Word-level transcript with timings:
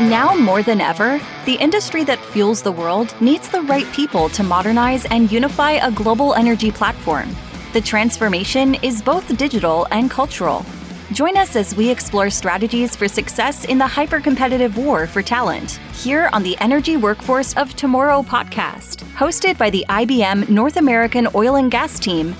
Now 0.00 0.34
more 0.34 0.60
than 0.60 0.80
ever, 0.80 1.20
the 1.44 1.54
industry 1.54 2.02
that 2.02 2.18
fuels 2.18 2.62
the 2.62 2.72
world 2.72 3.14
needs 3.20 3.48
the 3.48 3.62
right 3.62 3.86
people 3.92 4.28
to 4.30 4.42
modernize 4.42 5.04
and 5.04 5.30
unify 5.30 5.72
a 5.74 5.92
global 5.92 6.34
energy 6.34 6.72
platform. 6.72 7.30
The 7.72 7.80
transformation 7.80 8.74
is 8.82 9.00
both 9.00 9.36
digital 9.36 9.86
and 9.92 10.10
cultural. 10.10 10.66
Join 11.12 11.36
us 11.36 11.54
as 11.54 11.76
we 11.76 11.88
explore 11.88 12.28
strategies 12.28 12.96
for 12.96 13.06
success 13.06 13.66
in 13.66 13.78
the 13.78 13.86
hyper 13.86 14.18
competitive 14.18 14.76
war 14.76 15.06
for 15.06 15.22
talent 15.22 15.78
here 15.92 16.28
on 16.32 16.42
the 16.42 16.58
Energy 16.58 16.96
Workforce 16.96 17.54
of 17.54 17.76
Tomorrow 17.76 18.22
podcast, 18.24 19.04
hosted 19.14 19.56
by 19.58 19.70
the 19.70 19.84
IBM 19.88 20.48
North 20.48 20.76
American 20.76 21.28
Oil 21.36 21.54
and 21.54 21.70
Gas 21.70 22.00
team. 22.00 22.34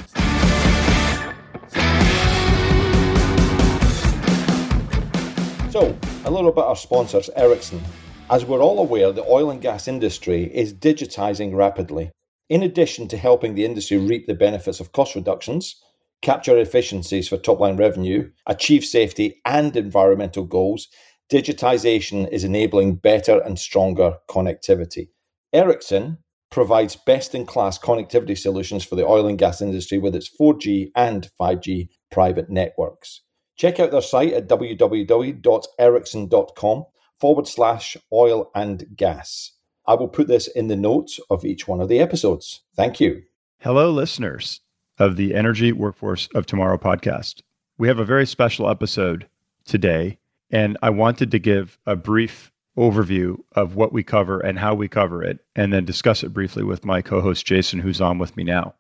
A 6.25 6.31
little 6.31 6.49
about 6.49 6.69
our 6.69 6.77
sponsors, 6.77 7.29
Ericsson. 7.37 7.83
As 8.31 8.47
we're 8.47 8.63
all 8.63 8.79
aware, 8.79 9.13
the 9.13 9.27
oil 9.27 9.51
and 9.51 9.61
gas 9.61 9.87
industry 9.87 10.45
is 10.55 10.73
digitizing 10.73 11.55
rapidly. 11.55 12.11
In 12.49 12.63
addition 12.63 13.09
to 13.09 13.19
helping 13.19 13.55
the 13.55 13.67
industry 13.67 13.99
reap 13.99 14.27
the 14.27 14.35
benefits 14.35 14.81
of 14.81 14.93
cost 14.93 15.15
reductions, 15.15 15.77
capture 16.23 16.57
efficiencies 16.57 17.29
for 17.29 17.37
top 17.37 17.61
line 17.61 17.77
revenue, 17.77 18.31
achieve 18.47 18.87
safety 18.87 19.43
and 19.45 19.77
environmental 19.77 20.45
goals, 20.45 20.89
digitization 21.31 22.27
is 22.31 22.43
enabling 22.43 22.97
better 22.97 23.41
and 23.41 23.59
stronger 23.59 24.17
connectivity. 24.31 25.09
Ericsson 25.53 26.19
provides 26.51 26.97
best 26.97 27.35
in 27.35 27.45
class 27.45 27.79
connectivity 27.79 28.39
solutions 28.39 28.83
for 28.83 28.97
the 28.97 29.07
oil 29.07 29.27
and 29.27 29.39
gas 29.39 29.61
industry 29.61 29.99
with 29.99 30.15
its 30.15 30.31
4G 30.41 30.91
and 30.97 31.29
5G 31.39 31.89
private 32.11 32.49
networks. 32.49 33.24
Check 33.57 33.81
out 33.81 33.91
their 33.91 34.03
site 34.03 34.33
at 34.33 34.49
www.ericsson.com 34.49 36.85
forward 37.21 37.47
slash 37.47 37.97
oil 38.13 38.51
and 38.55 38.87
gas. 38.97 39.53
I 39.87 39.95
will 39.95 40.09
put 40.09 40.29
this 40.29 40.49
in 40.49 40.69
the 40.69 40.77
notes 40.77 41.21
of 41.31 41.45
each 41.45 41.69
one 41.69 41.81
of 41.81 41.89
the 41.89 42.01
episodes. 42.01 42.63
Thank 42.75 43.01
you. 43.01 43.23
Hello, 43.61 43.91
listeners 43.91 44.61
of 44.99 45.17
the 45.17 45.35
Energy 45.35 45.73
Workforce 45.73 46.29
of 46.35 46.47
Tomorrow 46.47 46.79
podcast. 46.79 47.43
We 47.79 47.89
have 47.89 47.99
a 47.99 48.05
very 48.05 48.27
special 48.27 48.69
episode 48.69 49.29
today, 49.65 50.19
and 50.51 50.77
I 50.83 50.91
wanted 50.91 51.31
to 51.33 51.39
give 51.39 51.79
a 51.87 51.97
brief 51.97 52.53
overview 52.77 53.37
of 53.53 53.77
what 53.77 53.93
we 53.93 54.03
cover 54.03 54.41
and 54.41 54.59
how 54.59 54.75
we 54.75 54.89
cover 54.89 55.23
it, 55.23 55.39
and 55.55 55.73
then 55.73 55.85
discuss 55.85 56.23
it 56.23 56.33
briefly 56.33 56.63
with 56.63 56.85
my 56.85 57.03
co 57.03 57.21
host 57.21 57.47
Jason, 57.47 57.81
who's 57.81 58.01
on 58.01 58.19
with 58.19 58.37
me 58.37 58.45
now. 58.45 58.75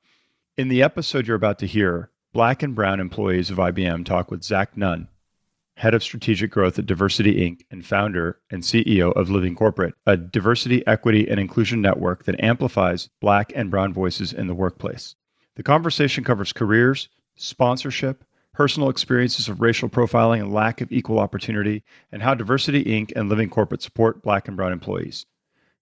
In 0.57 0.69
the 0.69 0.83
episode 0.83 1.27
you're 1.27 1.37
about 1.37 1.59
to 1.61 1.67
hear, 1.67 2.11
Black 2.35 2.65
and 2.65 2.75
brown 2.75 2.99
employees 2.99 3.49
of 3.49 3.59
IBM 3.59 4.05
talk 4.05 4.29
with 4.29 4.43
Zach 4.43 4.77
Nunn, 4.77 5.07
head 5.77 5.95
of 5.95 6.03
strategic 6.03 6.51
growth 6.51 6.77
at 6.81 6.85
Diversity 6.85 7.37
Inc. 7.37 7.61
and 7.71 7.87
founder 7.87 8.41
and 8.51 8.65
CEO 8.65 9.13
of 9.13 9.31
Living 9.31 9.55
Corporate, 9.55 9.95
a 10.05 10.17
diversity, 10.17 10.85
equity, 10.85 11.29
and 11.29 11.39
inclusion 11.39 11.81
network 11.81 12.25
that 12.25 12.43
amplifies 12.43 13.09
Black 13.21 13.53
and 13.55 13.71
brown 13.71 13.93
voices 13.93 14.33
in 14.33 14.49
the 14.49 14.55
workplace. 14.55 15.15
The 15.55 15.63
conversation 15.63 16.25
covers 16.25 16.53
careers, 16.53 17.09
sponsorship, 17.37 18.25
personal 18.53 18.91
experiences 18.91 19.49
of 19.49 19.61
racial 19.61 19.89
profiling 19.89 20.41
and 20.41 20.53
lack 20.53 20.81
of 20.81 20.91
equal 20.91 21.21
opportunity, 21.21 21.85
and 22.11 22.21
how 22.21 22.35
Diversity 22.35 22.83
Inc. 22.83 23.13
and 23.15 23.29
Living 23.29 23.49
Corporate 23.49 23.81
support 23.81 24.23
Black 24.23 24.49
and 24.49 24.57
brown 24.57 24.73
employees. 24.73 25.25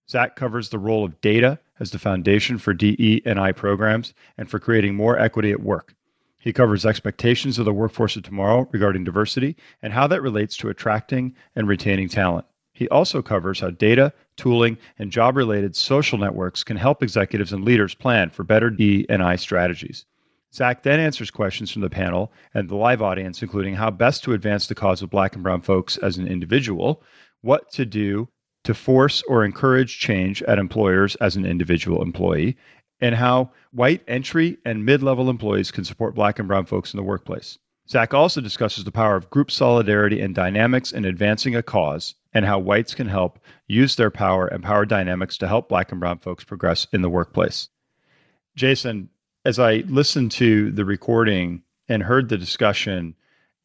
Zach 0.07 0.35
covers 0.35 0.69
the 0.69 0.77
role 0.77 1.03
of 1.03 1.19
data 1.19 1.57
as 1.79 1.89
the 1.89 1.97
foundation 1.97 2.59
for 2.59 2.75
DE 2.75 3.23
and 3.25 3.39
I 3.39 3.53
programs 3.53 4.13
and 4.37 4.47
for 4.47 4.59
creating 4.59 4.93
more 4.93 5.17
equity 5.17 5.49
at 5.49 5.63
work. 5.63 5.95
He 6.43 6.51
covers 6.51 6.85
expectations 6.85 7.57
of 7.57 7.63
the 7.63 7.71
workforce 7.71 8.17
of 8.17 8.23
tomorrow 8.23 8.67
regarding 8.73 9.05
diversity 9.05 9.55
and 9.81 9.93
how 9.93 10.07
that 10.07 10.21
relates 10.21 10.57
to 10.57 10.67
attracting 10.67 11.33
and 11.55 11.69
retaining 11.69 12.09
talent. 12.09 12.45
He 12.73 12.89
also 12.89 13.21
covers 13.21 13.61
how 13.61 13.69
data, 13.69 14.11
tooling, 14.35 14.77
and 14.99 15.09
job 15.09 15.37
related 15.37 15.73
social 15.73 16.17
networks 16.17 16.61
can 16.61 16.75
help 16.75 17.01
executives 17.01 17.53
and 17.53 17.63
leaders 17.63 17.95
plan 17.95 18.29
for 18.29 18.43
better 18.43 18.69
D&I 18.69 19.37
strategies. 19.37 20.05
Zach 20.53 20.83
then 20.83 20.99
answers 20.99 21.31
questions 21.31 21.71
from 21.71 21.81
the 21.81 21.89
panel 21.89 22.33
and 22.53 22.67
the 22.67 22.75
live 22.75 23.01
audience, 23.01 23.41
including 23.41 23.75
how 23.75 23.89
best 23.89 24.21
to 24.25 24.33
advance 24.33 24.67
the 24.67 24.75
cause 24.75 25.01
of 25.01 25.09
Black 25.09 25.35
and 25.35 25.43
Brown 25.43 25.61
folks 25.61 25.95
as 25.95 26.17
an 26.17 26.27
individual, 26.27 27.03
what 27.39 27.71
to 27.71 27.85
do 27.85 28.27
to 28.65 28.73
force 28.73 29.23
or 29.29 29.45
encourage 29.45 29.97
change 29.97 30.43
at 30.43 30.59
employers 30.59 31.15
as 31.15 31.37
an 31.37 31.45
individual 31.45 32.01
employee, 32.01 32.57
and 33.03 33.15
how 33.15 33.51
white 33.71 34.01
entry 34.07 34.57
and 34.63 34.85
mid 34.85 35.03
level 35.03 35.29
employees 35.29 35.71
can 35.71 35.83
support 35.83 36.15
black 36.15 36.39
and 36.39 36.47
brown 36.47 36.65
folks 36.65 36.93
in 36.93 36.97
the 36.97 37.03
workplace. 37.03 37.59
Zach 37.89 38.13
also 38.13 38.39
discusses 38.39 38.85
the 38.85 38.93
power 38.93 39.17
of 39.17 39.29
group 39.29 39.51
solidarity 39.51 40.21
and 40.21 40.33
dynamics 40.33 40.93
in 40.93 41.03
advancing 41.03 41.53
a 41.53 41.61
cause 41.61 42.15
and 42.33 42.45
how 42.45 42.57
whites 42.57 42.95
can 42.95 43.09
help 43.09 43.39
use 43.67 43.97
their 43.97 44.09
power 44.09 44.47
and 44.47 44.63
power 44.63 44.85
dynamics 44.85 45.37
to 45.37 45.49
help 45.49 45.67
black 45.67 45.91
and 45.91 45.99
brown 45.99 46.17
folks 46.17 46.45
progress 46.45 46.87
in 46.93 47.01
the 47.01 47.09
workplace. 47.09 47.67
Jason, 48.55 49.09
as 49.43 49.59
I 49.59 49.83
listened 49.87 50.31
to 50.33 50.71
the 50.71 50.85
recording 50.85 51.61
and 51.89 52.01
heard 52.01 52.29
the 52.29 52.37
discussion, 52.37 53.15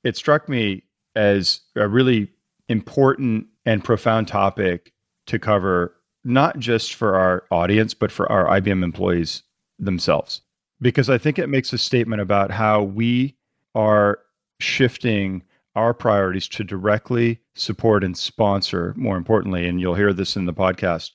it 0.02 0.16
struck 0.16 0.48
me 0.48 0.82
as 1.14 1.60
a 1.76 1.86
really 1.86 2.32
important 2.68 3.46
and 3.64 3.84
profound 3.84 4.26
topic 4.26 4.92
to 5.26 5.38
cover 5.38 5.94
not 6.28 6.58
just 6.58 6.94
for 6.94 7.16
our 7.16 7.44
audience, 7.50 7.94
but 7.94 8.12
for 8.12 8.30
our 8.30 8.46
IBM 8.60 8.84
employees 8.84 9.42
themselves. 9.78 10.42
Because 10.80 11.08
I 11.08 11.18
think 11.18 11.38
it 11.38 11.48
makes 11.48 11.72
a 11.72 11.78
statement 11.78 12.20
about 12.20 12.50
how 12.50 12.82
we 12.82 13.34
are 13.74 14.18
shifting 14.60 15.42
our 15.74 15.94
priorities 15.94 16.46
to 16.48 16.64
directly 16.64 17.40
support 17.54 18.04
and 18.04 18.16
sponsor, 18.16 18.92
more 18.96 19.16
importantly, 19.16 19.66
and 19.66 19.80
you'll 19.80 19.94
hear 19.94 20.12
this 20.12 20.36
in 20.36 20.44
the 20.44 20.52
podcast, 20.52 21.12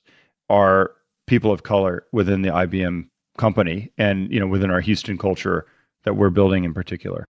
are 0.50 0.90
people 1.26 1.52
of 1.52 1.62
color 1.62 2.04
within 2.12 2.42
the 2.42 2.50
IBM 2.50 3.08
company 3.38 3.90
and 3.98 4.30
you 4.32 4.38
know 4.38 4.46
within 4.46 4.70
our 4.70 4.80
Houston 4.80 5.18
culture 5.18 5.66
that 6.04 6.14
we're 6.14 6.30
building 6.30 6.64
in 6.64 6.74
particular. 6.74 7.24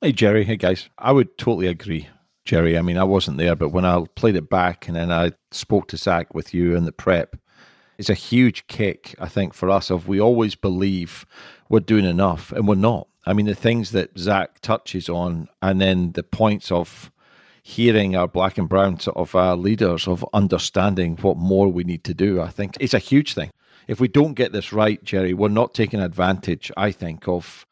Hey 0.00 0.12
Jerry, 0.12 0.44
hey 0.44 0.56
guys. 0.56 0.88
I 0.98 1.12
would 1.12 1.36
totally 1.38 1.66
agree. 1.66 2.08
Jerry. 2.46 2.78
I 2.78 2.82
mean, 2.82 2.96
I 2.96 3.04
wasn't 3.04 3.38
there, 3.38 3.56
but 3.56 3.70
when 3.70 3.84
I 3.84 4.04
played 4.14 4.36
it 4.36 4.48
back 4.48 4.88
and 4.88 4.96
then 4.96 5.12
I 5.12 5.32
spoke 5.50 5.88
to 5.88 5.96
Zach 5.96 6.32
with 6.32 6.54
you 6.54 6.74
in 6.74 6.84
the 6.84 6.92
prep, 6.92 7.36
it's 7.98 8.08
a 8.08 8.14
huge 8.14 8.66
kick, 8.68 9.14
I 9.18 9.28
think, 9.28 9.52
for 9.52 9.68
us 9.68 9.90
of 9.90 10.08
we 10.08 10.20
always 10.20 10.54
believe 10.54 11.26
we're 11.68 11.80
doing 11.80 12.04
enough 12.04 12.52
and 12.52 12.68
we're 12.68 12.76
not. 12.76 13.08
I 13.26 13.32
mean, 13.32 13.46
the 13.46 13.54
things 13.54 13.90
that 13.90 14.16
Zach 14.16 14.60
touches 14.60 15.08
on 15.08 15.48
and 15.60 15.80
then 15.80 16.12
the 16.12 16.22
points 16.22 16.70
of 16.70 17.10
hearing 17.62 18.14
our 18.14 18.28
black 18.28 18.58
and 18.58 18.68
brown 18.68 19.00
sort 19.00 19.16
of 19.16 19.34
uh, 19.34 19.56
leaders 19.56 20.06
of 20.06 20.24
understanding 20.32 21.16
what 21.16 21.36
more 21.36 21.66
we 21.66 21.82
need 21.82 22.04
to 22.04 22.14
do, 22.14 22.40
I 22.40 22.48
think 22.48 22.76
it's 22.78 22.94
a 22.94 23.00
huge 23.00 23.34
thing. 23.34 23.50
If 23.88 23.98
we 23.98 24.06
don't 24.06 24.34
get 24.34 24.52
this 24.52 24.72
right, 24.72 25.02
Jerry, 25.02 25.34
we're 25.34 25.48
not 25.48 25.74
taking 25.74 26.00
advantage, 26.00 26.70
I 26.76 26.92
think, 26.92 27.26
of 27.26 27.65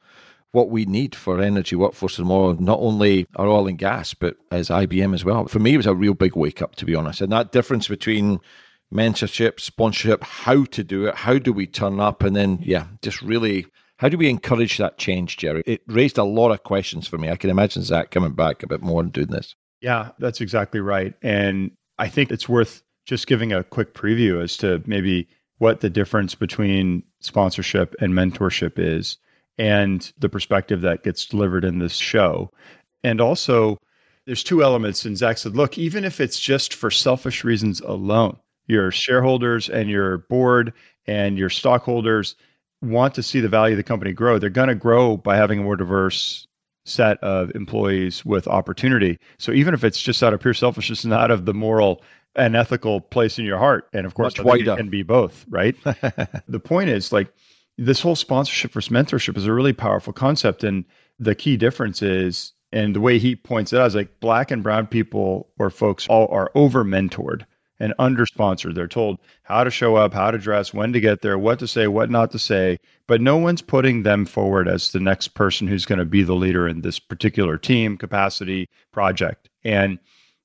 what 0.54 0.70
we 0.70 0.84
need 0.84 1.14
for 1.14 1.40
energy 1.40 1.74
workforce 1.74 2.16
tomorrow, 2.16 2.52
not 2.52 2.78
only 2.80 3.26
our 3.36 3.48
oil 3.48 3.66
and 3.66 3.78
gas, 3.78 4.14
but 4.14 4.36
as 4.50 4.68
IBM 4.68 5.12
as 5.12 5.24
well. 5.24 5.46
For 5.46 5.58
me, 5.58 5.74
it 5.74 5.78
was 5.78 5.86
a 5.86 5.94
real 5.94 6.14
big 6.14 6.36
wake 6.36 6.62
up, 6.62 6.76
to 6.76 6.84
be 6.84 6.94
honest. 6.94 7.20
And 7.20 7.32
that 7.32 7.50
difference 7.52 7.88
between 7.88 8.38
mentorship, 8.92 9.58
sponsorship, 9.58 10.22
how 10.22 10.64
to 10.66 10.84
do 10.84 11.06
it, 11.06 11.16
how 11.16 11.38
do 11.38 11.52
we 11.52 11.66
turn 11.66 11.98
up, 11.98 12.22
and 12.22 12.36
then, 12.36 12.60
yeah, 12.62 12.86
just 13.02 13.20
really, 13.20 13.66
how 13.98 14.08
do 14.08 14.16
we 14.16 14.28
encourage 14.28 14.78
that 14.78 14.96
change, 14.96 15.36
Jerry? 15.36 15.64
It 15.66 15.82
raised 15.88 16.18
a 16.18 16.24
lot 16.24 16.52
of 16.52 16.62
questions 16.62 17.08
for 17.08 17.18
me. 17.18 17.30
I 17.30 17.36
can 17.36 17.50
imagine 17.50 17.82
Zach 17.82 18.12
coming 18.12 18.32
back 18.32 18.62
a 18.62 18.68
bit 18.68 18.80
more 18.80 19.00
and 19.00 19.12
doing 19.12 19.28
this. 19.28 19.56
Yeah, 19.80 20.10
that's 20.18 20.40
exactly 20.40 20.80
right. 20.80 21.14
And 21.20 21.72
I 21.98 22.08
think 22.08 22.30
it's 22.30 22.48
worth 22.48 22.82
just 23.06 23.26
giving 23.26 23.52
a 23.52 23.64
quick 23.64 23.92
preview 23.92 24.42
as 24.42 24.56
to 24.58 24.82
maybe 24.86 25.28
what 25.58 25.80
the 25.80 25.90
difference 25.90 26.34
between 26.34 27.02
sponsorship 27.20 27.94
and 28.00 28.12
mentorship 28.12 28.74
is 28.76 29.18
and 29.58 30.12
the 30.18 30.28
perspective 30.28 30.80
that 30.82 31.02
gets 31.02 31.26
delivered 31.26 31.64
in 31.64 31.78
this 31.78 31.96
show. 31.96 32.50
And 33.02 33.20
also, 33.20 33.78
there's 34.26 34.42
two 34.42 34.62
elements. 34.62 35.04
And 35.04 35.16
Zach 35.16 35.38
said, 35.38 35.56
look, 35.56 35.78
even 35.78 36.04
if 36.04 36.20
it's 36.20 36.40
just 36.40 36.74
for 36.74 36.90
selfish 36.90 37.44
reasons 37.44 37.80
alone, 37.80 38.36
your 38.66 38.90
shareholders 38.90 39.68
and 39.68 39.90
your 39.90 40.18
board 40.18 40.72
and 41.06 41.38
your 41.38 41.50
stockholders 41.50 42.34
want 42.82 43.14
to 43.14 43.22
see 43.22 43.40
the 43.40 43.48
value 43.48 43.74
of 43.74 43.76
the 43.76 43.82
company 43.82 44.12
grow. 44.12 44.38
They're 44.38 44.50
going 44.50 44.68
to 44.68 44.74
grow 44.74 45.16
by 45.16 45.36
having 45.36 45.60
a 45.60 45.62
more 45.62 45.76
diverse 45.76 46.46
set 46.84 47.18
of 47.22 47.50
employees 47.54 48.24
with 48.24 48.46
opportunity. 48.46 49.18
So 49.38 49.52
even 49.52 49.74
if 49.74 49.84
it's 49.84 50.00
just 50.00 50.22
out 50.22 50.34
of 50.34 50.40
pure 50.40 50.54
selfishness, 50.54 51.04
not 51.04 51.30
of 51.30 51.46
the 51.46 51.54
moral 51.54 52.02
and 52.36 52.56
ethical 52.56 53.00
place 53.00 53.38
in 53.38 53.44
your 53.44 53.58
heart, 53.58 53.88
and 53.92 54.06
of 54.06 54.14
course, 54.14 54.34
it 54.38 54.76
can 54.76 54.90
be 54.90 55.02
both, 55.02 55.46
right? 55.48 55.76
the 56.48 56.60
point 56.60 56.90
is 56.90 57.12
like 57.12 57.32
this 57.78 58.00
whole 58.00 58.16
sponsorship 58.16 58.72
versus 58.72 58.92
mentorship 58.92 59.36
is 59.36 59.46
a 59.46 59.52
really 59.52 59.72
powerful 59.72 60.12
concept. 60.12 60.64
And 60.64 60.84
the 61.18 61.34
key 61.34 61.56
difference 61.56 62.02
is, 62.02 62.52
and 62.72 62.94
the 62.94 63.00
way 63.00 63.18
he 63.18 63.36
points 63.36 63.72
it 63.72 63.80
out 63.80 63.86
is 63.86 63.94
like 63.94 64.20
black 64.20 64.50
and 64.50 64.62
brown 64.62 64.86
people 64.86 65.48
or 65.58 65.70
folks 65.70 66.06
all 66.08 66.28
are 66.30 66.50
over 66.54 66.84
mentored 66.84 67.44
and 67.80 67.94
under 67.98 68.26
sponsored. 68.26 68.74
They're 68.74 68.86
told 68.88 69.18
how 69.42 69.64
to 69.64 69.70
show 69.70 69.96
up, 69.96 70.14
how 70.14 70.30
to 70.30 70.38
dress, 70.38 70.72
when 70.72 70.92
to 70.92 71.00
get 71.00 71.22
there, 71.22 71.38
what 71.38 71.58
to 71.58 71.68
say, 71.68 71.86
what 71.86 72.10
not 72.10 72.30
to 72.32 72.38
say, 72.38 72.78
but 73.06 73.20
no 73.20 73.36
one's 73.36 73.62
putting 73.62 74.02
them 74.02 74.24
forward 74.24 74.68
as 74.68 74.92
the 74.92 75.00
next 75.00 75.28
person 75.28 75.66
who's 75.66 75.86
going 75.86 75.98
to 75.98 76.04
be 76.04 76.22
the 76.22 76.34
leader 76.34 76.68
in 76.68 76.82
this 76.82 76.98
particular 76.98 77.58
team, 77.58 77.96
capacity, 77.96 78.68
project. 78.92 79.50
And 79.64 79.98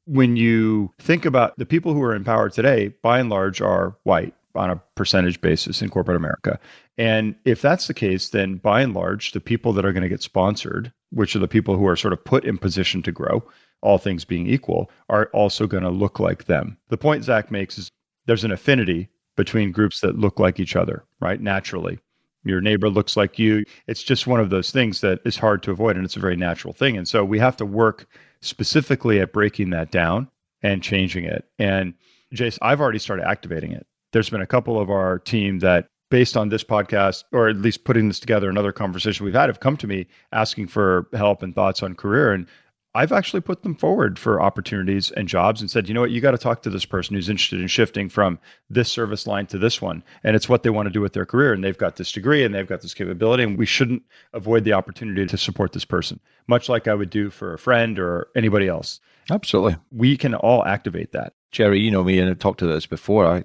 when 0.05 0.35
you 0.35 0.91
think 0.99 1.25
about 1.25 1.57
the 1.57 1.65
people 1.65 1.93
who 1.93 2.01
are 2.01 2.15
in 2.15 2.23
power 2.23 2.49
today, 2.49 2.89
by 3.03 3.19
and 3.19 3.29
large, 3.29 3.61
are 3.61 3.95
white 4.03 4.33
on 4.55 4.69
a 4.69 4.81
percentage 4.95 5.39
basis 5.41 5.81
in 5.81 5.89
corporate 5.89 6.17
America. 6.17 6.59
And 6.97 7.35
if 7.45 7.61
that's 7.61 7.87
the 7.87 7.93
case, 7.93 8.29
then 8.29 8.55
by 8.57 8.81
and 8.81 8.93
large, 8.93 9.31
the 9.31 9.39
people 9.39 9.73
that 9.73 9.85
are 9.85 9.93
going 9.93 10.03
to 10.03 10.09
get 10.09 10.21
sponsored, 10.21 10.91
which 11.11 11.35
are 11.35 11.39
the 11.39 11.47
people 11.47 11.75
who 11.75 11.87
are 11.87 11.95
sort 11.95 12.13
of 12.13 12.23
put 12.23 12.45
in 12.45 12.57
position 12.57 13.01
to 13.03 13.11
grow, 13.11 13.43
all 13.81 13.97
things 13.97 14.25
being 14.25 14.47
equal, 14.47 14.91
are 15.07 15.27
also 15.33 15.67
going 15.67 15.83
to 15.83 15.89
look 15.89 16.19
like 16.19 16.45
them. 16.45 16.77
The 16.89 16.97
point 16.97 17.23
Zach 17.23 17.51
makes 17.51 17.77
is 17.77 17.89
there's 18.25 18.43
an 18.43 18.51
affinity 18.51 19.09
between 19.37 19.71
groups 19.71 20.01
that 20.01 20.19
look 20.19 20.39
like 20.39 20.59
each 20.59 20.75
other, 20.75 21.05
right? 21.21 21.39
Naturally. 21.39 21.99
Your 22.43 22.61
neighbor 22.61 22.89
looks 22.89 23.15
like 23.17 23.39
you. 23.39 23.63
It's 23.87 24.03
just 24.03 24.27
one 24.27 24.39
of 24.39 24.49
those 24.49 24.71
things 24.71 25.01
that 25.01 25.19
is 25.25 25.37
hard 25.37 25.63
to 25.63 25.71
avoid, 25.71 25.95
and 25.95 26.05
it's 26.05 26.15
a 26.15 26.21
very 26.21 26.35
natural 26.35 26.73
thing. 26.73 26.97
And 26.97 27.07
so 27.07 27.23
we 27.23 27.39
have 27.39 27.57
to 27.57 27.65
work 27.65 28.07
specifically 28.41 29.19
at 29.19 29.33
breaking 29.33 29.69
that 29.71 29.91
down 29.91 30.29
and 30.61 30.83
changing 30.83 31.25
it. 31.25 31.45
And 31.57 31.93
Jace, 32.33 32.57
I've 32.61 32.81
already 32.81 32.99
started 32.99 33.27
activating 33.27 33.71
it. 33.71 33.87
There's 34.11 34.29
been 34.29 34.41
a 34.41 34.47
couple 34.47 34.79
of 34.79 34.89
our 34.89 35.19
team 35.19 35.59
that, 35.59 35.88
based 36.09 36.35
on 36.35 36.50
this 36.50 36.63
podcast, 36.63 37.23
or 37.31 37.47
at 37.50 37.57
least 37.57 37.83
putting 37.83 38.07
this 38.07 38.19
together, 38.19 38.50
another 38.50 38.71
conversation 38.71 39.25
we've 39.25 39.35
had, 39.35 39.50
have 39.50 39.59
come 39.59 39.77
to 39.77 39.88
me 39.88 40.07
asking 40.31 40.67
for 40.67 41.07
help 41.13 41.44
and 41.44 41.53
thoughts 41.53 41.83
on 41.83 41.94
career. 41.94 42.33
And 42.33 42.47
I've 42.95 43.11
actually 43.11 43.41
put 43.41 43.61
them 43.61 43.75
forward 43.75 44.17
for 44.17 44.41
opportunities 44.41 45.11
and 45.11 45.27
jobs 45.27 45.61
and 45.61 45.69
said, 45.69 45.88
you 45.88 45.94
know 45.94 46.01
what, 46.01 46.09
you 46.09 46.21
got 46.21 46.31
to 46.31 46.39
talk 46.39 46.63
to 46.63 46.71
this 46.71 46.85
person 46.85 47.15
who's 47.15 47.29
interested 47.29 47.61
in 47.61 47.67
shifting 47.67 48.09
from 48.09 48.39
this 48.71 48.91
service 48.91 49.27
line 49.27 49.45
to 49.45 49.59
this 49.59 49.79
one. 49.79 50.03
And 50.23 50.35
it's 50.35 50.50
what 50.50 50.63
they 50.63 50.71
want 50.71 50.88
to 50.88 50.91
do 50.91 51.00
with 51.00 51.13
their 51.13 51.25
career. 51.25 51.53
And 51.53 51.63
they've 51.63 51.77
got 51.77 51.97
this 51.97 52.11
degree 52.11 52.44
and 52.44 52.56
they've 52.56 52.67
got 52.67 52.81
this 52.81 52.95
capability. 52.95 53.44
And 53.44 53.59
we 53.59 53.67
shouldn't 53.67 54.01
avoid 54.33 54.63
the 54.63 54.73
opportunity 54.73 55.27
to 55.27 55.38
support 55.38 55.73
this 55.73 55.85
person, 55.85 56.19
much 56.47 56.67
like 56.67 56.88
I 56.88 56.95
would 56.95 57.11
do 57.11 57.29
for 57.29 57.53
a 57.53 57.59
friend 57.59 58.00
or 58.00 58.29
anybody 58.35 58.67
else. 58.67 59.00
Absolutely. 59.29 59.75
We 59.91 60.17
can 60.17 60.33
all 60.33 60.65
activate 60.65 61.11
that. 61.11 61.33
Jerry, 61.51 61.79
you 61.79 61.91
know 61.91 62.03
me, 62.03 62.17
and 62.17 62.27
I've 62.27 62.39
talked 62.39 62.59
to 62.59 62.67
this 62.67 62.88
before. 62.88 63.27
I 63.27 63.44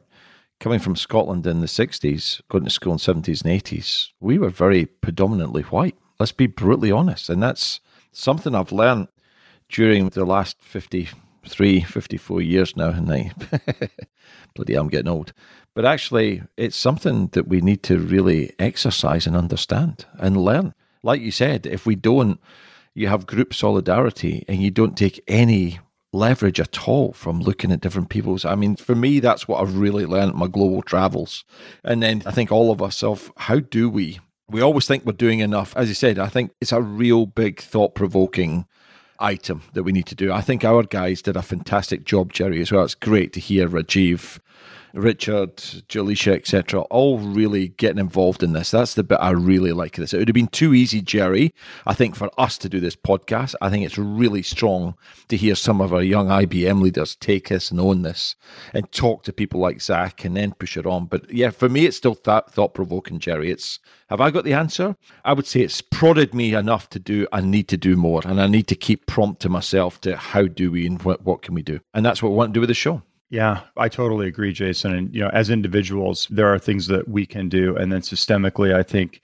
coming 0.65 0.79
from 0.79 0.97
Scotland 0.97 1.47
in 1.47 1.61
the 1.61 1.67
60s, 1.67 2.41
going 2.49 2.65
to 2.65 2.71
school 2.71 2.95
in 2.95 2.99
70s 2.99 3.45
and 3.45 3.63
80s, 3.63 4.09
we 4.19 4.39
were 4.39 4.49
very 4.49 4.87
predominantly 4.87 5.61
white. 5.65 5.95
Let's 6.19 6.33
be 6.33 6.47
brutally 6.47 6.91
honest. 6.91 7.29
And 7.29 7.43
that's 7.43 7.81
something 8.13 8.55
I've 8.55 8.73
learned 8.73 9.09
during 9.69 10.09
the 10.09 10.25
last 10.25 10.57
53, 10.63 11.83
54 11.83 12.41
years 12.41 12.79
now, 12.79 12.89
and 12.89 13.13
I 13.13 13.33
bloody 14.55 14.75
I'm 14.75 14.89
getting 14.89 15.09
old. 15.09 15.35
But 15.75 15.85
actually, 15.85 16.43
it's 16.57 16.79
something 16.79 17.27
that 17.33 17.47
we 17.47 17.61
need 17.61 17.83
to 17.83 17.99
really 17.99 18.55
exercise 18.59 19.27
and 19.27 19.37
understand 19.37 20.07
and 20.15 20.35
learn. 20.35 20.73
Like 21.03 21.21
you 21.21 21.31
said, 21.31 21.67
if 21.67 21.85
we 21.85 21.95
don't, 21.95 22.41
you 22.95 23.09
have 23.09 23.27
group 23.27 23.53
solidarity 23.53 24.47
and 24.49 24.63
you 24.63 24.71
don't 24.71 24.97
take 24.97 25.23
any 25.29 25.81
leverage 26.15 26.61
at 26.61 26.89
all 26.89 27.13
from 27.13 27.41
looking 27.41 27.73
at 27.73 27.81
different 27.81 28.09
people's. 28.09 28.45
I 28.45 28.55
mean, 28.55 28.77
for 28.77 28.95
me, 28.95 29.21
that's 29.21 29.47
what 29.47 29.61
I've 29.61 29.77
really 29.77 30.07
learned 30.07 30.35
my 30.35 30.47
global 30.47 30.83
travels. 30.83 31.45
And 31.83 32.03
then 32.03 32.23
I 32.25 32.31
think 32.31 32.51
all 32.51 32.71
of 32.71 32.81
us 32.81 33.03
of 33.03 33.33
how 33.37 33.61
do 33.61 33.91
we? 33.91 34.21
We 34.49 34.61
always 34.61 34.87
think 34.87 35.05
we're 35.05 35.13
doing 35.13 35.41
enough. 35.41 35.77
As 35.77 35.89
you 35.89 35.95
said, 35.95 36.19
I 36.19 36.29
think 36.29 36.53
it's 36.61 36.73
a 36.73 36.81
real 36.81 37.27
big 37.27 37.61
thought 37.61 37.95
provoking 37.95 38.67
item 39.19 39.63
that 39.73 39.83
we 39.83 39.93
need 39.93 40.07
to 40.07 40.15
do. 40.15 40.33
I 40.33 40.41
think 40.41 40.65
our 40.65 40.83
guys 40.83 41.23
did 41.23 41.37
a 41.37 41.43
fantastic 41.43 42.05
job, 42.05 42.33
Jerry, 42.33 42.61
as 42.61 42.71
well. 42.71 42.85
It's 42.85 42.95
great 42.95 43.33
to 43.35 43.41
hear 43.41 43.69
Rajiv 43.69 44.39
Richard, 44.95 45.57
Jalisha, 45.57 46.35
etc., 46.35 46.81
all 46.83 47.19
really 47.19 47.69
getting 47.69 47.99
involved 47.99 48.43
in 48.43 48.53
this. 48.53 48.71
That's 48.71 48.95
the 48.95 49.03
bit 49.03 49.19
I 49.21 49.31
really 49.31 49.73
like 49.73 49.97
this. 49.97 50.13
It 50.13 50.19
would 50.19 50.29
have 50.29 50.35
been 50.35 50.47
too 50.47 50.73
easy, 50.73 51.01
Jerry, 51.01 51.53
I 51.85 51.95
think, 51.95 52.15
for 52.15 52.31
us 52.39 52.57
to 52.59 52.69
do 52.69 52.79
this 52.79 52.95
podcast. 52.95 53.55
I 53.61 53.71
think 53.71 53.85
it's 53.85 53.99
really 53.99 54.43
strong 54.43 54.95
to 55.29 55.37
hear 55.37 55.57
some 55.57 55.81
of 55.81 55.93
our 55.93 56.03
young 56.03 56.29
IBM 56.29 56.81
leaders 56.81 57.17
take 57.17 57.49
this 57.49 57.71
and 57.71 57.81
own 57.81 58.03
this 58.03 58.37
and 58.73 58.91
talk 58.93 59.25
to 59.25 59.33
people 59.33 59.61
like 59.61 59.83
Zach 59.83 60.25
and 60.25 60.37
then 60.37 60.53
push 60.53 60.77
it 60.77 60.87
on. 60.87 61.07
But 61.07 61.29
yeah, 61.33 61.51
for 61.51 61.69
me, 61.69 61.87
it's 61.87 61.97
still 61.97 62.15
th- 62.15 62.45
thought 62.51 62.75
provoking, 62.75 63.19
Jerry. 63.19 63.51
It's 63.51 63.81
have 64.09 64.21
I 64.21 64.31
got 64.31 64.45
the 64.45 64.53
answer? 64.53 64.97
I 65.25 65.33
would 65.33 65.47
say 65.47 65.61
it's 65.61 65.81
prodded 65.81 66.35
me 66.35 66.55
enough 66.55 66.89
to 66.91 66.99
do. 67.01 67.27
I 67.33 67.41
need 67.41 67.69
to 67.69 67.77
do 67.77 67.97
more, 67.97 68.23
and 68.25 68.41
I 68.41 68.47
need 68.47 68.69
to 68.69 68.77
keep 68.77 69.07
prompting 69.07 69.51
myself 69.51 70.01
to 70.03 70.17
how 70.17 70.47
do 70.47 70.71
we 70.71 70.87
and 70.87 71.03
what, 71.03 71.25
what 71.25 71.43
can 71.43 71.55
we 71.55 71.63
do, 71.63 71.81
and 71.95 72.07
that's 72.07 72.23
what 72.23 72.31
we 72.31 72.37
want 72.37 72.51
to 72.51 72.55
do 72.55 72.61
with 72.61 72.69
the 72.69 72.75
show. 72.75 73.03
Yeah, 73.35 73.63
I 73.77 73.89
totally 73.89 74.29
agree, 74.29 74.53
Jason. 74.53 74.95
And 74.95 75.13
you 75.13 75.21
know, 75.21 75.29
as 75.31 75.51
individuals, 75.51 76.29
there 76.31 76.47
are 76.55 76.59
things 76.59 76.87
that 76.87 77.09
we 77.09 77.27
can 77.27 77.49
do, 77.49 77.77
and 77.77 77.91
then 77.93 78.01
systemically, 78.01 78.73
I 78.73 78.85
think 78.85 79.23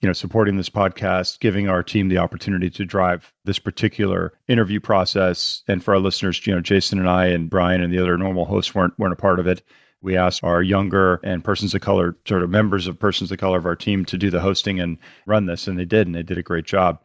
you 0.00 0.06
know, 0.06 0.14
supporting 0.14 0.56
this 0.56 0.70
podcast, 0.70 1.40
giving 1.40 1.68
our 1.68 1.82
team 1.82 2.08
the 2.08 2.16
opportunity 2.16 2.70
to 2.70 2.86
drive 2.86 3.34
this 3.44 3.58
particular 3.58 4.32
interview 4.48 4.80
process. 4.80 5.62
And 5.68 5.84
for 5.84 5.92
our 5.92 6.00
listeners, 6.00 6.46
you 6.46 6.54
know, 6.54 6.62
Jason 6.62 6.98
and 6.98 7.10
I 7.10 7.26
and 7.26 7.50
Brian 7.50 7.82
and 7.82 7.92
the 7.92 7.98
other 7.98 8.16
normal 8.16 8.46
hosts 8.46 8.74
weren't 8.74 8.98
weren't 8.98 9.12
a 9.12 9.16
part 9.16 9.38
of 9.38 9.46
it. 9.46 9.62
We 10.00 10.16
asked 10.16 10.42
our 10.42 10.62
younger 10.62 11.20
and 11.22 11.44
persons 11.44 11.74
of 11.74 11.82
color, 11.82 12.16
sort 12.26 12.42
of 12.42 12.48
members 12.48 12.86
of 12.86 12.98
persons 12.98 13.30
of 13.30 13.36
color 13.36 13.58
of 13.58 13.66
our 13.66 13.76
team 13.76 14.06
to 14.06 14.16
do 14.16 14.30
the 14.30 14.40
hosting 14.40 14.80
and 14.80 14.96
run 15.26 15.44
this, 15.44 15.68
and 15.68 15.78
they 15.78 15.84
did, 15.84 16.06
and 16.06 16.16
they 16.16 16.22
did 16.22 16.38
a 16.38 16.42
great 16.42 16.64
job. 16.64 16.98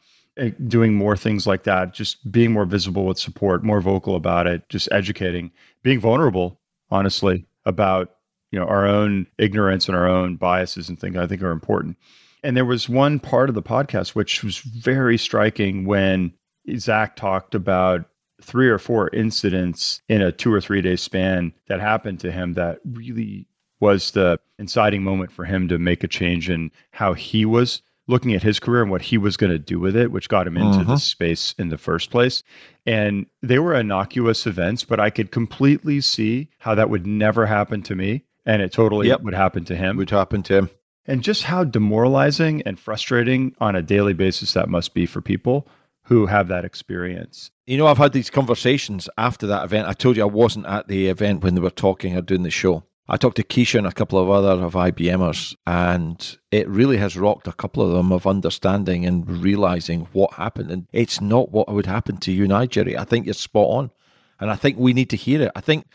Doing 0.67 0.93
more 0.93 1.15
things 1.15 1.47
like 1.47 1.63
that, 1.63 1.93
just 1.93 2.29
being 2.29 2.51
more 2.51 2.65
visible 2.65 3.05
with 3.05 3.17
support, 3.17 3.63
more 3.63 3.81
vocal 3.81 4.15
about 4.15 4.47
it, 4.47 4.67
just 4.69 4.89
educating, 4.91 5.51
being 5.81 5.99
vulnerable, 5.99 6.59
honestly, 6.89 7.45
about 7.65 8.15
you 8.51 8.59
know 8.59 8.65
our 8.65 8.85
own 8.85 9.27
ignorance 9.37 9.87
and 9.87 9.97
our 9.97 10.07
own 10.07 10.35
biases 10.35 10.89
and 10.89 10.99
things 10.99 11.17
I 11.17 11.27
think 11.27 11.41
are 11.41 11.51
important. 11.51 11.97
And 12.43 12.55
there 12.55 12.65
was 12.65 12.87
one 12.87 13.19
part 13.19 13.49
of 13.49 13.55
the 13.55 13.63
podcast 13.63 14.09
which 14.09 14.43
was 14.43 14.59
very 14.59 15.17
striking 15.17 15.85
when 15.85 16.33
Zach 16.77 17.15
talked 17.15 17.55
about 17.55 18.05
three 18.41 18.69
or 18.69 18.77
four 18.77 19.09
incidents 19.09 20.01
in 20.09 20.21
a 20.21 20.31
two 20.31 20.53
or 20.53 20.61
three 20.61 20.81
day 20.81 20.95
span 20.95 21.53
that 21.67 21.79
happened 21.79 22.19
to 22.19 22.31
him 22.31 22.53
that 22.53 22.79
really 22.85 23.47
was 23.79 24.11
the 24.11 24.39
inciting 24.59 25.03
moment 25.03 25.31
for 25.31 25.45
him 25.45 25.67
to 25.67 25.77
make 25.77 26.03
a 26.03 26.07
change 26.07 26.49
in 26.49 26.71
how 26.91 27.13
he 27.13 27.45
was 27.45 27.81
looking 28.07 28.33
at 28.33 28.43
his 28.43 28.59
career 28.59 28.81
and 28.81 28.91
what 28.91 29.01
he 29.01 29.17
was 29.17 29.37
going 29.37 29.51
to 29.51 29.59
do 29.59 29.79
with 29.79 29.95
it, 29.95 30.11
which 30.11 30.29
got 30.29 30.47
him 30.47 30.57
into 30.57 30.79
uh-huh. 30.79 30.93
this 30.93 31.03
space 31.03 31.55
in 31.57 31.69
the 31.69 31.77
first 31.77 32.11
place. 32.11 32.43
And 32.85 33.25
they 33.41 33.59
were 33.59 33.73
innocuous 33.73 34.45
events, 34.45 34.83
but 34.83 34.99
I 34.99 35.09
could 35.09 35.31
completely 35.31 36.01
see 36.01 36.49
how 36.59 36.75
that 36.75 36.89
would 36.89 37.07
never 37.07 37.45
happen 37.45 37.81
to 37.83 37.95
me. 37.95 38.23
And 38.45 38.61
it 38.61 38.71
totally 38.71 39.07
yep. 39.07 39.21
would 39.21 39.33
happen 39.33 39.65
to 39.65 39.75
him. 39.75 39.97
Would 39.97 40.11
happen 40.11 40.43
to 40.43 40.57
him. 40.57 40.69
And 41.07 41.23
just 41.23 41.43
how 41.43 41.63
demoralizing 41.63 42.61
and 42.63 42.79
frustrating 42.79 43.55
on 43.59 43.75
a 43.75 43.81
daily 43.81 44.13
basis 44.13 44.53
that 44.53 44.69
must 44.69 44.93
be 44.93 45.05
for 45.05 45.21
people 45.21 45.67
who 46.03 46.27
have 46.27 46.47
that 46.47 46.65
experience. 46.65 47.49
You 47.65 47.77
know, 47.77 47.87
I've 47.87 47.97
had 47.97 48.13
these 48.13 48.29
conversations 48.29 49.09
after 49.17 49.47
that 49.47 49.65
event. 49.65 49.87
I 49.87 49.93
told 49.93 50.17
you 50.17 50.23
I 50.23 50.27
wasn't 50.27 50.67
at 50.67 50.87
the 50.87 51.07
event 51.07 51.43
when 51.43 51.55
they 51.55 51.61
were 51.61 51.71
talking 51.71 52.15
or 52.15 52.21
doing 52.21 52.43
the 52.43 52.51
show. 52.51 52.83
I 53.07 53.17
talked 53.17 53.37
to 53.37 53.43
Keisha 53.43 53.77
and 53.77 53.85
a 53.85 53.91
couple 53.91 54.17
of 54.17 54.29
other 54.31 54.63
of 54.65 54.73
IBMers, 54.73 55.55
and 55.67 56.37
it 56.51 56.67
really 56.67 56.97
has 56.97 57.15
rocked 57.15 57.47
a 57.47 57.53
couple 57.53 57.83
of 57.83 57.91
them 57.91 58.11
of 58.11 58.25
understanding 58.25 59.05
and 59.05 59.29
realizing 59.29 60.07
what 60.11 60.33
happened. 60.33 60.71
And 60.71 60.87
it's 60.91 61.21
not 61.21 61.51
what 61.51 61.71
would 61.71 61.85
happen 61.85 62.17
to 62.17 62.31
you 62.31 62.45
and 62.45 62.53
I, 62.53 62.65
Jerry. 62.65 62.97
I 62.97 63.03
think 63.03 63.25
you're 63.25 63.35
spot 63.35 63.69
on. 63.69 63.91
And 64.39 64.51
I 64.51 64.55
think 64.55 64.77
we 64.77 64.93
need 64.93 65.09
to 65.11 65.15
hear 65.15 65.43
it. 65.43 65.51
I 65.55 65.61
think 65.61 65.85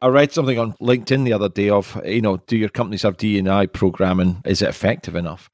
I 0.00 0.08
read 0.08 0.32
something 0.32 0.58
on 0.58 0.74
LinkedIn 0.74 1.24
the 1.24 1.32
other 1.32 1.48
day 1.48 1.70
of, 1.70 2.00
you 2.04 2.20
know, 2.20 2.36
do 2.46 2.56
your 2.56 2.68
companies 2.68 3.02
have 3.02 3.16
D&I 3.16 3.66
programming? 3.66 4.42
Is 4.44 4.62
it 4.62 4.68
effective 4.68 5.16
enough? 5.16 5.50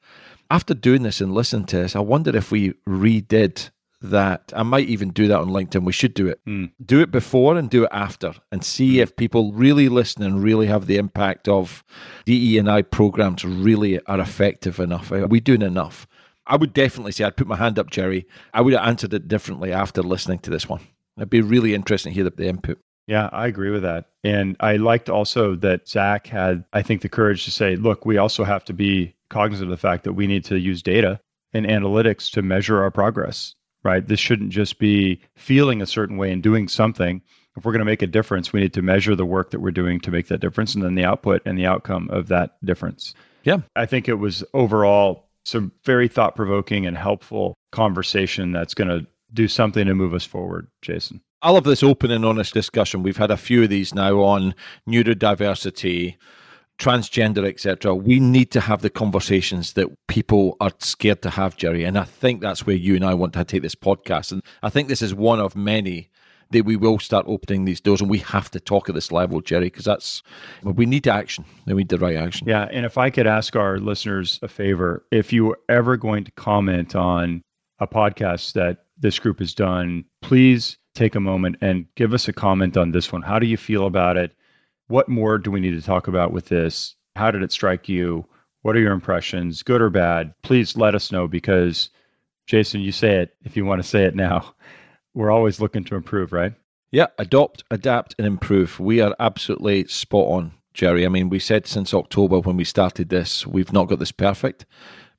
After 0.50 0.74
doing 0.74 1.04
this 1.04 1.20
and 1.20 1.32
listening 1.32 1.66
to 1.66 1.76
this, 1.78 1.96
I 1.96 2.00
wonder 2.00 2.36
if 2.36 2.50
we 2.50 2.72
redid 2.86 3.70
that 4.04 4.52
I 4.54 4.62
might 4.62 4.88
even 4.88 5.10
do 5.10 5.28
that 5.28 5.38
on 5.38 5.48
LinkedIn. 5.48 5.84
We 5.84 5.92
should 5.92 6.14
do 6.14 6.28
it. 6.28 6.40
Mm. 6.46 6.72
Do 6.84 7.00
it 7.00 7.10
before 7.10 7.56
and 7.56 7.70
do 7.70 7.84
it 7.84 7.90
after 7.90 8.34
and 8.52 8.62
see 8.62 9.00
if 9.00 9.16
people 9.16 9.52
really 9.52 9.88
listen 9.88 10.22
and 10.22 10.42
really 10.42 10.66
have 10.66 10.86
the 10.86 10.98
impact 10.98 11.48
of 11.48 11.82
DE 12.26 12.58
and 12.58 12.70
I 12.70 12.82
programs 12.82 13.44
really 13.44 14.04
are 14.06 14.20
effective 14.20 14.78
enough. 14.78 15.10
Are 15.10 15.26
we 15.26 15.40
doing 15.40 15.62
enough? 15.62 16.06
I 16.46 16.56
would 16.56 16.74
definitely 16.74 17.12
say 17.12 17.24
I'd 17.24 17.36
put 17.36 17.46
my 17.46 17.56
hand 17.56 17.78
up, 17.78 17.90
Jerry. 17.90 18.26
I 18.52 18.60
would 18.60 18.74
have 18.74 18.86
answered 18.86 19.14
it 19.14 19.26
differently 19.26 19.72
after 19.72 20.02
listening 20.02 20.40
to 20.40 20.50
this 20.50 20.68
one. 20.68 20.80
It'd 21.16 21.30
be 21.30 21.40
really 21.40 21.74
interesting 21.74 22.12
to 22.12 22.14
hear 22.14 22.24
the, 22.24 22.30
the 22.30 22.48
input. 22.48 22.78
Yeah, 23.06 23.30
I 23.32 23.46
agree 23.46 23.70
with 23.70 23.82
that. 23.82 24.06
And 24.22 24.56
I 24.60 24.76
liked 24.76 25.08
also 25.08 25.56
that 25.56 25.88
Zach 25.88 26.26
had, 26.26 26.64
I 26.72 26.82
think, 26.82 27.00
the 27.00 27.08
courage 27.08 27.44
to 27.44 27.50
say, 27.50 27.76
look, 27.76 28.04
we 28.04 28.18
also 28.18 28.44
have 28.44 28.64
to 28.66 28.72
be 28.74 29.14
cognizant 29.30 29.70
of 29.70 29.76
the 29.76 29.80
fact 29.80 30.04
that 30.04 30.12
we 30.12 30.26
need 30.26 30.44
to 30.46 30.58
use 30.58 30.82
data 30.82 31.20
and 31.54 31.66
analytics 31.66 32.30
to 32.32 32.42
measure 32.42 32.82
our 32.82 32.90
progress 32.90 33.54
right? 33.84 34.06
This 34.06 34.20
shouldn't 34.20 34.50
just 34.50 34.78
be 34.78 35.20
feeling 35.36 35.80
a 35.80 35.86
certain 35.86 36.16
way 36.16 36.32
and 36.32 36.42
doing 36.42 36.68
something. 36.68 37.22
If 37.56 37.64
we're 37.64 37.72
going 37.72 37.80
to 37.80 37.84
make 37.84 38.02
a 38.02 38.08
difference, 38.08 38.52
we 38.52 38.60
need 38.60 38.72
to 38.72 38.82
measure 38.82 39.14
the 39.14 39.24
work 39.24 39.50
that 39.50 39.60
we're 39.60 39.70
doing 39.70 40.00
to 40.00 40.10
make 40.10 40.26
that 40.28 40.40
difference 40.40 40.74
and 40.74 40.82
then 40.82 40.96
the 40.96 41.04
output 41.04 41.42
and 41.44 41.56
the 41.56 41.66
outcome 41.66 42.08
of 42.10 42.28
that 42.28 42.56
difference. 42.64 43.14
Yeah. 43.44 43.58
I 43.76 43.86
think 43.86 44.08
it 44.08 44.14
was 44.14 44.42
overall 44.54 45.28
some 45.44 45.70
very 45.84 46.08
thought 46.08 46.34
provoking 46.34 46.86
and 46.86 46.96
helpful 46.96 47.54
conversation 47.70 48.50
that's 48.50 48.74
going 48.74 48.88
to 48.88 49.06
do 49.32 49.46
something 49.46 49.86
to 49.86 49.94
move 49.94 50.14
us 50.14 50.24
forward, 50.24 50.68
Jason. 50.82 51.20
I 51.42 51.50
love 51.50 51.64
this 51.64 51.82
open 51.82 52.10
and 52.10 52.24
honest 52.24 52.54
discussion. 52.54 53.02
We've 53.02 53.18
had 53.18 53.30
a 53.30 53.36
few 53.36 53.62
of 53.64 53.68
these 53.68 53.94
now 53.94 54.20
on 54.20 54.54
neurodiversity, 54.88 56.16
transgender, 56.78 57.48
etc., 57.48 57.94
we 57.94 58.18
need 58.20 58.50
to 58.50 58.60
have 58.60 58.82
the 58.82 58.90
conversations 58.90 59.74
that 59.74 59.88
people 60.08 60.56
are 60.60 60.72
scared 60.78 61.22
to 61.22 61.30
have, 61.30 61.56
Jerry. 61.56 61.84
And 61.84 61.98
I 61.98 62.04
think 62.04 62.40
that's 62.40 62.66
where 62.66 62.76
you 62.76 62.96
and 62.96 63.04
I 63.04 63.14
want 63.14 63.32
to 63.34 63.44
take 63.44 63.62
this 63.62 63.74
podcast. 63.74 64.32
And 64.32 64.42
I 64.62 64.70
think 64.70 64.88
this 64.88 65.02
is 65.02 65.14
one 65.14 65.40
of 65.40 65.54
many 65.54 66.10
that 66.50 66.64
we 66.64 66.76
will 66.76 66.98
start 66.98 67.24
opening 67.28 67.64
these 67.64 67.80
doors 67.80 68.00
and 68.00 68.10
we 68.10 68.18
have 68.18 68.50
to 68.50 68.60
talk 68.60 68.88
at 68.88 68.94
this 68.94 69.10
level, 69.10 69.40
Jerry, 69.40 69.66
because 69.66 69.84
that's 69.84 70.22
we 70.62 70.86
need 70.86 71.08
action. 71.08 71.44
We 71.66 71.74
need 71.74 71.88
the 71.88 71.98
right 71.98 72.16
action. 72.16 72.46
Yeah. 72.48 72.68
And 72.70 72.84
if 72.84 72.98
I 72.98 73.10
could 73.10 73.26
ask 73.26 73.56
our 73.56 73.78
listeners 73.78 74.38
a 74.42 74.48
favor, 74.48 75.04
if 75.10 75.32
you 75.32 75.44
were 75.46 75.58
ever 75.68 75.96
going 75.96 76.24
to 76.24 76.30
comment 76.32 76.94
on 76.94 77.42
a 77.80 77.86
podcast 77.86 78.52
that 78.52 78.84
this 78.98 79.18
group 79.18 79.40
has 79.40 79.54
done, 79.54 80.04
please 80.22 80.78
take 80.94 81.14
a 81.14 81.20
moment 81.20 81.56
and 81.60 81.86
give 81.96 82.14
us 82.14 82.28
a 82.28 82.32
comment 82.32 82.76
on 82.76 82.92
this 82.92 83.12
one. 83.12 83.22
How 83.22 83.38
do 83.38 83.46
you 83.46 83.56
feel 83.56 83.86
about 83.86 84.16
it? 84.16 84.32
What 84.88 85.08
more 85.08 85.38
do 85.38 85.50
we 85.50 85.60
need 85.60 85.72
to 85.72 85.82
talk 85.82 86.08
about 86.08 86.32
with 86.32 86.48
this? 86.48 86.94
How 87.16 87.30
did 87.30 87.42
it 87.42 87.52
strike 87.52 87.88
you? 87.88 88.26
What 88.62 88.76
are 88.76 88.80
your 88.80 88.92
impressions, 88.92 89.62
good 89.62 89.80
or 89.80 89.90
bad? 89.90 90.34
Please 90.42 90.76
let 90.76 90.94
us 90.94 91.12
know 91.12 91.28
because, 91.28 91.90
Jason, 92.46 92.80
you 92.80 92.92
say 92.92 93.16
it 93.16 93.36
if 93.44 93.56
you 93.56 93.64
want 93.64 93.82
to 93.82 93.88
say 93.88 94.04
it 94.04 94.14
now. 94.14 94.54
We're 95.14 95.30
always 95.30 95.60
looking 95.60 95.84
to 95.84 95.94
improve, 95.94 96.32
right? 96.32 96.54
Yeah, 96.90 97.06
adopt, 97.18 97.62
adapt, 97.70 98.14
and 98.18 98.26
improve. 98.26 98.80
We 98.80 99.00
are 99.00 99.14
absolutely 99.18 99.86
spot 99.86 100.26
on, 100.26 100.52
Jerry. 100.74 101.04
I 101.04 101.08
mean, 101.08 101.28
we 101.28 101.38
said 101.38 101.66
since 101.66 101.94
October 101.94 102.40
when 102.40 102.56
we 102.56 102.64
started 102.64 103.08
this, 103.08 103.46
we've 103.46 103.72
not 103.72 103.88
got 103.88 104.00
this 104.00 104.12
perfect, 104.12 104.66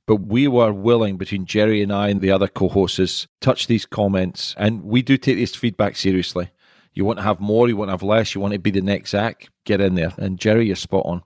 but 0.06 0.16
we 0.16 0.48
were 0.48 0.72
willing 0.72 1.16
between 1.16 1.46
Jerry 1.46 1.82
and 1.82 1.92
I 1.92 2.08
and 2.08 2.20
the 2.20 2.30
other 2.30 2.48
co 2.48 2.68
hosts 2.68 3.26
touch 3.40 3.66
these 3.66 3.86
comments, 3.86 4.54
and 4.58 4.84
we 4.84 5.02
do 5.02 5.16
take 5.16 5.36
this 5.36 5.54
feedback 5.54 5.96
seriously. 5.96 6.50
You 6.96 7.04
want 7.04 7.18
to 7.18 7.22
have 7.22 7.40
more, 7.40 7.68
you 7.68 7.76
want 7.76 7.88
to 7.88 7.92
have 7.92 8.02
less, 8.02 8.34
you 8.34 8.40
want 8.40 8.54
to 8.54 8.58
be 8.58 8.70
the 8.70 8.80
next 8.80 9.10
Zach, 9.10 9.50
get 9.64 9.82
in 9.82 9.96
there. 9.96 10.14
And 10.16 10.38
Jerry, 10.38 10.66
you're 10.66 10.76
spot 10.76 11.04
on. 11.04 11.22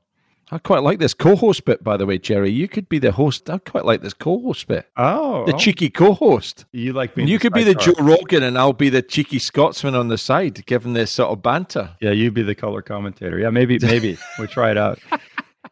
I 0.51 0.59
quite 0.59 0.83
like 0.83 0.99
this 0.99 1.15
co-host 1.15 1.65
bit, 1.65 1.85
by 1.85 1.97
the 1.97 2.07
way, 2.07 2.19
Jerry. 2.19 2.51
You 2.51 2.67
could 2.67 2.89
be 2.89 2.99
the 2.99 3.13
host. 3.13 3.49
I 3.49 3.59
quite 3.59 3.85
like 3.85 4.03
this 4.03 4.13
co-host 4.13 4.67
bit. 4.67 4.91
Oh, 4.97 5.47
the 5.47 5.55
oh. 5.55 5.57
cheeky 5.57 5.89
co-host. 5.89 6.65
You 6.73 6.93
like 6.93 7.15
being 7.15 7.29
You 7.29 7.39
the 7.39 7.43
could 7.43 7.53
be 7.53 7.63
the. 7.63 7.77
Joe 7.77 7.93
Rogan, 8.01 8.43
and 8.43 8.59
I'll 8.59 8.73
be 8.73 8.89
the 8.89 9.01
cheeky 9.01 9.39
Scotsman 9.39 9.95
on 9.95 10.09
the 10.09 10.19
side, 10.19 10.67
giving 10.67 10.95
this 10.95 11.13
sort 11.13 11.31
of 11.31 11.41
banter. 11.41 11.91
Yeah, 12.01 12.11
you'd 12.11 12.35
be 12.35 12.43
the 12.43 12.57
color 12.57 12.83
commentator. 12.83 13.39
Yeah, 13.39 13.51
maybe, 13.51 13.79
maybe 13.81 14.19
we'll 14.39 14.49
try 14.49 14.73
it 14.73 14.77
out. 14.77 14.99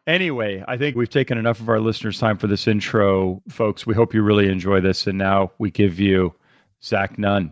Anyway, 0.07 0.63
I 0.65 0.77
think 0.77 0.95
we've 0.95 1.09
taken 1.09 1.37
enough 1.37 1.59
of 1.59 1.67
our 1.67 1.81
listeners' 1.81 2.17
time 2.17 2.37
for 2.37 2.47
this 2.47 2.65
intro, 2.65 3.43
folks. 3.49 3.85
We 3.85 3.95
hope 3.95 4.13
you 4.13 4.23
really 4.23 4.47
enjoy 4.47 4.79
this. 4.79 5.07
And 5.07 5.17
now 5.17 5.51
we 5.57 5.71
give 5.71 5.99
you 5.99 6.33
Zach 6.81 7.19
Nunn. 7.19 7.51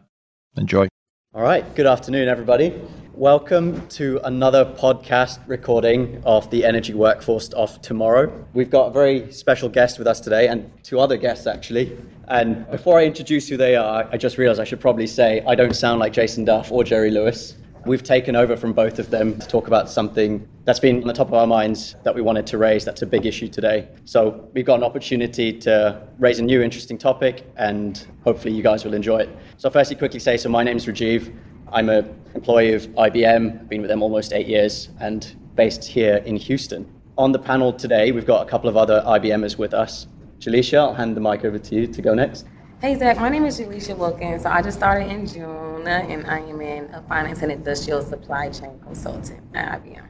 Enjoy. 0.55 0.87
All 1.33 1.43
right, 1.43 1.75
good 1.75 1.85
afternoon, 1.85 2.29
everybody. 2.29 2.73
Welcome 3.13 3.85
to 3.89 4.19
another 4.23 4.63
podcast 4.63 5.39
recording 5.45 6.21
of 6.25 6.49
the 6.51 6.63
Energy 6.63 6.93
Workforce 6.93 7.49
of 7.49 7.81
Tomorrow. 7.81 8.45
We've 8.53 8.69
got 8.69 8.87
a 8.87 8.91
very 8.91 9.29
special 9.33 9.67
guest 9.67 9.99
with 9.99 10.07
us 10.07 10.21
today, 10.21 10.47
and 10.47 10.71
two 10.83 11.01
other 11.01 11.17
guests 11.17 11.45
actually. 11.45 11.97
And 12.29 12.65
before 12.71 12.97
I 12.97 13.03
introduce 13.03 13.49
who 13.49 13.57
they 13.57 13.75
are, 13.75 14.07
I 14.09 14.15
just 14.15 14.37
realized 14.37 14.61
I 14.61 14.63
should 14.63 14.79
probably 14.79 15.05
say 15.05 15.43
I 15.45 15.53
don't 15.53 15.75
sound 15.75 15.99
like 15.99 16.13
Jason 16.13 16.45
Duff 16.45 16.71
or 16.71 16.85
Jerry 16.85 17.11
Lewis. 17.11 17.55
We've 17.87 18.03
taken 18.03 18.35
over 18.35 18.57
from 18.57 18.73
both 18.73 18.99
of 18.99 19.11
them 19.11 19.39
to 19.39 19.47
talk 19.47 19.67
about 19.67 19.89
something 19.89 20.45
that's 20.65 20.81
been 20.81 21.01
on 21.01 21.07
the 21.07 21.13
top 21.13 21.27
of 21.27 21.35
our 21.35 21.47
minds 21.47 21.95
that 22.03 22.13
we 22.13 22.21
wanted 22.21 22.45
to 22.47 22.57
raise. 22.57 22.83
That's 22.83 23.01
a 23.01 23.05
big 23.05 23.25
issue 23.25 23.47
today. 23.47 23.87
So 24.03 24.49
we've 24.53 24.65
got 24.65 24.79
an 24.79 24.83
opportunity 24.83 25.53
to 25.59 26.05
raise 26.19 26.39
a 26.39 26.43
new 26.43 26.61
interesting 26.61 26.97
topic, 26.97 27.49
and 27.55 28.05
hopefully 28.25 28.53
you 28.53 28.61
guys 28.61 28.83
will 28.83 28.93
enjoy 28.93 29.19
it. 29.19 29.29
So 29.55 29.69
firstly, 29.69 29.95
quickly 29.95 30.19
say, 30.19 30.35
so 30.35 30.49
my 30.49 30.63
name 30.63 30.75
is 30.75 30.85
Rajiv. 30.85 31.33
I'm 31.71 31.87
an 31.87 32.13
employee 32.35 32.73
of 32.73 32.87
IBM, 32.87 33.69
been 33.69 33.79
with 33.79 33.89
them 33.89 34.03
almost 34.03 34.33
eight 34.33 34.47
years, 34.47 34.89
and 34.99 35.33
based 35.55 35.85
here 35.85 36.17
in 36.25 36.35
Houston. 36.35 36.85
On 37.17 37.31
the 37.31 37.39
panel 37.39 37.71
today, 37.71 38.11
we've 38.11 38.27
got 38.27 38.45
a 38.45 38.49
couple 38.49 38.69
of 38.69 38.75
other 38.75 39.01
IBMers 39.07 39.57
with 39.57 39.73
us. 39.73 40.07
Jalisha, 40.39 40.77
I'll 40.77 40.93
hand 40.93 41.15
the 41.15 41.21
mic 41.21 41.45
over 41.45 41.57
to 41.57 41.75
you 41.75 41.87
to 41.87 42.01
go 42.01 42.13
next. 42.13 42.47
Hey 42.79 42.93
Zach, 42.93 43.17
my 43.17 43.29
name 43.29 43.43
is 43.43 43.59
Jaleisha 43.59 43.97
Wilkins. 43.97 44.43
So 44.43 44.51
I 44.51 44.61
just 44.61 44.77
started 44.77 45.11
in 45.11 45.25
June, 45.25 45.87
and 45.87 46.27
I 46.27 46.41
am 46.41 46.61
in 46.61 46.93
a 46.93 47.01
finance 47.09 47.41
and 47.41 47.51
industrial 47.51 48.03
supply 48.03 48.51
chain 48.51 48.79
consultant 48.83 49.41
at 49.55 49.81
IBM. 49.81 50.05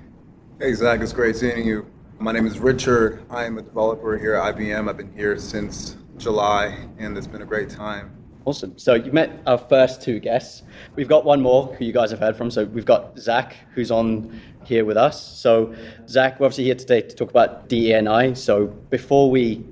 Hey 0.60 0.74
Zach, 0.74 1.00
it's 1.00 1.14
great 1.14 1.38
seeing 1.38 1.66
you. 1.66 1.90
My 2.20 2.34
name 2.34 2.46
is 2.46 2.60
Richard. 2.60 3.24
I 3.30 3.46
am 3.46 3.58
a 3.58 3.62
developer 3.62 4.18
here 4.18 4.36
at 4.36 4.54
IBM. 4.54 4.90
I've 4.90 4.98
been 4.98 5.14
here 5.14 5.38
since 5.38 5.96
July, 6.18 6.90
and 6.98 7.18
it's 7.18 7.26
been 7.26 7.42
a 7.42 7.46
great 7.46 7.70
time. 7.70 8.12
Awesome. 8.44 8.78
So 8.78 8.96
you've 8.96 9.14
met 9.14 9.42
our 9.48 9.58
first 9.58 10.02
two 10.02 10.20
guests. 10.20 10.64
We've 10.98 11.08
got 11.08 11.24
one 11.24 11.42
more 11.42 11.74
who 11.76 11.86
you 11.86 11.94
guys 11.94 12.12
have 12.12 12.20
heard 12.20 12.36
from. 12.36 12.52
So 12.52 12.66
we've 12.66 12.84
got 12.84 13.18
Zach, 13.18 13.56
who's 13.76 13.92
on 13.92 14.42
here 14.66 14.84
with 14.84 14.98
us. 14.98 15.26
So 15.40 15.74
Zach, 16.10 16.38
we're 16.42 16.48
obviously 16.48 16.66
here 16.66 16.76
today 16.76 17.00
to 17.00 17.16
talk 17.16 17.30
about 17.30 17.70
DE&I. 17.70 18.34
So 18.34 18.68
before 18.68 19.32
we 19.32 19.64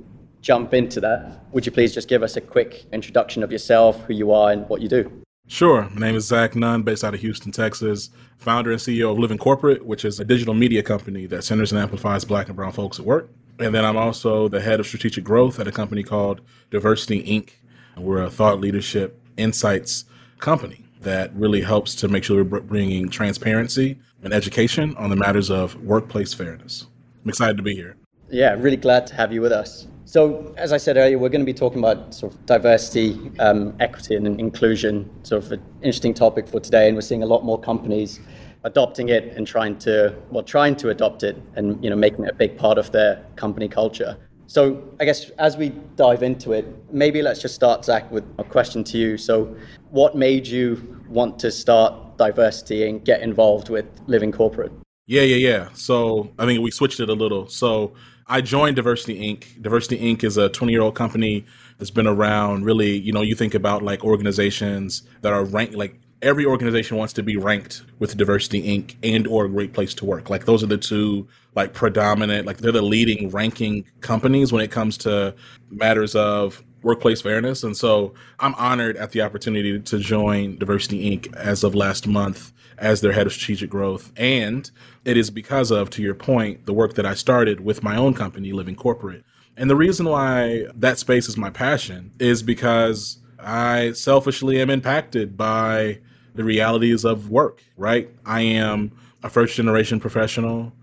jump 0.46 0.76
into 0.76 1.02
that, 1.02 1.44
would 1.52 1.66
you 1.66 1.72
please 1.72 1.92
just 1.92 2.08
give 2.08 2.22
us 2.22 2.38
a 2.38 2.42
quick 2.42 2.86
introduction 2.94 3.42
of 3.42 3.52
yourself, 3.52 4.04
who 4.04 4.14
you 4.14 4.32
are, 4.32 4.52
and 4.52 4.70
what 4.70 4.80
you 4.80 4.88
do? 4.88 5.12
Sure. 5.48 5.90
My 5.92 6.08
name 6.08 6.16
is 6.16 6.26
Zach 6.26 6.56
Nunn, 6.56 6.84
based 6.84 7.04
out 7.04 7.16
of 7.16 7.20
Houston, 7.20 7.52
Texas, 7.52 8.12
founder 8.38 8.72
and 8.72 8.80
CEO 8.80 9.12
of 9.12 9.18
Living 9.18 9.40
Corporate, 9.40 9.84
which 9.86 10.06
is 10.06 10.20
a 10.20 10.26
digital 10.26 10.54
media 10.54 10.84
company 10.84 11.26
that 11.26 11.44
centers 11.44 11.72
and 11.72 11.82
amplifies 11.82 12.24
black 12.26 12.48
and 12.48 12.56
brown 12.56 12.72
folks 12.72 13.00
at 13.00 13.06
work. 13.06 13.28
And 13.58 13.74
then 13.74 13.84
I'm 13.84 13.98
also 13.98 14.48
the 14.48 14.62
head 14.62 14.80
of 14.80 14.86
strategic 14.86 15.24
growth 15.24 15.60
at 15.60 15.68
a 15.68 15.72
company 15.72 16.04
called 16.04 16.42
Diversity 16.70 17.24
Inc. 17.24 17.52
We're 17.98 18.22
a 18.22 18.30
thought 18.30 18.60
leadership 18.60 19.20
insights 19.38 20.06
company 20.40 20.86
that 21.02 21.34
really 21.34 21.62
helps 21.62 21.96
to 21.96 22.08
make 22.08 22.24
sure 22.24 22.44
we're 22.44 22.60
bringing 22.60 23.10
transparency 23.10 23.98
and 24.22 24.32
education 24.32 24.96
on 24.98 25.10
the 25.10 25.16
matters 25.16 25.50
of 25.50 25.76
workplace 25.82 26.36
fairness. 26.36 26.86
I'm 27.24 27.30
excited 27.30 27.58
to 27.58 27.64
be 27.64 27.74
here. 27.74 27.96
Yeah, 28.30 28.54
really 28.54 28.78
glad 28.78 29.08
to 29.08 29.16
have 29.16 29.34
you 29.34 29.42
with 29.42 29.52
us. 29.52 29.88
So, 30.08 30.54
as 30.56 30.72
I 30.72 30.78
said 30.78 30.98
earlier, 30.98 31.18
we're 31.18 31.30
going 31.30 31.42
to 31.42 31.52
be 31.52 31.54
talking 31.54 31.80
about 31.80 32.14
sort 32.14 32.32
of 32.32 32.46
diversity, 32.46 33.32
um, 33.40 33.76
equity, 33.80 34.16
and 34.16 34.40
inclusion. 34.40 35.10
Sort 35.24 35.44
of 35.44 35.52
an 35.54 35.64
interesting 35.82 36.14
topic 36.14 36.48
for 36.48 36.60
today, 36.60 36.88
and 36.88 36.96
we're 36.96 37.02
seeing 37.02 37.24
a 37.24 37.26
lot 37.26 37.44
more 37.44 37.60
companies 37.60 38.20
adopting 38.64 39.10
it 39.10 39.36
and 39.36 39.48
trying 39.48 39.78
to, 39.80 40.16
well, 40.30 40.44
trying 40.44 40.76
to 40.76 40.90
adopt 40.90 41.24
it, 41.24 41.42
and 41.56 41.84
you 41.84 41.90
know, 41.90 41.96
making 41.96 42.24
it 42.26 42.30
a 42.30 42.36
big 42.36 42.56
part 42.56 42.78
of 42.78 42.92
their 42.92 43.26
company 43.36 43.68
culture. 43.68 44.16
So, 44.46 44.84
I 45.00 45.06
guess 45.06 45.32
as 45.40 45.58
we 45.58 45.70
dive 45.96 46.22
into 46.22 46.52
it, 46.52 46.68
maybe 46.94 47.24
let's 47.24 47.42
just 47.42 47.56
start, 47.56 47.84
Zach, 47.84 48.10
with 48.12 48.24
a 48.38 48.44
question 48.44 48.84
to 48.84 49.00
you. 49.00 49.18
So, 49.18 49.56
what 49.90 50.16
made 50.16 50.46
you 50.46 51.02
want 51.10 51.40
to 51.40 51.50
start 51.50 52.16
diversity 52.18 52.88
and 52.88 53.04
get 53.04 53.22
involved 53.22 53.70
with 53.70 53.86
Living 54.06 54.32
Corporate? 54.32 54.72
Yeah, 55.08 55.22
yeah, 55.22 55.36
yeah. 55.36 55.70
So 55.74 56.32
I 56.40 56.46
think 56.46 56.62
we 56.62 56.72
switched 56.72 57.00
it 57.00 57.10
a 57.10 57.14
little. 57.14 57.48
So 57.48 57.94
I 58.28 58.42
joined 58.42 58.76
Diversity 58.76 59.20
Inc. 59.20 59.62
Diversity 59.62 60.00
Inc. 60.00 60.24
is 60.24 60.38
a 60.38 60.50
20 60.50 60.72
year 60.72 60.82
old 60.82 60.96
company 60.96 61.46
that's 61.78 61.92
been 61.92 62.08
around. 62.08 62.66
Really, 62.66 62.98
you 62.98 63.12
know, 63.12 63.22
you 63.22 63.36
think 63.36 63.54
about 63.54 63.84
like 63.84 64.04
organizations 64.04 65.04
that 65.22 65.32
are 65.32 65.44
ranked, 65.44 65.76
like 65.76 66.00
every 66.24 66.46
organization 66.46 66.98
wants 66.98 67.14
to 67.14 67.24
be 67.24 67.38
ranked 67.38 67.84
with 68.00 68.18
Diversity 68.18 68.64
Inc. 68.64 68.96
and 69.04 69.28
or 69.28 69.46
a 69.46 69.50
Great 69.50 69.74
Place 69.74 69.94
to 69.96 70.06
Work. 70.06 70.30
Like 70.32 70.46
those 70.46 70.64
are 70.64 70.68
the 70.68 70.78
two 70.78 71.28
like 71.56 71.74
predominant, 71.74 72.48
like 72.48 72.58
they're 72.58 72.72
the 72.72 72.82
leading 72.82 73.30
ranking 73.30 73.86
companies 74.02 74.52
when 74.52 74.64
it 74.64 74.72
comes 74.72 74.98
to 75.00 75.36
matters 75.70 76.16
of 76.16 76.64
workplace 76.82 77.22
fairness. 77.22 77.64
And 77.64 77.78
so 77.78 78.16
I'm 78.40 78.56
honored 78.56 78.98
at 78.98 79.12
the 79.12 79.22
opportunity 79.22 79.80
to 79.80 80.00
join 80.00 80.58
Diversity 80.58 81.16
Inc. 81.16 81.34
as 81.36 81.64
of 81.64 81.76
last 81.76 82.08
month 82.08 82.54
as 82.78 83.02
their 83.02 83.12
head 83.12 83.28
of 83.28 83.34
strategic 83.34 83.70
growth. 83.70 84.12
And 84.18 84.70
it 85.04 85.18
is 85.18 85.30
because 85.30 85.72
of, 85.72 85.90
to 85.92 86.02
your 86.02 86.16
point, 86.16 86.66
the 86.66 86.74
work 86.74 86.96
that 86.96 87.06
I 87.06 87.14
started 87.14 87.62
with 87.62 87.84
my 87.84 87.96
own 87.96 88.14
company, 88.14 88.52
Living 88.52 88.76
Corporate. 88.76 89.24
And 89.58 89.70
the 89.70 89.76
reason 89.76 90.08
why 90.08 90.66
that 90.76 91.00
space 91.00 91.30
is 91.30 91.38
my 91.38 91.50
passion 91.50 92.12
is 92.20 92.44
because 92.44 93.20
I 93.40 93.94
selfishly 93.94 94.60
am 94.60 94.70
impacted 94.70 95.38
by 95.38 96.00
the 96.34 96.44
realities 96.44 97.06
of 97.06 97.30
work, 97.30 97.64
right? 97.78 98.10
I 98.26 98.42
am 98.42 98.92
a 99.24 99.30
first 99.30 99.56
generation 99.56 100.00
professional. 100.00 100.74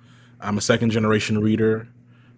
I'm 0.41 0.59
a 0.59 0.63
second 0.63 0.91
generation 0.91 1.39
reader. 1.39 1.89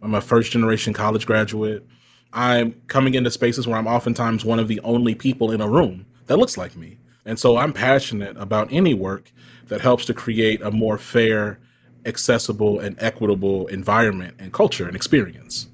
I'm 0.02 0.14
a 0.14 0.20
first 0.20 0.52
generation 0.52 0.92
college 0.92 1.24
graduate. 1.24 1.86
I'm 2.32 2.72
coming 2.88 3.14
into 3.14 3.30
spaces 3.30 3.66
where 3.66 3.76
I'm 3.76 3.86
oftentimes 3.86 4.44
one 4.44 4.58
of 4.58 4.66
the 4.66 4.80
only 4.80 5.14
people 5.14 5.52
in 5.52 5.60
a 5.60 5.68
room 5.68 6.04
that 6.26 6.36
looks 6.36 6.56
like 6.56 6.76
me. 6.76 6.98
And 7.26 7.38
so 7.38 7.56
I'm 7.56 7.72
passionate 7.72 8.36
about 8.36 8.72
any 8.72 8.94
work 8.94 9.32
that 9.68 9.80
helps 9.80 10.04
to 10.06 10.14
create 10.14 10.60
a 10.62 10.70
more 10.70 10.98
fair, 10.98 11.58
accessible, 12.04 12.80
and 12.80 12.96
equitable 13.00 13.66
environment 13.68 14.36
and 14.38 14.52
culture 14.52 14.86
and 14.86 14.94
experience. 14.94 15.68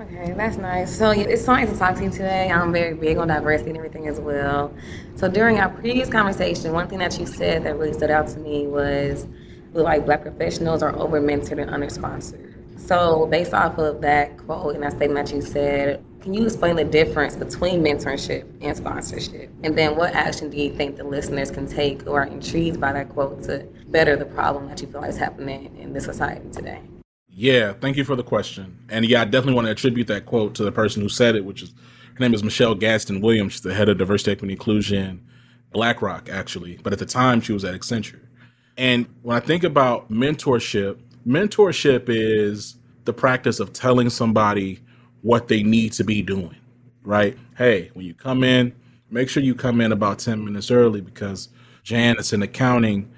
Okay, 0.00 0.32
that's 0.32 0.56
nice. 0.56 0.96
So 0.96 1.10
it's 1.10 1.44
so 1.44 1.52
nice 1.52 1.70
to 1.70 1.78
talk 1.78 1.94
to 1.96 2.04
you 2.04 2.10
today. 2.10 2.50
I'm 2.50 2.72
very 2.72 2.94
big 2.94 3.18
on 3.18 3.28
diversity 3.28 3.70
and 3.70 3.76
everything 3.76 4.08
as 4.08 4.18
well. 4.18 4.72
So 5.16 5.28
during 5.28 5.60
our 5.60 5.68
previous 5.68 6.08
conversation, 6.08 6.72
one 6.72 6.88
thing 6.88 7.00
that 7.00 7.18
you 7.18 7.26
said 7.26 7.64
that 7.64 7.78
really 7.78 7.92
stood 7.92 8.10
out 8.10 8.26
to 8.28 8.38
me 8.38 8.66
was 8.66 9.26
like 9.72 10.06
black 10.06 10.22
professionals 10.22 10.82
are 10.82 10.96
over 10.96 11.20
mentored 11.20 11.60
and 11.60 11.70
under 11.70 11.90
sponsored. 11.90 12.54
So 12.78 13.26
based 13.26 13.52
off 13.52 13.78
of 13.78 14.00
that 14.00 14.38
quote 14.38 14.74
and 14.74 14.82
that 14.82 14.92
statement 14.92 15.26
that 15.26 15.34
you 15.36 15.42
said, 15.42 16.02
can 16.20 16.34
you 16.34 16.44
explain 16.44 16.76
the 16.76 16.84
difference 16.84 17.34
between 17.34 17.82
mentorship 17.82 18.46
and 18.60 18.76
sponsorship? 18.76 19.50
And 19.62 19.76
then 19.76 19.96
what 19.96 20.12
action 20.12 20.50
do 20.50 20.58
you 20.58 20.70
think 20.74 20.96
the 20.96 21.04
listeners 21.04 21.50
can 21.50 21.66
take 21.66 22.02
who 22.02 22.12
are 22.12 22.24
intrigued 22.24 22.78
by 22.78 22.92
that 22.92 23.08
quote 23.08 23.42
to 23.44 23.66
better 23.88 24.16
the 24.16 24.26
problem 24.26 24.68
that 24.68 24.80
you 24.82 24.86
feel 24.86 25.02
is 25.04 25.16
happening 25.16 25.74
in 25.78 25.94
this 25.94 26.04
society 26.04 26.48
today? 26.50 26.82
Yeah, 27.28 27.72
thank 27.72 27.96
you 27.96 28.04
for 28.04 28.16
the 28.16 28.22
question. 28.22 28.78
And 28.90 29.06
yeah, 29.06 29.22
I 29.22 29.24
definitely 29.24 29.54
want 29.54 29.66
to 29.66 29.70
attribute 29.70 30.08
that 30.08 30.26
quote 30.26 30.54
to 30.56 30.64
the 30.64 30.72
person 30.72 31.00
who 31.00 31.08
said 31.08 31.36
it, 31.36 31.44
which 31.44 31.62
is 31.62 31.72
her 32.12 32.20
name 32.20 32.34
is 32.34 32.44
Michelle 32.44 32.74
Gadsden-Williams. 32.74 33.54
She's 33.54 33.62
the 33.62 33.72
head 33.72 33.88
of 33.88 33.96
diversity, 33.96 34.32
equity, 34.32 34.52
inclusion 34.52 35.26
BlackRock, 35.72 36.28
actually, 36.28 36.78
but 36.82 36.92
at 36.92 36.98
the 36.98 37.06
time 37.06 37.40
she 37.40 37.52
was 37.52 37.64
at 37.64 37.74
Accenture. 37.74 38.20
And 38.76 39.06
when 39.22 39.36
I 39.36 39.40
think 39.40 39.64
about 39.64 40.10
mentorship, 40.10 40.98
mentorship 41.26 42.04
is 42.08 42.76
the 43.04 43.12
practice 43.14 43.58
of 43.58 43.72
telling 43.72 44.10
somebody 44.10 44.80
what 45.22 45.48
they 45.48 45.62
need 45.62 45.92
to 45.92 46.04
be 46.04 46.22
doing, 46.22 46.56
right? 47.02 47.36
Hey, 47.56 47.90
when 47.94 48.06
you 48.06 48.14
come 48.14 48.42
in, 48.44 48.74
make 49.10 49.28
sure 49.28 49.42
you 49.42 49.54
come 49.54 49.80
in 49.80 49.92
about 49.92 50.18
10 50.18 50.44
minutes 50.44 50.70
early 50.70 51.00
because 51.00 51.48
Janice 51.82 52.32
in 52.32 52.42
accounting 52.42 53.10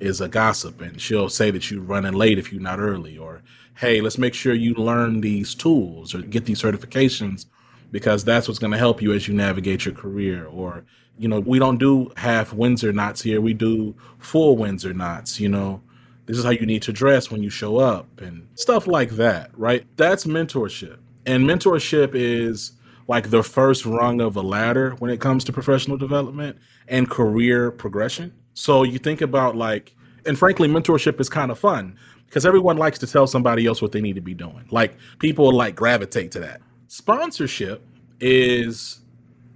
is 0.00 0.20
a 0.20 0.28
gossip 0.28 0.80
and 0.80 1.00
she'll 1.00 1.28
say 1.28 1.50
that 1.50 1.70
you're 1.70 1.82
running 1.82 2.14
late 2.14 2.38
if 2.38 2.52
you're 2.52 2.62
not 2.62 2.80
early. 2.80 3.16
Or, 3.16 3.42
hey, 3.76 4.00
let's 4.00 4.18
make 4.18 4.34
sure 4.34 4.54
you 4.54 4.74
learn 4.74 5.20
these 5.20 5.54
tools 5.54 6.14
or 6.14 6.22
get 6.22 6.44
these 6.44 6.60
certifications 6.60 7.46
because 7.90 8.24
that's 8.24 8.48
what's 8.48 8.58
going 8.58 8.72
to 8.72 8.78
help 8.78 9.00
you 9.00 9.12
as 9.12 9.28
you 9.28 9.34
navigate 9.34 9.84
your 9.84 9.94
career. 9.94 10.46
Or, 10.46 10.84
you 11.18 11.28
know, 11.28 11.40
we 11.40 11.58
don't 11.58 11.78
do 11.78 12.10
half 12.16 12.52
Windsor 12.52 12.92
knots 12.92 13.22
here, 13.22 13.40
we 13.40 13.54
do 13.54 13.94
full 14.18 14.56
Windsor 14.56 14.92
knots, 14.92 15.38
you 15.38 15.48
know. 15.48 15.80
This 16.26 16.38
is 16.38 16.44
how 16.44 16.50
you 16.50 16.64
need 16.64 16.80
to 16.82 16.92
dress 16.92 17.30
when 17.30 17.42
you 17.42 17.50
show 17.50 17.76
up 17.76 18.20
and 18.20 18.48
stuff 18.54 18.86
like 18.86 19.10
that, 19.10 19.50
right? 19.58 19.86
That's 19.96 20.24
mentorship. 20.24 20.96
And 21.26 21.48
mentorship 21.48 22.10
is 22.14 22.72
like 23.06 23.30
the 23.30 23.42
first 23.42 23.84
rung 23.84 24.20
of 24.20 24.36
a 24.36 24.40
ladder 24.42 24.94
when 24.98 25.10
it 25.10 25.20
comes 25.20 25.44
to 25.44 25.52
professional 25.52 25.96
development 25.96 26.58
and 26.88 27.08
career 27.08 27.70
progression. 27.70 28.32
So 28.54 28.82
you 28.82 28.98
think 28.98 29.20
about 29.20 29.56
like, 29.56 29.94
and 30.26 30.38
frankly, 30.38 30.68
mentorship 30.68 31.20
is 31.20 31.28
kind 31.28 31.50
of 31.50 31.58
fun 31.58 31.98
because 32.26 32.46
everyone 32.46 32.76
likes 32.76 32.98
to 32.98 33.06
tell 33.06 33.26
somebody 33.26 33.66
else 33.66 33.82
what 33.82 33.92
they 33.92 34.00
need 34.00 34.14
to 34.14 34.20
be 34.20 34.34
doing. 34.34 34.66
Like 34.70 34.96
people 35.18 35.52
like 35.52 35.76
gravitate 35.76 36.32
to 36.32 36.40
that. 36.40 36.60
Sponsorship 36.88 37.86
is 38.20 39.00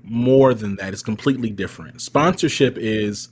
more 0.02 0.54
than 0.54 0.76
that. 0.76 0.92
It's 0.92 1.02
completely 1.02 1.50
different. 1.50 2.00
Sponsorship 2.00 2.76
is 2.78 3.28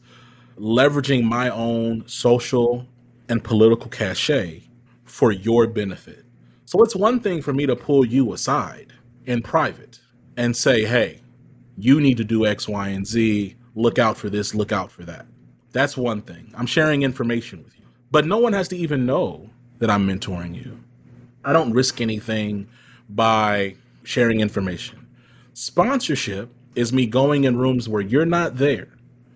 leveraging 0.58 1.24
my 1.24 1.48
own 1.50 2.06
social 2.06 2.86
and 3.28 3.42
political 3.42 3.88
cachet 3.90 4.62
for 5.04 5.32
your 5.32 5.66
benefit. 5.66 6.25
So 6.66 6.82
it's 6.82 6.96
one 6.96 7.20
thing 7.20 7.42
for 7.42 7.52
me 7.52 7.64
to 7.66 7.76
pull 7.76 8.04
you 8.04 8.32
aside 8.32 8.92
in 9.24 9.40
private 9.40 10.00
and 10.36 10.54
say, 10.56 10.84
hey, 10.84 11.20
you 11.78 12.00
need 12.00 12.16
to 12.16 12.24
do 12.24 12.44
X, 12.44 12.68
Y, 12.68 12.88
and 12.88 13.06
Z. 13.06 13.54
Look 13.76 14.00
out 14.00 14.16
for 14.16 14.28
this, 14.28 14.52
look 14.52 14.72
out 14.72 14.90
for 14.90 15.04
that. 15.04 15.26
That's 15.70 15.96
one 15.96 16.22
thing. 16.22 16.52
I'm 16.56 16.66
sharing 16.66 17.02
information 17.02 17.62
with 17.62 17.78
you. 17.78 17.84
But 18.10 18.26
no 18.26 18.38
one 18.38 18.52
has 18.52 18.66
to 18.68 18.76
even 18.76 19.06
know 19.06 19.48
that 19.78 19.90
I'm 19.90 20.08
mentoring 20.08 20.56
you. 20.56 20.80
I 21.44 21.52
don't 21.52 21.72
risk 21.72 22.00
anything 22.00 22.68
by 23.08 23.76
sharing 24.02 24.40
information. 24.40 25.06
Sponsorship 25.52 26.52
is 26.74 26.92
me 26.92 27.06
going 27.06 27.44
in 27.44 27.56
rooms 27.56 27.88
where 27.88 28.02
you're 28.02 28.26
not 28.26 28.56
there 28.56 28.88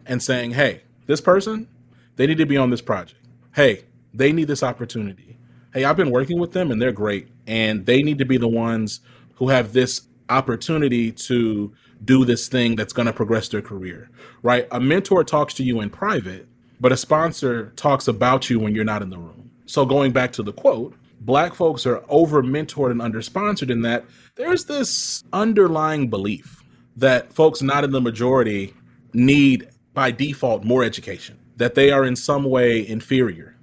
and 0.04 0.20
saying, 0.20 0.50
hey, 0.50 0.82
this 1.06 1.20
person, 1.20 1.68
they 2.16 2.26
need 2.26 2.38
to 2.38 2.46
be 2.46 2.56
on 2.56 2.70
this 2.70 2.80
project. 2.80 3.20
Hey, 3.54 3.84
they 4.12 4.32
need 4.32 4.48
this 4.48 4.64
opportunity. 4.64 5.29
Hey, 5.72 5.84
I've 5.84 5.96
been 5.96 6.10
working 6.10 6.40
with 6.40 6.52
them 6.52 6.70
and 6.70 6.82
they're 6.82 6.92
great. 6.92 7.28
And 7.46 7.86
they 7.86 8.02
need 8.02 8.18
to 8.18 8.24
be 8.24 8.36
the 8.36 8.48
ones 8.48 9.00
who 9.34 9.48
have 9.48 9.72
this 9.72 10.02
opportunity 10.28 11.12
to 11.12 11.72
do 12.04 12.24
this 12.24 12.48
thing 12.48 12.76
that's 12.76 12.92
going 12.92 13.06
to 13.06 13.12
progress 13.12 13.48
their 13.48 13.62
career, 13.62 14.10
right? 14.42 14.66
A 14.70 14.80
mentor 14.80 15.22
talks 15.22 15.54
to 15.54 15.62
you 15.62 15.80
in 15.80 15.90
private, 15.90 16.48
but 16.80 16.92
a 16.92 16.96
sponsor 16.96 17.72
talks 17.76 18.08
about 18.08 18.48
you 18.48 18.58
when 18.58 18.74
you're 18.74 18.84
not 18.84 19.02
in 19.02 19.10
the 19.10 19.18
room. 19.18 19.50
So 19.66 19.84
going 19.84 20.12
back 20.12 20.32
to 20.32 20.42
the 20.42 20.52
quote, 20.52 20.94
black 21.20 21.54
folks 21.54 21.86
are 21.86 22.02
over 22.08 22.42
mentored 22.42 22.90
and 22.90 23.02
under 23.02 23.22
sponsored 23.22 23.70
in 23.70 23.82
that 23.82 24.04
there's 24.34 24.64
this 24.64 25.22
underlying 25.32 26.08
belief 26.08 26.64
that 26.96 27.32
folks 27.32 27.62
not 27.62 27.84
in 27.84 27.92
the 27.92 28.00
majority 28.00 28.74
need 29.12 29.68
by 29.92 30.10
default 30.10 30.64
more 30.64 30.82
education, 30.82 31.38
that 31.56 31.74
they 31.74 31.90
are 31.90 32.04
in 32.04 32.16
some 32.16 32.44
way 32.44 32.86
inferior, 32.86 33.56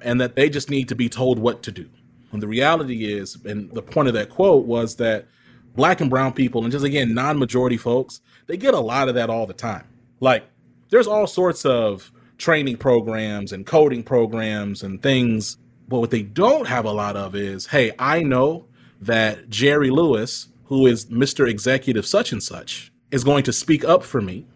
and 0.00 0.20
that 0.20 0.36
they 0.36 0.48
just 0.48 0.70
need 0.70 0.88
to 0.88 0.94
be 0.94 1.08
told 1.08 1.38
what 1.38 1.62
to 1.64 1.72
do. 1.72 1.88
And 2.32 2.42
the 2.42 2.48
reality 2.48 3.12
is, 3.12 3.36
and 3.44 3.70
the 3.72 3.82
point 3.82 4.08
of 4.08 4.14
that 4.14 4.30
quote 4.30 4.66
was 4.66 4.96
that 4.96 5.26
black 5.74 6.00
and 6.00 6.10
brown 6.10 6.32
people, 6.32 6.62
and 6.62 6.72
just 6.72 6.84
again, 6.84 7.14
non 7.14 7.38
majority 7.38 7.76
folks, 7.76 8.20
they 8.46 8.56
get 8.56 8.74
a 8.74 8.80
lot 8.80 9.08
of 9.08 9.14
that 9.14 9.30
all 9.30 9.46
the 9.46 9.54
time. 9.54 9.86
Like, 10.20 10.44
there's 10.90 11.06
all 11.06 11.26
sorts 11.26 11.64
of 11.64 12.12
training 12.38 12.76
programs 12.76 13.52
and 13.52 13.66
coding 13.66 14.02
programs 14.02 14.82
and 14.82 15.02
things. 15.02 15.56
But 15.88 16.00
what 16.00 16.10
they 16.10 16.22
don't 16.22 16.66
have 16.66 16.84
a 16.84 16.92
lot 16.92 17.16
of 17.16 17.34
is 17.34 17.66
hey, 17.66 17.92
I 17.98 18.22
know 18.22 18.66
that 19.00 19.48
Jerry 19.48 19.90
Lewis, 19.90 20.48
who 20.64 20.86
is 20.86 21.06
Mr. 21.06 21.48
Executive 21.48 22.06
such 22.06 22.32
and 22.32 22.42
such, 22.42 22.92
is 23.10 23.24
going 23.24 23.44
to 23.44 23.52
speak 23.52 23.84
up 23.84 24.02
for 24.02 24.20
me. 24.20 24.46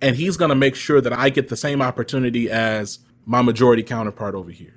And 0.00 0.16
he's 0.16 0.36
going 0.36 0.50
to 0.50 0.54
make 0.54 0.74
sure 0.74 1.00
that 1.00 1.12
I 1.12 1.30
get 1.30 1.48
the 1.48 1.56
same 1.56 1.80
opportunity 1.80 2.50
as 2.50 2.98
my 3.24 3.40
majority 3.40 3.82
counterpart 3.82 4.34
over 4.34 4.50
here. 4.50 4.74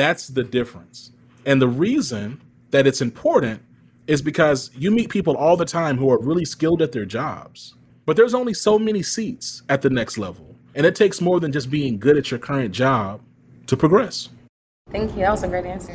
That's 0.00 0.28
the 0.28 0.44
difference. 0.44 1.12
And 1.44 1.60
the 1.60 1.68
reason 1.68 2.40
that 2.70 2.86
it's 2.86 3.02
important 3.02 3.60
is 4.06 4.22
because 4.22 4.70
you 4.74 4.90
meet 4.90 5.10
people 5.10 5.36
all 5.36 5.58
the 5.58 5.66
time 5.66 5.98
who 5.98 6.10
are 6.10 6.18
really 6.18 6.46
skilled 6.46 6.80
at 6.80 6.92
their 6.92 7.04
jobs, 7.04 7.74
but 8.06 8.16
there's 8.16 8.32
only 8.32 8.54
so 8.54 8.78
many 8.78 9.02
seats 9.02 9.62
at 9.68 9.82
the 9.82 9.90
next 9.90 10.16
level. 10.16 10.56
And 10.74 10.86
it 10.86 10.94
takes 10.94 11.20
more 11.20 11.38
than 11.38 11.52
just 11.52 11.70
being 11.70 11.98
good 11.98 12.16
at 12.16 12.30
your 12.30 12.40
current 12.40 12.72
job 12.72 13.20
to 13.66 13.76
progress. 13.76 14.30
Thank 14.90 15.10
you. 15.10 15.18
That 15.18 15.32
was 15.32 15.42
a 15.42 15.48
great 15.48 15.66
answer. 15.66 15.92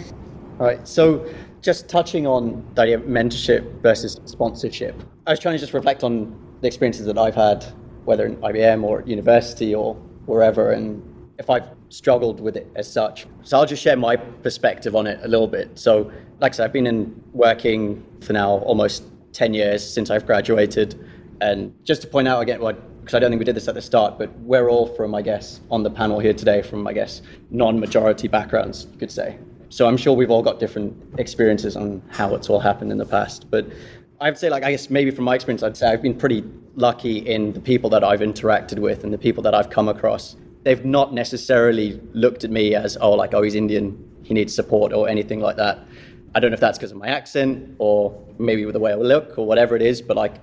All 0.60 0.68
right. 0.68 0.88
So, 0.88 1.28
just 1.64 1.90
touching 1.90 2.28
on 2.28 2.64
the 2.76 2.84
idea 2.84 2.98
of 2.98 3.06
mentorship 3.06 3.82
versus 3.82 4.20
sponsorship, 4.26 5.02
I 5.26 5.32
was 5.32 5.40
trying 5.40 5.56
to 5.56 5.60
just 5.60 5.74
reflect 5.74 6.04
on 6.04 6.40
the 6.62 6.68
experiences 6.68 7.08
that 7.08 7.18
I've 7.18 7.34
had, 7.34 7.66
whether 8.04 8.28
in 8.28 8.36
IBM 8.38 8.84
or 8.84 9.00
at 9.00 9.08
university 9.08 9.74
or 9.74 9.96
wherever, 10.28 10.74
and 10.74 11.02
if 11.40 11.50
I've 11.50 11.70
struggled 11.96 12.42
with 12.42 12.58
it 12.58 12.68
as 12.76 12.92
such. 12.92 13.26
So 13.44 13.58
I'll 13.58 13.66
just 13.66 13.82
share 13.82 13.96
my 13.96 14.18
perspective 14.18 14.96
on 14.96 15.08
it 15.08 15.20
a 15.24 15.28
little 15.28 15.48
bit. 15.48 15.80
So, 15.80 16.12
like 16.40 16.52
I 16.52 16.56
said, 16.56 16.66
I've 16.66 16.74
been 16.74 16.88
in 16.88 17.24
working 17.34 18.04
for 18.22 18.34
now 18.34 18.58
almost 18.60 19.04
10 19.32 19.54
years 19.54 19.82
since 19.88 20.10
I've 20.10 20.26
graduated. 20.26 21.00
And 21.40 21.74
just 21.86 22.02
to 22.02 22.08
point 22.08 22.28
out 22.28 22.42
again, 22.42 22.60
because 22.60 23.14
I 23.14 23.20
don't 23.20 23.30
think 23.30 23.40
we 23.40 23.46
did 23.46 23.56
this 23.56 23.68
at 23.70 23.76
the 23.76 23.82
start, 23.82 24.18
but 24.18 24.30
we're 24.40 24.70
all 24.70 24.88
from, 24.88 25.16
I 25.16 25.22
guess, 25.22 25.62
on 25.72 25.84
the 25.84 25.90
panel 25.90 26.20
here 26.20 26.34
today 26.34 26.62
from, 26.62 26.86
I 26.86 26.92
guess, 26.92 27.22
non 27.50 27.80
majority 27.80 28.28
backgrounds, 28.28 28.88
you 28.92 28.98
could 28.98 29.12
say. 29.12 29.38
So 29.70 29.88
I'm 29.88 29.98
sure 29.98 30.14
we've 30.14 30.32
all 30.32 30.44
got 30.44 30.60
different 30.60 30.96
experiences 31.18 31.78
on 31.78 32.02
how 32.10 32.36
it's 32.36 32.50
all 32.50 32.60
happened 32.60 32.92
in 32.92 32.98
the 32.98 33.06
past. 33.06 33.50
But 33.50 33.68
I'd 34.20 34.38
say, 34.38 34.50
like, 34.50 34.64
I 34.64 34.72
guess 34.72 34.90
maybe 34.90 35.12
from 35.12 35.26
my 35.26 35.36
experience, 35.36 35.64
I'd 35.64 35.78
say 35.78 35.88
I've 35.88 36.02
been 36.02 36.18
pretty 36.18 36.44
lucky 36.76 37.20
in 37.20 37.54
the 37.54 37.62
people 37.62 37.90
that 37.92 38.04
I've 38.04 38.20
interacted 38.20 38.80
with 38.80 39.06
and 39.06 39.14
the 39.14 39.18
people 39.18 39.42
that 39.44 39.56
I've 39.56 39.70
come 39.70 39.88
across 39.88 40.36
they've 40.66 40.84
not 40.84 41.14
necessarily 41.14 42.02
looked 42.14 42.44
at 42.44 42.50
me 42.50 42.74
as, 42.76 42.98
oh, 43.00 43.12
like, 43.12 43.34
oh, 43.34 43.44
he's 43.44 43.56
Indian, 43.56 43.98
he 44.24 44.34
needs 44.34 44.54
support 44.54 44.92
or 44.92 45.08
anything 45.08 45.40
like 45.40 45.56
that. 45.58 45.80
I 46.34 46.40
don't 46.40 46.50
know 46.50 46.56
if 46.56 46.60
that's 46.60 46.78
because 46.78 46.92
of 46.92 46.98
my 46.98 47.08
accent 47.08 47.76
or 47.78 48.20
maybe 48.40 48.66
with 48.66 48.74
the 48.74 48.80
way 48.80 48.92
I 48.92 48.96
look 48.96 49.38
or 49.38 49.46
whatever 49.46 49.76
it 49.76 49.84
is, 49.84 50.02
but 50.02 50.18
like, 50.18 50.34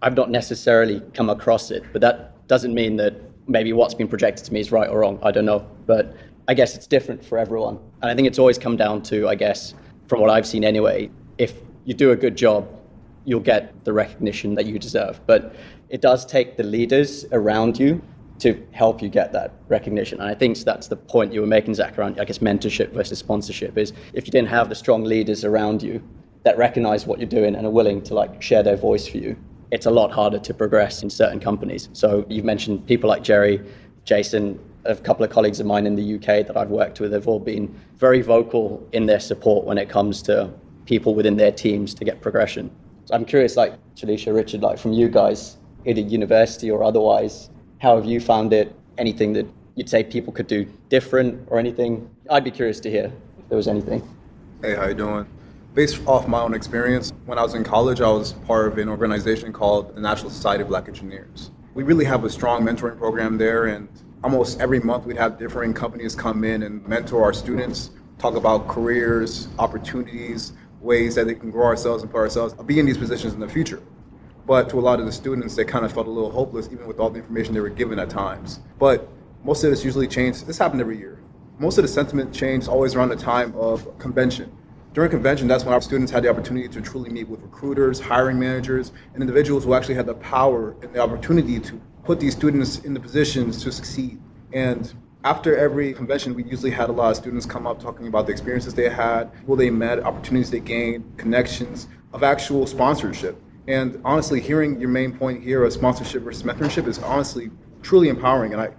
I've 0.00 0.14
not 0.14 0.30
necessarily 0.30 1.02
come 1.12 1.28
across 1.28 1.72
it. 1.72 1.82
But 1.92 2.00
that 2.02 2.46
doesn't 2.46 2.72
mean 2.72 2.96
that 2.96 3.14
maybe 3.48 3.72
what's 3.72 3.94
been 3.94 4.06
projected 4.06 4.46
to 4.46 4.52
me 4.52 4.60
is 4.60 4.70
right 4.70 4.88
or 4.88 5.00
wrong. 5.00 5.18
I 5.22 5.32
don't 5.32 5.44
know. 5.44 5.68
But 5.86 6.16
I 6.46 6.54
guess 6.54 6.76
it's 6.76 6.86
different 6.86 7.24
for 7.24 7.36
everyone. 7.36 7.78
And 8.00 8.10
I 8.10 8.14
think 8.14 8.28
it's 8.28 8.38
always 8.38 8.58
come 8.58 8.76
down 8.76 9.02
to, 9.04 9.28
I 9.28 9.34
guess, 9.34 9.74
from 10.06 10.20
what 10.20 10.30
I've 10.30 10.46
seen 10.46 10.62
anyway, 10.62 11.10
if 11.36 11.54
you 11.84 11.94
do 11.94 12.12
a 12.12 12.16
good 12.16 12.36
job, 12.36 12.68
you'll 13.24 13.40
get 13.40 13.84
the 13.84 13.92
recognition 13.92 14.54
that 14.54 14.66
you 14.66 14.78
deserve. 14.78 15.20
But 15.26 15.56
it 15.88 16.00
does 16.00 16.24
take 16.24 16.56
the 16.56 16.62
leaders 16.62 17.26
around 17.32 17.78
you 17.78 18.00
to 18.38 18.66
help 18.72 19.00
you 19.00 19.08
get 19.08 19.32
that 19.32 19.54
recognition. 19.68 20.20
And 20.20 20.28
I 20.28 20.34
think 20.34 20.58
that's 20.58 20.88
the 20.88 20.96
point 20.96 21.32
you 21.32 21.40
were 21.40 21.46
making, 21.46 21.74
Zach, 21.74 21.98
around, 21.98 22.20
I 22.20 22.24
guess, 22.24 22.38
mentorship 22.38 22.92
versus 22.92 23.18
sponsorship 23.18 23.78
is 23.78 23.92
if 24.12 24.26
you 24.26 24.32
didn't 24.32 24.48
have 24.48 24.68
the 24.68 24.74
strong 24.74 25.04
leaders 25.04 25.44
around 25.44 25.82
you 25.82 26.02
that 26.42 26.58
recognize 26.58 27.06
what 27.06 27.18
you're 27.18 27.28
doing 27.28 27.54
and 27.54 27.66
are 27.66 27.70
willing 27.70 28.02
to 28.02 28.14
like 28.14 28.42
share 28.42 28.62
their 28.62 28.76
voice 28.76 29.06
for 29.06 29.18
you, 29.18 29.36
it's 29.70 29.86
a 29.86 29.90
lot 29.90 30.12
harder 30.12 30.38
to 30.38 30.54
progress 30.54 31.02
in 31.02 31.10
certain 31.10 31.40
companies. 31.40 31.88
So 31.92 32.26
you've 32.28 32.44
mentioned 32.44 32.86
people 32.86 33.08
like 33.08 33.22
Jerry, 33.22 33.64
Jason, 34.04 34.58
a 34.84 34.94
couple 34.94 35.24
of 35.24 35.30
colleagues 35.30 35.60
of 35.60 35.66
mine 35.66 35.86
in 35.86 35.96
the 35.96 36.16
UK 36.16 36.46
that 36.46 36.56
I've 36.56 36.68
worked 36.68 37.00
with 37.00 37.12
have 37.12 37.26
all 37.26 37.40
been 37.40 37.74
very 37.96 38.20
vocal 38.20 38.86
in 38.92 39.06
their 39.06 39.20
support 39.20 39.64
when 39.64 39.78
it 39.78 39.88
comes 39.88 40.20
to 40.22 40.50
people 40.84 41.14
within 41.14 41.36
their 41.36 41.52
teams 41.52 41.94
to 41.94 42.04
get 42.04 42.20
progression. 42.20 42.70
So 43.06 43.14
I'm 43.14 43.24
curious, 43.24 43.56
like 43.56 43.74
Jalisha, 43.94 44.34
Richard, 44.34 44.60
like 44.62 44.78
from 44.78 44.92
you 44.92 45.08
guys, 45.08 45.56
either 45.86 46.00
university 46.00 46.70
or 46.70 46.82
otherwise, 46.82 47.50
how 47.84 47.96
have 47.96 48.06
you 48.06 48.18
found 48.18 48.54
it? 48.54 48.74
Anything 48.96 49.34
that 49.34 49.46
you'd 49.74 49.90
say 49.90 50.02
people 50.02 50.32
could 50.32 50.46
do 50.46 50.64
different 50.88 51.46
or 51.48 51.58
anything? 51.58 52.08
I'd 52.30 52.42
be 52.42 52.50
curious 52.50 52.80
to 52.80 52.90
hear 52.90 53.12
if 53.38 53.48
there 53.50 53.58
was 53.58 53.68
anything. 53.68 54.02
Hey, 54.62 54.74
how 54.74 54.86
you 54.86 54.94
doing? 54.94 55.26
Based 55.74 56.00
off 56.06 56.26
my 56.26 56.40
own 56.40 56.54
experience, 56.54 57.12
when 57.26 57.38
I 57.38 57.42
was 57.42 57.52
in 57.52 57.62
college, 57.62 58.00
I 58.00 58.08
was 58.08 58.32
part 58.46 58.68
of 58.68 58.78
an 58.78 58.88
organization 58.88 59.52
called 59.52 59.94
the 59.94 60.00
National 60.00 60.30
Society 60.30 60.62
of 60.62 60.68
Black 60.68 60.88
Engineers. 60.88 61.50
We 61.74 61.82
really 61.82 62.06
have 62.06 62.24
a 62.24 62.30
strong 62.30 62.64
mentoring 62.64 62.96
program 62.96 63.36
there, 63.36 63.66
and 63.66 63.86
almost 64.22 64.62
every 64.62 64.80
month 64.80 65.04
we'd 65.04 65.18
have 65.18 65.38
different 65.38 65.76
companies 65.76 66.14
come 66.14 66.42
in 66.42 66.62
and 66.62 66.86
mentor 66.88 67.22
our 67.22 67.34
students, 67.34 67.90
talk 68.18 68.34
about 68.34 68.66
careers, 68.66 69.48
opportunities, 69.58 70.54
ways 70.80 71.16
that 71.16 71.26
they 71.26 71.34
can 71.34 71.50
grow 71.50 71.66
ourselves 71.66 72.02
and 72.02 72.10
put 72.10 72.18
ourselves, 72.18 72.54
be 72.64 72.78
in 72.78 72.86
these 72.86 72.96
positions 72.96 73.34
in 73.34 73.40
the 73.40 73.48
future. 73.48 73.82
But 74.46 74.68
to 74.70 74.78
a 74.78 74.80
lot 74.80 75.00
of 75.00 75.06
the 75.06 75.12
students, 75.12 75.56
they 75.56 75.64
kind 75.64 75.84
of 75.84 75.92
felt 75.92 76.06
a 76.06 76.10
little 76.10 76.30
hopeless, 76.30 76.68
even 76.70 76.86
with 76.86 77.00
all 77.00 77.10
the 77.10 77.20
information 77.20 77.54
they 77.54 77.60
were 77.60 77.70
given 77.70 77.98
at 77.98 78.10
times. 78.10 78.60
But 78.78 79.08
most 79.42 79.64
of 79.64 79.70
this 79.70 79.84
usually 79.84 80.06
changed. 80.06 80.46
This 80.46 80.58
happened 80.58 80.80
every 80.80 80.98
year. 80.98 81.20
Most 81.58 81.78
of 81.78 81.82
the 81.82 81.88
sentiment 81.88 82.34
changed 82.34 82.68
always 82.68 82.94
around 82.94 83.10
the 83.10 83.16
time 83.16 83.54
of 83.56 83.98
convention. 83.98 84.50
During 84.92 85.10
convention, 85.10 85.48
that's 85.48 85.64
when 85.64 85.74
our 85.74 85.80
students 85.80 86.12
had 86.12 86.22
the 86.22 86.28
opportunity 86.28 86.68
to 86.68 86.80
truly 86.80 87.10
meet 87.10 87.28
with 87.28 87.40
recruiters, 87.42 87.98
hiring 88.00 88.38
managers, 88.38 88.92
and 89.12 89.22
individuals 89.22 89.64
who 89.64 89.74
actually 89.74 89.94
had 89.94 90.06
the 90.06 90.14
power 90.14 90.76
and 90.82 90.92
the 90.92 91.00
opportunity 91.00 91.58
to 91.58 91.80
put 92.04 92.20
these 92.20 92.32
students 92.34 92.78
in 92.80 92.94
the 92.94 93.00
positions 93.00 93.62
to 93.64 93.72
succeed. 93.72 94.20
And 94.52 94.92
after 95.24 95.56
every 95.56 95.94
convention, 95.94 96.34
we 96.34 96.44
usually 96.44 96.70
had 96.70 96.90
a 96.90 96.92
lot 96.92 97.10
of 97.10 97.16
students 97.16 97.46
come 97.46 97.66
up 97.66 97.80
talking 97.80 98.06
about 98.06 98.26
the 98.26 98.32
experiences 98.32 98.74
they 98.74 98.88
had, 98.88 99.32
people 99.38 99.56
they 99.56 99.70
met, 99.70 100.00
opportunities 100.00 100.50
they 100.50 100.60
gained, 100.60 101.16
connections 101.16 101.88
of 102.12 102.22
actual 102.22 102.66
sponsorship. 102.66 103.40
And 103.66 104.00
honestly, 104.04 104.40
hearing 104.40 104.78
your 104.78 104.90
main 104.90 105.16
point 105.16 105.42
here 105.42 105.64
of 105.64 105.72
sponsorship 105.72 106.22
versus 106.22 106.42
mentorship 106.42 106.86
is 106.86 106.98
honestly 106.98 107.50
truly 107.82 108.08
empowering. 108.08 108.52
And 108.52 108.60
I 108.60 108.70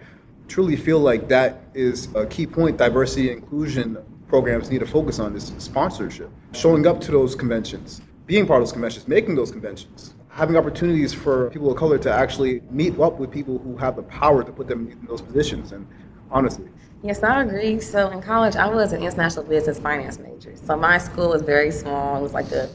truly 0.48 0.76
feel 0.76 1.00
like 1.00 1.28
that 1.30 1.63
is 1.74 2.13
a 2.15 2.26
key 2.26 2.45
point 2.45 2.78
diversity 2.78 3.32
and 3.32 3.41
inclusion 3.41 3.98
programs 4.28 4.69
need 4.69 4.80
to 4.80 4.86
focus 4.86 5.19
on 5.19 5.36
is 5.36 5.54
sponsorship. 5.58 6.30
Showing 6.54 6.86
up 6.88 7.02
to 7.02 7.12
those 7.12 7.36
conventions, 7.36 8.02
being 8.26 8.45
part 8.45 8.62
of 8.62 8.67
those 8.67 8.74
conventions, 8.74 9.08
making 9.08 9.36
those 9.36 9.52
conventions, 9.52 10.13
having 10.30 10.58
opportunities 10.58 11.13
for 11.13 11.50
people 11.52 11.71
of 11.71 11.78
color 11.78 11.98
to 11.98 12.12
actually 12.12 12.62
meet 12.69 13.00
up 13.00 13.19
with 13.19 13.32
people 13.32 13.60
who 13.60 13.78
have 13.78 13.95
the 13.95 14.04
power 14.04 14.43
to 14.43 14.52
put 14.52 14.67
them 14.67 14.89
in 14.89 15.06
those 15.08 15.21
positions. 15.21 15.71
And 15.71 15.88
honestly. 16.32 16.67
Yes, 17.04 17.24
I 17.24 17.43
agree. 17.43 17.80
So 17.80 18.10
in 18.10 18.21
college, 18.21 18.56
I 18.56 18.67
was 18.67 18.93
an 18.93 19.02
international 19.02 19.45
business 19.45 19.80
finance 19.80 20.19
major. 20.19 20.56
So 20.56 20.76
my 20.76 20.98
school 20.98 21.30
was 21.30 21.41
very 21.41 21.71
small. 21.71 22.17
It 22.17 22.21
was 22.21 22.34
like 22.34 22.52
a 22.52 22.69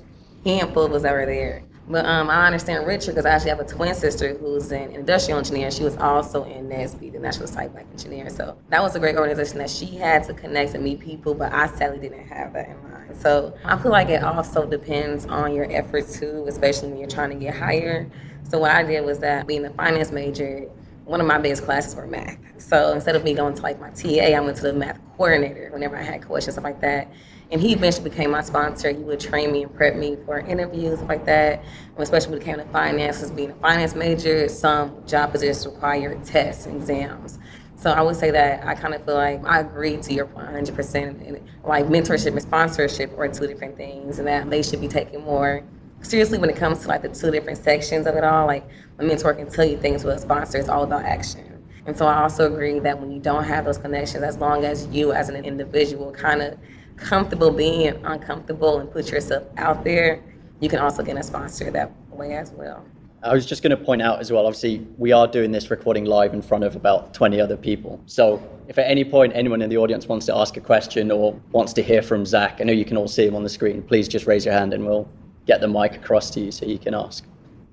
handful 0.45 0.95
us 0.95 1.03
that 1.03 1.13
there. 1.27 1.63
But 1.91 2.07
um, 2.07 2.31
I 2.31 2.47
understand 2.47 2.87
Richard 2.87 3.17
because 3.17 3.27
I 3.27 3.31
actually 3.31 3.51
have 3.51 3.59
a 3.59 3.65
twin 3.65 3.95
sister 3.95 4.35
who's 4.35 4.71
an 4.71 4.93
industrial 4.93 5.39
engineer. 5.39 5.73
She 5.73 5.83
was 5.83 5.97
also 5.97 6.45
in 6.45 6.69
NSBE, 6.69 7.13
the 7.13 7.19
National 7.19 7.49
Site 7.49 7.73
Black 7.73 7.87
Engineer. 7.91 8.31
So 8.31 8.57
that 8.69 8.81
was 8.81 8.95
a 8.95 9.01
great 9.01 9.17
organization 9.17 9.59
that 9.59 9.69
she 9.69 9.87
had 9.87 10.23
to 10.25 10.35
connect 10.35 10.75
and 10.75 10.85
meet 10.85 11.01
people, 11.01 11.35
but 11.35 11.53
I 11.53 11.67
sadly 11.67 11.99
didn't 11.99 12.29
have 12.29 12.53
that 12.53 12.69
in 12.69 12.81
mind. 12.85 13.17
So 13.17 13.57
I 13.65 13.77
feel 13.77 13.91
like 13.91 14.09
it 14.09 14.23
also 14.23 14.67
depends 14.67 15.27
on 15.27 15.53
your 15.53 15.71
efforts 15.73 16.21
too, 16.21 16.45
especially 16.47 16.91
when 16.91 16.99
you're 16.99 17.09
trying 17.09 17.31
to 17.31 17.37
get 17.37 17.57
hired. 17.57 18.13
So 18.49 18.61
what 18.61 18.71
I 18.71 18.85
did 18.85 19.05
was 19.05 19.19
that 19.19 19.49
being 19.49 19.65
a 19.65 19.71
finance 19.71 20.13
major, 20.13 20.69
one 21.07 21.21
of 21.21 21.27
my 21.27 21.39
biggest 21.39 21.65
classes 21.65 21.97
were 21.97 22.07
math. 22.07 22.39
So 22.59 22.93
instead 22.93 23.17
of 23.17 23.25
me 23.25 23.35
going 23.35 23.55
to 23.57 23.63
like 23.63 23.81
my 23.81 23.91
TA, 23.91 24.37
I 24.37 24.39
went 24.39 24.57
to 24.59 24.63
the 24.63 24.73
math 24.73 25.01
coordinator 25.17 25.71
whenever 25.73 25.97
I 25.97 26.03
had 26.03 26.25
questions, 26.25 26.55
stuff 26.55 26.63
like 26.63 26.81
that. 26.83 27.11
And 27.53 27.61
he 27.61 27.73
eventually 27.73 28.09
became 28.09 28.31
my 28.31 28.43
sponsor. 28.43 28.91
He 28.91 28.99
would 28.99 29.19
train 29.19 29.51
me 29.51 29.65
and 29.65 29.75
prep 29.75 29.97
me 29.97 30.17
for 30.25 30.39
interviews, 30.39 31.01
like 31.03 31.25
that. 31.27 31.65
And 31.95 31.99
especially 31.99 32.31
when 32.31 32.43
it 32.43 32.45
came 32.45 32.57
to 32.59 32.65
finances, 32.67 33.31
being 33.33 33.51
a 33.51 33.55
finance 33.55 33.95
major, 33.95 34.49
some 34.49 35.05
job 35.07 35.33
positions 35.33 35.67
require 35.67 36.15
tests 36.25 36.67
and 36.67 36.77
exams. 36.77 37.39
So 37.77 37.91
I 37.91 38.03
would 38.03 38.17
say 38.17 38.31
that 38.31 38.65
I 38.67 38.75
kind 38.75 38.95
of 38.95 39.05
feel 39.05 39.15
like 39.15 39.45
I 39.45 39.61
agree 39.61 39.97
to 39.97 40.13
your 40.13 40.27
point 40.27 40.49
100%. 40.49 41.27
And 41.27 41.41
like 41.65 41.87
mentorship 41.87 42.33
and 42.33 42.43
sponsorship 42.43 43.19
are 43.19 43.27
two 43.27 43.47
different 43.47 43.77
things, 43.77 44.19
and 44.19 44.29
that 44.29 44.49
they 44.51 44.63
should 44.63 44.81
be 44.81 44.89
taken 44.89 45.23
more 45.23 45.65
seriously 46.03 46.39
when 46.39 46.51
it 46.51 46.57
comes 46.57 46.81
to 46.81 46.89
like 46.89 47.03
the 47.03 47.09
two 47.09 47.31
different 47.31 47.59
sections 47.59 48.07
of 48.07 48.15
it 48.15 48.23
all. 48.23 48.47
Like 48.47 48.69
a 48.99 49.03
mentor 49.03 49.35
can 49.35 49.49
tell 49.51 49.65
you 49.65 49.77
things, 49.77 50.05
but 50.05 50.17
a 50.17 50.19
sponsor 50.21 50.59
is 50.59 50.69
all 50.69 50.85
about 50.85 51.05
action. 51.05 51.67
And 51.87 51.97
so 51.97 52.07
I 52.07 52.23
also 52.23 52.53
agree 52.53 52.79
that 52.81 53.01
when 53.01 53.11
you 53.11 53.19
don't 53.19 53.45
have 53.45 53.65
those 53.65 53.79
connections, 53.79 54.23
as 54.23 54.37
long 54.37 54.65
as 54.65 54.87
you 54.89 55.13
as 55.13 55.31
an 55.31 55.45
individual 55.45 56.13
kind 56.13 56.43
of 56.43 56.59
comfortable 57.01 57.51
being 57.51 57.89
uncomfortable 58.05 58.79
and 58.79 58.91
put 58.91 59.11
yourself 59.11 59.45
out 59.57 59.85
there, 59.85 60.23
you 60.61 60.69
can 60.69 60.79
also 60.79 61.03
get 61.03 61.17
a 61.17 61.23
sponsor 61.23 61.71
that 61.71 61.93
way 62.11 62.35
as 62.35 62.53
well. 62.53 62.85
I 63.23 63.35
was 63.35 63.45
just 63.45 63.63
going 63.63 63.77
to 63.77 63.77
point 63.77 64.01
out 64.01 64.19
as 64.19 64.33
well, 64.33 64.47
obviously, 64.47 64.87
we 64.97 65.13
are 65.13 65.27
doing 65.27 65.53
this 65.53 65.71
recording 65.71 66.07
live 66.07 66.33
in 66.33 66.41
front 66.41 66.65
of 66.65 66.75
about 66.75 67.13
20 67.13 67.39
other 67.39 67.57
people. 67.57 68.01
So 68.07 68.43
if 68.67 68.79
at 68.79 68.87
any 68.87 69.05
point 69.05 69.33
anyone 69.35 69.61
in 69.61 69.69
the 69.69 69.77
audience 69.77 70.07
wants 70.07 70.25
to 70.27 70.35
ask 70.35 70.57
a 70.57 70.61
question 70.61 71.11
or 71.11 71.39
wants 71.53 71.75
to 71.75 71.83
hear 71.83 72.01
from 72.01 72.25
Zach, 72.25 72.59
I 72.61 72.65
know 72.65 72.73
you 72.73 72.87
can 72.87 72.97
all 72.97 73.09
see 73.09 73.27
him 73.27 73.37
on 73.37 73.43
the 73.43 73.51
screen, 73.51 73.83
please 73.83 74.09
just 74.09 74.27
raise 74.27 74.47
your 74.47 74.55
hand 74.55 74.73
and 74.73 74.87
we'll 74.87 75.07
get 75.47 75.61
the 75.61 75.69
mic 75.69 75.97
across 75.97 76.31
to 76.31 76.41
you 76.41 76.51
so 76.51 76.65
you 76.65 76.79
can 76.79 76.95
ask. 76.95 77.25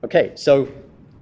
Okay, 0.04 0.34
so 0.36 0.68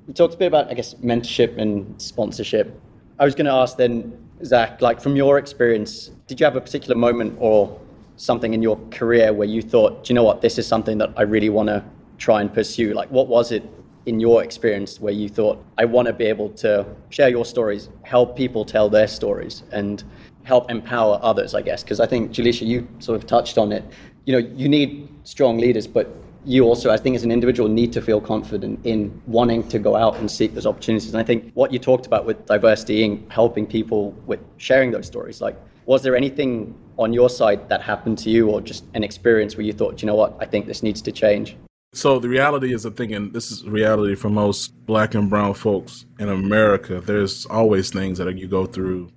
we 0.08 0.14
talked 0.14 0.34
a 0.34 0.38
bit 0.38 0.48
about, 0.48 0.70
I 0.70 0.74
guess, 0.74 0.96
mentorship 0.96 1.60
and 1.60 2.02
sponsorship. 2.02 2.80
I 3.20 3.26
was 3.26 3.36
going 3.36 3.46
to 3.46 3.52
ask 3.52 3.78
then, 3.78 4.18
Zach, 4.44 4.82
like 4.82 5.00
from 5.00 5.16
your 5.16 5.38
experience, 5.38 6.10
did 6.26 6.40
you 6.40 6.46
have 6.46 6.56
a 6.56 6.62
particular 6.62 6.96
moment 6.96 7.38
or 7.40 7.80
something 8.18 8.54
in 8.54 8.62
your 8.62 8.78
career 8.92 9.34
where 9.34 9.48
you 9.48 9.62
thought, 9.62 10.04
do 10.04 10.14
you 10.14 10.16
know 10.16 10.24
what, 10.24 10.42
this 10.42 10.58
is 10.58 10.68
something 10.68 10.98
that 11.00 11.12
I 11.18 11.24
really 11.24 11.50
want 11.50 11.68
to 11.68 11.84
try 12.18 12.42
and 12.42 12.54
pursue? 12.54 12.94
Like, 12.94 13.10
what 13.12 13.28
was 13.28 13.52
it 13.52 13.64
in 14.06 14.20
your 14.20 14.44
experience 14.44 15.00
where 15.00 15.14
you 15.14 15.28
thought, 15.28 15.64
I 15.78 15.86
want 15.86 16.08
to 16.08 16.14
be 16.14 16.26
able 16.26 16.50
to 16.50 16.86
share 17.10 17.30
your 17.30 17.46
stories, 17.46 17.90
help 18.04 18.38
people 18.38 18.64
tell 18.64 18.90
their 18.90 19.08
stories, 19.08 19.64
and 19.72 20.04
help 20.44 20.70
empower 20.70 21.20
others, 21.22 21.56
I 21.56 21.62
guess? 21.62 21.84
Because 21.84 22.00
I 22.00 22.06
think, 22.06 22.32
Jalisha, 22.32 22.66
you 22.66 22.88
sort 23.00 23.16
of 23.18 23.28
touched 23.28 23.58
on 23.58 23.72
it. 23.72 23.84
You 24.26 24.34
know, 24.34 24.48
you 24.56 24.70
need 24.70 25.10
strong 25.24 25.58
leaders, 25.58 25.88
but 25.88 26.16
you 26.46 26.64
also, 26.64 26.92
I 26.92 26.98
think, 26.98 27.16
as 27.16 27.24
an 27.24 27.32
individual, 27.32 27.68
need 27.68 27.92
to 27.94 28.02
feel 28.02 28.22
confident 28.22 28.80
in 28.86 29.20
wanting 29.26 29.68
to 29.70 29.80
go 29.80 29.96
out 29.96 30.18
and 30.18 30.30
seek 30.30 30.54
those 30.54 30.68
opportunities. 30.68 31.10
And 31.10 31.20
I 31.20 31.24
think 31.24 31.52
what 31.56 31.74
you 31.74 31.80
talked 31.80 32.06
about 32.06 32.26
with 32.26 32.46
diversity 32.46 33.04
and 33.04 33.32
helping 33.32 33.66
people 33.66 34.12
with 34.28 34.40
sharing 34.58 34.92
those 34.92 35.08
stories, 35.08 35.42
like, 35.42 35.60
was 35.88 36.04
there 36.04 36.16
anything 36.16 36.76
on 36.98 37.14
your 37.14 37.30
side 37.30 37.68
that 37.70 37.82
happened 37.82 38.18
to 38.20 38.30
you 38.30 38.50
or 38.50 38.62
just 38.62 38.86
an 38.94 39.04
experience 39.04 39.56
where 39.58 39.66
you 39.66 39.74
thought, 39.74 40.02
you 40.02 40.06
know 40.06 40.16
what, 40.16 40.36
I 40.40 40.46
think 40.46 40.66
this 40.66 40.84
needs 40.84 41.02
to 41.04 41.12
change? 41.12 41.58
So 41.94 42.20
the 42.20 42.28
reality 42.28 42.74
is, 42.74 42.84
I'm 42.84 42.94
thinking 42.94 43.32
this 43.32 43.52
is 43.52 43.64
reality 43.66 44.16
for 44.16 44.30
most 44.30 44.74
black 44.86 45.16
and 45.16 45.30
brown 45.30 45.54
folks 45.54 46.06
in 46.20 46.28
America. 46.28 47.00
There's 47.00 47.46
always 47.46 47.90
things 47.90 48.18
that 48.18 48.38
you 48.38 48.48
go 48.48 48.66
through 48.66 49.12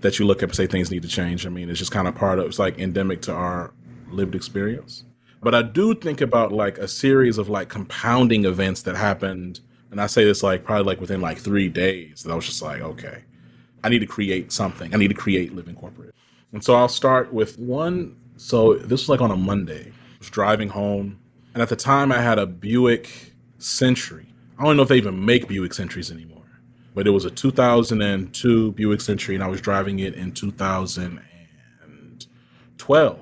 that 0.00 0.18
you 0.18 0.26
look 0.26 0.38
at 0.38 0.50
and 0.50 0.54
say 0.54 0.66
things 0.66 0.90
need 0.90 1.02
to 1.02 1.08
change. 1.08 1.46
I 1.46 1.48
mean, 1.48 1.70
it's 1.70 1.78
just 1.78 1.92
kind 1.92 2.06
of 2.06 2.14
part 2.14 2.38
of 2.38 2.46
it's 2.46 2.58
like 2.58 2.78
endemic 2.78 3.22
to 3.22 3.32
our 3.32 3.72
lived 4.10 4.34
experience. 4.34 5.04
But 5.42 5.54
I 5.54 5.62
do 5.62 5.94
think 5.94 6.20
about 6.20 6.52
like 6.52 6.76
a 6.76 6.88
series 6.88 7.38
of 7.38 7.48
like 7.48 7.70
compounding 7.70 8.44
events 8.44 8.82
that 8.82 8.96
happened, 8.96 9.60
and 9.90 9.98
I 10.00 10.06
say 10.06 10.24
this 10.24 10.42
like 10.42 10.64
probably 10.64 10.84
like 10.84 11.00
within 11.00 11.22
like 11.22 11.38
three 11.38 11.70
days. 11.70 12.22
That 12.22 12.32
I 12.32 12.34
was 12.34 12.44
just 12.44 12.60
like, 12.60 12.82
okay, 12.82 13.24
I 13.82 13.88
need 13.88 14.00
to 14.00 14.06
create 14.06 14.52
something. 14.52 14.92
I 14.94 14.98
need 14.98 15.08
to 15.08 15.14
create 15.14 15.54
Living 15.54 15.74
Corporate. 15.74 16.14
And 16.52 16.64
so 16.64 16.74
I'll 16.74 16.88
start 16.88 17.32
with 17.32 17.58
one. 17.58 18.16
So 18.36 18.74
this 18.74 19.02
was 19.02 19.08
like 19.08 19.20
on 19.20 19.30
a 19.30 19.36
Monday. 19.36 19.92
I 19.92 20.18
was 20.18 20.30
driving 20.30 20.68
home, 20.68 21.18
and 21.54 21.62
at 21.62 21.68
the 21.68 21.76
time 21.76 22.12
I 22.12 22.20
had 22.20 22.38
a 22.38 22.46
Buick 22.46 23.32
Century. 23.58 24.26
I 24.58 24.64
don't 24.64 24.76
know 24.76 24.82
if 24.82 24.88
they 24.88 24.96
even 24.96 25.24
make 25.24 25.48
Buick 25.48 25.72
Centuries 25.72 26.10
anymore, 26.10 26.42
but 26.94 27.06
it 27.06 27.10
was 27.10 27.24
a 27.24 27.30
2002 27.30 28.72
Buick 28.72 29.00
Century, 29.00 29.34
and 29.34 29.44
I 29.44 29.48
was 29.48 29.60
driving 29.60 30.00
it 30.00 30.14
in 30.14 30.32
2012. 30.32 33.18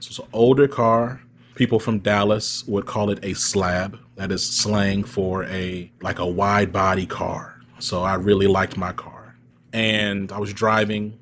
So 0.00 0.08
it's 0.08 0.18
an 0.18 0.28
older 0.32 0.68
car. 0.68 1.20
People 1.54 1.80
from 1.80 1.98
Dallas 1.98 2.64
would 2.68 2.86
call 2.86 3.10
it 3.10 3.18
a 3.22 3.34
slab. 3.34 3.98
That 4.14 4.32
is 4.32 4.48
slang 4.48 5.04
for 5.04 5.44
a 5.44 5.90
like 6.00 6.20
a 6.20 6.26
wide 6.26 6.72
body 6.72 7.06
car. 7.06 7.60
So 7.80 8.02
I 8.02 8.14
really 8.14 8.46
liked 8.46 8.76
my 8.76 8.92
car. 8.92 9.36
And 9.72 10.32
I 10.32 10.38
was 10.38 10.52
driving. 10.52 11.17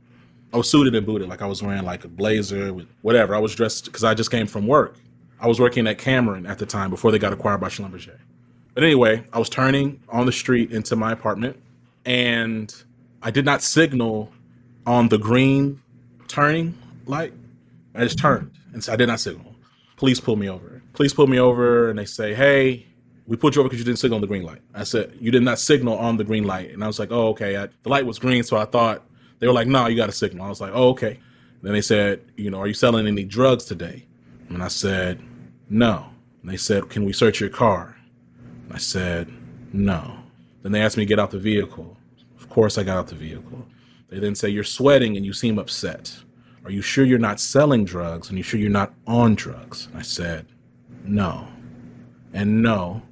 I 0.56 0.58
was 0.58 0.70
suited 0.70 0.94
and 0.94 1.04
booted. 1.04 1.28
Like 1.28 1.42
I 1.42 1.46
was 1.46 1.62
wearing 1.62 1.84
like 1.84 2.06
a 2.06 2.08
blazer 2.08 2.72
with 2.72 2.86
whatever. 3.02 3.34
I 3.34 3.38
was 3.38 3.54
dressed 3.54 3.84
because 3.84 4.04
I 4.04 4.14
just 4.14 4.30
came 4.30 4.46
from 4.46 4.66
work. 4.66 4.96
I 5.38 5.48
was 5.48 5.60
working 5.60 5.86
at 5.86 5.98
Cameron 5.98 6.46
at 6.46 6.58
the 6.58 6.64
time 6.64 6.88
before 6.88 7.10
they 7.12 7.18
got 7.18 7.34
acquired 7.34 7.60
by 7.60 7.68
Schlumberger. 7.68 8.16
But 8.72 8.82
anyway, 8.82 9.22
I 9.34 9.38
was 9.38 9.50
turning 9.50 10.00
on 10.08 10.24
the 10.24 10.32
street 10.32 10.72
into 10.72 10.96
my 10.96 11.12
apartment 11.12 11.62
and 12.06 12.74
I 13.22 13.30
did 13.30 13.44
not 13.44 13.60
signal 13.60 14.32
on 14.86 15.10
the 15.10 15.18
green 15.18 15.82
turning 16.26 16.74
light. 17.04 17.34
I 17.94 18.04
just 18.04 18.18
turned 18.18 18.50
and 18.72 18.82
so 18.82 18.94
I 18.94 18.96
did 18.96 19.08
not 19.08 19.20
signal 19.20 19.56
police 19.96 20.20
pulled 20.20 20.38
me 20.38 20.48
over. 20.48 20.80
Police 20.94 21.12
pulled 21.12 21.28
me 21.28 21.38
over 21.38 21.90
and 21.90 21.98
they 21.98 22.04
say, 22.04 22.34
hey, 22.34 22.86
we 23.26 23.36
pulled 23.36 23.54
you 23.54 23.60
over 23.60 23.68
because 23.68 23.80
you 23.80 23.84
didn't 23.84 23.98
signal 23.98 24.16
on 24.16 24.20
the 24.20 24.26
green 24.26 24.44
light. 24.44 24.60
I 24.74 24.84
said, 24.84 25.16
you 25.20 25.30
did 25.30 25.42
not 25.42 25.58
signal 25.58 25.98
on 25.98 26.16
the 26.16 26.24
green 26.24 26.44
light. 26.44 26.70
And 26.70 26.84
I 26.84 26.86
was 26.86 26.98
like, 26.98 27.10
oh, 27.10 27.28
okay. 27.28 27.56
I, 27.56 27.68
the 27.82 27.88
light 27.88 28.06
was 28.06 28.18
green, 28.18 28.44
so 28.44 28.56
I 28.56 28.64
thought, 28.64 29.02
they 29.38 29.46
were 29.46 29.52
like, 29.52 29.68
no, 29.68 29.86
you 29.86 29.96
got 29.96 30.08
a 30.08 30.12
signal. 30.12 30.46
I 30.46 30.48
was 30.48 30.60
like, 30.60 30.72
oh, 30.74 30.88
okay. 30.90 31.18
Then 31.62 31.72
they 31.72 31.80
said, 31.80 32.22
you 32.36 32.50
know, 32.50 32.58
are 32.58 32.66
you 32.66 32.74
selling 32.74 33.06
any 33.06 33.24
drugs 33.24 33.64
today? 33.64 34.06
And 34.48 34.62
I 34.62 34.68
said, 34.68 35.20
no. 35.68 36.06
And 36.42 36.50
they 36.50 36.56
said, 36.56 36.88
can 36.90 37.04
we 37.04 37.12
search 37.12 37.40
your 37.40 37.50
car? 37.50 37.96
And 38.64 38.72
I 38.72 38.78
said, 38.78 39.32
no. 39.72 40.18
Then 40.62 40.72
they 40.72 40.82
asked 40.82 40.96
me 40.96 41.04
to 41.04 41.08
get 41.08 41.18
out 41.18 41.30
the 41.30 41.38
vehicle. 41.38 41.96
Of 42.38 42.48
course, 42.48 42.78
I 42.78 42.82
got 42.82 42.98
out 42.98 43.06
the 43.08 43.14
vehicle. 43.14 43.66
They 44.08 44.18
then 44.18 44.34
say, 44.34 44.48
you're 44.48 44.64
sweating 44.64 45.16
and 45.16 45.26
you 45.26 45.32
seem 45.32 45.58
upset. 45.58 46.16
Are 46.64 46.70
you 46.70 46.82
sure 46.82 47.04
you're 47.04 47.18
not 47.18 47.38
selling 47.38 47.84
drugs? 47.84 48.28
And 48.28 48.36
you 48.36 48.42
sure 48.42 48.58
you're 48.58 48.70
not 48.70 48.92
on 49.06 49.36
drugs? 49.36 49.86
And 49.86 49.96
I 49.96 50.02
said, 50.02 50.46
No. 51.04 51.46
And 52.32 52.60
no, 52.60 53.02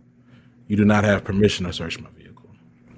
you 0.66 0.76
do 0.76 0.84
not 0.84 1.04
have 1.04 1.22
permission 1.22 1.64
to 1.66 1.72
search 1.72 2.00
my. 2.00 2.08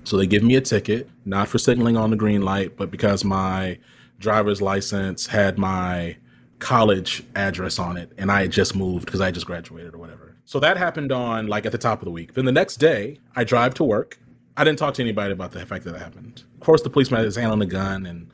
So 0.07 0.17
they 0.17 0.27
give 0.29 0.45
me 0.45 0.55
a 0.55 0.61
ticket, 0.61 1.11
not 1.25 1.49
for 1.49 1.59
signaling 1.59 1.97
on 1.97 2.11
the 2.11 2.17
green 2.17 2.43
light, 2.43 2.77
but 2.77 2.93
because 2.93 3.25
my 3.25 3.77
driver's 4.21 4.63
license 4.63 5.27
had 5.27 5.59
my 5.59 6.17
college 6.61 7.25
address 7.35 7.81
on 7.81 7.97
it 7.97 8.13
and 8.17 8.31
I 8.31 8.43
had 8.43 8.53
just 8.53 8.77
moved 8.77 9.05
because 9.05 9.21
I 9.21 9.33
just 9.33 9.47
graduated 9.47 9.95
or 9.95 9.99
whatever. 9.99 10.37
So 10.45 10.61
that 10.61 10.77
happened 10.77 11.11
on 11.11 11.49
like 11.49 11.67
at 11.67 11.73
the 11.73 11.79
top 11.79 12.01
of 12.01 12.05
the 12.05 12.13
week. 12.13 12.35
Then 12.35 12.45
the 12.45 12.53
next 12.53 12.77
day, 12.77 13.19
I 13.35 13.43
drive 13.43 13.75
to 13.75 13.85
work. 13.85 14.21
I 14.57 14.63
didn't 14.63 14.79
talk 14.79 14.95
to 14.95 15.03
anybody 15.03 15.33
about 15.33 15.51
the 15.51 15.67
fact 15.67 15.85
that 15.85 15.97
it 15.97 16.01
happened. 16.01 16.45
Of 16.55 16.61
course, 16.61 16.83
the 16.83 16.91
policeman 16.91 17.19
had 17.19 17.25
his 17.25 17.35
hand 17.35 17.51
on 17.51 17.59
the 17.59 17.67
gun 17.67 18.07
and 18.07 18.31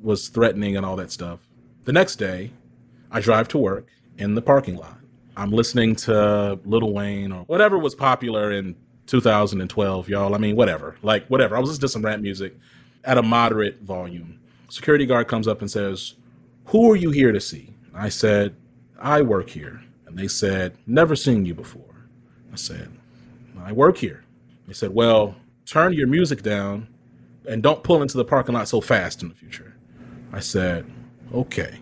was 0.00 0.28
threatening 0.28 0.78
and 0.78 0.86
all 0.86 0.96
that 0.96 1.12
stuff. 1.12 1.40
The 1.84 1.92
next 1.92 2.16
day, 2.16 2.50
I 3.10 3.20
drive 3.20 3.46
to 3.48 3.58
work 3.58 3.88
in 4.16 4.34
the 4.34 4.42
parking 4.42 4.76
lot. 4.76 4.96
I'm 5.36 5.50
listening 5.50 5.96
to 5.96 6.58
Lil 6.64 6.92
Wayne 6.94 7.30
or 7.30 7.44
whatever 7.44 7.78
was 7.78 7.94
popular 7.94 8.52
in 8.52 8.74
2012, 9.10 10.08
y'all. 10.08 10.34
I 10.34 10.38
mean, 10.38 10.54
whatever. 10.54 10.96
Like, 11.02 11.26
whatever. 11.26 11.56
I 11.56 11.60
was 11.60 11.70
listening 11.70 11.88
to 11.88 11.88
some 11.88 12.04
rap 12.04 12.20
music 12.20 12.56
at 13.04 13.18
a 13.18 13.22
moderate 13.22 13.80
volume. 13.80 14.38
Security 14.68 15.04
guard 15.04 15.26
comes 15.26 15.48
up 15.48 15.60
and 15.60 15.70
says, 15.70 16.14
Who 16.66 16.92
are 16.92 16.96
you 16.96 17.10
here 17.10 17.32
to 17.32 17.40
see? 17.40 17.74
I 17.92 18.08
said, 18.08 18.54
I 19.00 19.22
work 19.22 19.50
here. 19.50 19.82
And 20.06 20.16
they 20.16 20.28
said, 20.28 20.76
Never 20.86 21.16
seen 21.16 21.44
you 21.44 21.54
before. 21.54 22.06
I 22.52 22.56
said, 22.56 22.88
I 23.58 23.72
work 23.72 23.98
here. 23.98 24.24
They 24.68 24.74
said, 24.74 24.94
Well, 24.94 25.34
turn 25.66 25.92
your 25.92 26.06
music 26.06 26.42
down 26.42 26.86
and 27.48 27.64
don't 27.64 27.82
pull 27.82 28.02
into 28.02 28.16
the 28.16 28.24
parking 28.24 28.54
lot 28.54 28.68
so 28.68 28.80
fast 28.80 29.22
in 29.22 29.28
the 29.28 29.34
future. 29.34 29.74
I 30.32 30.38
said, 30.38 30.86
Okay. 31.34 31.80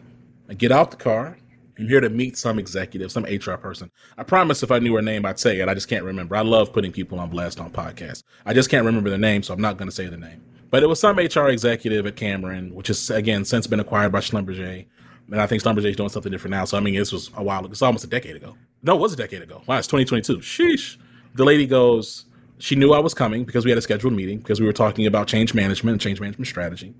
I 0.48 0.54
get 0.54 0.72
out 0.72 0.90
the 0.90 0.96
car. 0.96 1.36
I'm 1.78 1.88
here 1.88 2.00
to 2.00 2.10
meet 2.10 2.36
some 2.36 2.58
executive, 2.58 3.12
some 3.12 3.24
HR 3.24 3.54
person. 3.54 3.90
I 4.16 4.24
promise 4.24 4.62
if 4.62 4.72
I 4.72 4.80
knew 4.80 4.94
her 4.96 5.02
name, 5.02 5.24
I'd 5.24 5.38
say 5.38 5.60
it. 5.60 5.68
I 5.68 5.74
just 5.74 5.88
can't 5.88 6.04
remember. 6.04 6.34
I 6.34 6.40
love 6.40 6.72
putting 6.72 6.90
people 6.90 7.20
on 7.20 7.30
blast 7.30 7.60
on 7.60 7.70
podcasts. 7.70 8.24
I 8.44 8.52
just 8.52 8.68
can't 8.68 8.84
remember 8.84 9.10
the 9.10 9.18
name, 9.18 9.42
so 9.42 9.54
I'm 9.54 9.60
not 9.60 9.76
going 9.76 9.88
to 9.88 9.94
say 9.94 10.06
the 10.08 10.16
name. 10.16 10.42
But 10.70 10.82
it 10.82 10.86
was 10.86 10.98
some 11.00 11.18
HR 11.18 11.48
executive 11.48 12.04
at 12.06 12.16
Cameron, 12.16 12.74
which 12.74 12.88
has, 12.88 13.10
again, 13.10 13.44
since 13.44 13.66
been 13.66 13.80
acquired 13.80 14.12
by 14.12 14.18
Schlumberger. 14.18 14.86
And 15.30 15.40
I 15.40 15.46
think 15.46 15.62
Schlumberger 15.62 15.84
is 15.86 15.96
doing 15.96 16.08
something 16.08 16.32
different 16.32 16.52
now. 16.52 16.64
So, 16.64 16.76
I 16.76 16.80
mean, 16.80 16.94
this 16.94 17.12
was 17.12 17.30
a 17.36 17.42
while 17.42 17.60
ago. 17.60 17.70
It's 17.70 17.80
almost 17.80 18.04
a 18.04 18.08
decade 18.08 18.36
ago. 18.36 18.56
No, 18.82 18.96
it 18.96 19.00
was 19.00 19.12
a 19.12 19.16
decade 19.16 19.42
ago. 19.42 19.62
Wow, 19.66 19.78
it's 19.78 19.86
2022. 19.86 20.38
Sheesh. 20.38 20.96
The 21.34 21.44
lady 21.44 21.66
goes, 21.66 22.26
she 22.58 22.74
knew 22.74 22.92
I 22.92 22.98
was 22.98 23.14
coming 23.14 23.44
because 23.44 23.64
we 23.64 23.70
had 23.70 23.78
a 23.78 23.82
scheduled 23.82 24.14
meeting 24.14 24.38
because 24.38 24.60
we 24.60 24.66
were 24.66 24.72
talking 24.72 25.06
about 25.06 25.28
change 25.28 25.54
management 25.54 25.92
and 25.94 26.00
change 26.00 26.20
management 26.20 26.48
strategy. 26.48 26.94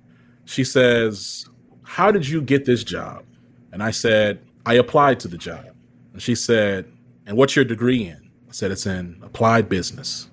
She 0.45 0.65
says, 0.65 1.49
How 1.83 2.11
did 2.13 2.29
you 2.29 2.41
get 2.41 2.65
this 2.65 2.85
job? 2.85 3.25
And 3.73 3.83
I 3.83 3.91
said, 3.91 4.41
I 4.67 4.75
applied 4.75 5.21
to 5.21 5.29
the 5.29 5.39
job. 5.39 5.67
And 6.13 6.23
she 6.23 6.35
said, 6.35 6.91
And 7.27 7.37
what's 7.37 7.57
your 7.57 7.65
degree 7.65 8.07
in? 8.07 8.31
I 8.49 8.53
said, 8.53 8.71
It's 8.71 8.87
in 8.87 9.21
applied 9.23 9.69
business. 9.69 10.29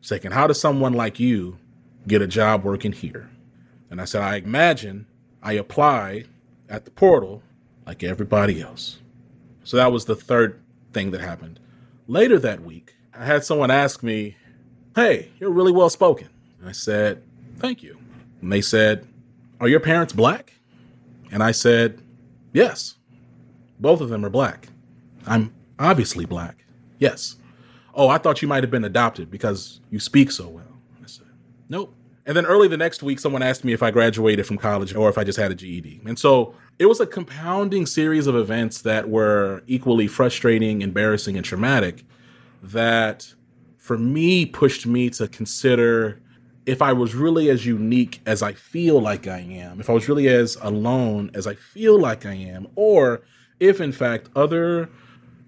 She's 0.00 0.10
like, 0.10 0.24
And 0.24 0.34
how 0.34 0.46
does 0.46 0.60
someone 0.60 0.92
like 0.92 1.20
you 1.20 1.58
get 2.06 2.22
a 2.22 2.26
job 2.26 2.64
working 2.64 2.92
here? 2.92 3.30
And 3.90 4.00
I 4.00 4.04
said, 4.04 4.22
I 4.22 4.36
imagine 4.36 5.06
I 5.42 5.54
applied 5.54 6.28
at 6.68 6.84
the 6.84 6.90
portal 6.90 7.42
like 7.86 8.02
everybody 8.02 8.60
else. 8.60 8.98
So 9.64 9.76
that 9.76 9.92
was 9.92 10.04
the 10.04 10.14
third 10.14 10.62
thing 10.92 11.10
that 11.10 11.20
happened. 11.20 11.58
Later 12.06 12.38
that 12.38 12.62
week, 12.62 12.94
I 13.12 13.24
had 13.24 13.44
someone 13.44 13.70
ask 13.70 14.02
me, 14.02 14.36
Hey, 14.94 15.30
you're 15.38 15.50
really 15.50 15.72
well 15.72 15.90
spoken. 15.90 16.28
And 16.60 16.68
I 16.68 16.72
said, 16.72 17.22
Thank 17.58 17.82
you. 17.82 17.98
And 18.40 18.52
they 18.52 18.60
said, 18.60 19.06
Are 19.60 19.68
your 19.68 19.80
parents 19.80 20.12
black? 20.12 20.54
And 21.30 21.42
I 21.42 21.50
said, 21.52 22.00
Yes. 22.52 22.96
Both 23.80 24.00
of 24.00 24.08
them 24.08 24.24
are 24.24 24.30
black. 24.30 24.68
I'm 25.26 25.52
obviously 25.78 26.24
black. 26.24 26.64
Yes. 26.98 27.36
Oh, 27.94 28.08
I 28.08 28.18
thought 28.18 28.42
you 28.42 28.48
might 28.48 28.62
have 28.62 28.70
been 28.70 28.84
adopted 28.84 29.30
because 29.30 29.80
you 29.90 29.98
speak 29.98 30.30
so 30.30 30.48
well. 30.48 30.80
I 31.02 31.06
said, 31.06 31.26
Nope. 31.68 31.94
And 32.26 32.36
then 32.36 32.46
early 32.46 32.68
the 32.68 32.76
next 32.76 33.02
week, 33.02 33.18
someone 33.18 33.42
asked 33.42 33.64
me 33.64 33.72
if 33.72 33.82
I 33.82 33.90
graduated 33.90 34.46
from 34.46 34.58
college 34.58 34.94
or 34.94 35.08
if 35.08 35.18
I 35.18 35.24
just 35.24 35.38
had 35.38 35.50
a 35.50 35.54
GED. 35.54 36.02
And 36.04 36.18
so 36.18 36.54
it 36.78 36.86
was 36.86 37.00
a 37.00 37.06
compounding 37.06 37.86
series 37.86 38.26
of 38.26 38.36
events 38.36 38.82
that 38.82 39.08
were 39.08 39.62
equally 39.66 40.06
frustrating, 40.06 40.82
embarrassing, 40.82 41.36
and 41.36 41.44
traumatic 41.44 42.04
that 42.62 43.34
for 43.78 43.96
me 43.96 44.46
pushed 44.46 44.86
me 44.86 45.10
to 45.10 45.26
consider 45.26 46.20
if 46.66 46.82
I 46.82 46.92
was 46.92 47.14
really 47.14 47.50
as 47.50 47.66
unique 47.66 48.20
as 48.26 48.42
I 48.42 48.52
feel 48.52 49.00
like 49.00 49.26
I 49.26 49.40
am, 49.40 49.80
if 49.80 49.90
I 49.90 49.92
was 49.92 50.08
really 50.08 50.28
as 50.28 50.56
alone 50.60 51.30
as 51.34 51.46
I 51.46 51.54
feel 51.54 51.98
like 51.98 52.26
I 52.26 52.34
am, 52.34 52.68
or 52.76 53.22
if 53.60 53.80
in 53.80 53.92
fact 53.92 54.30
other 54.34 54.88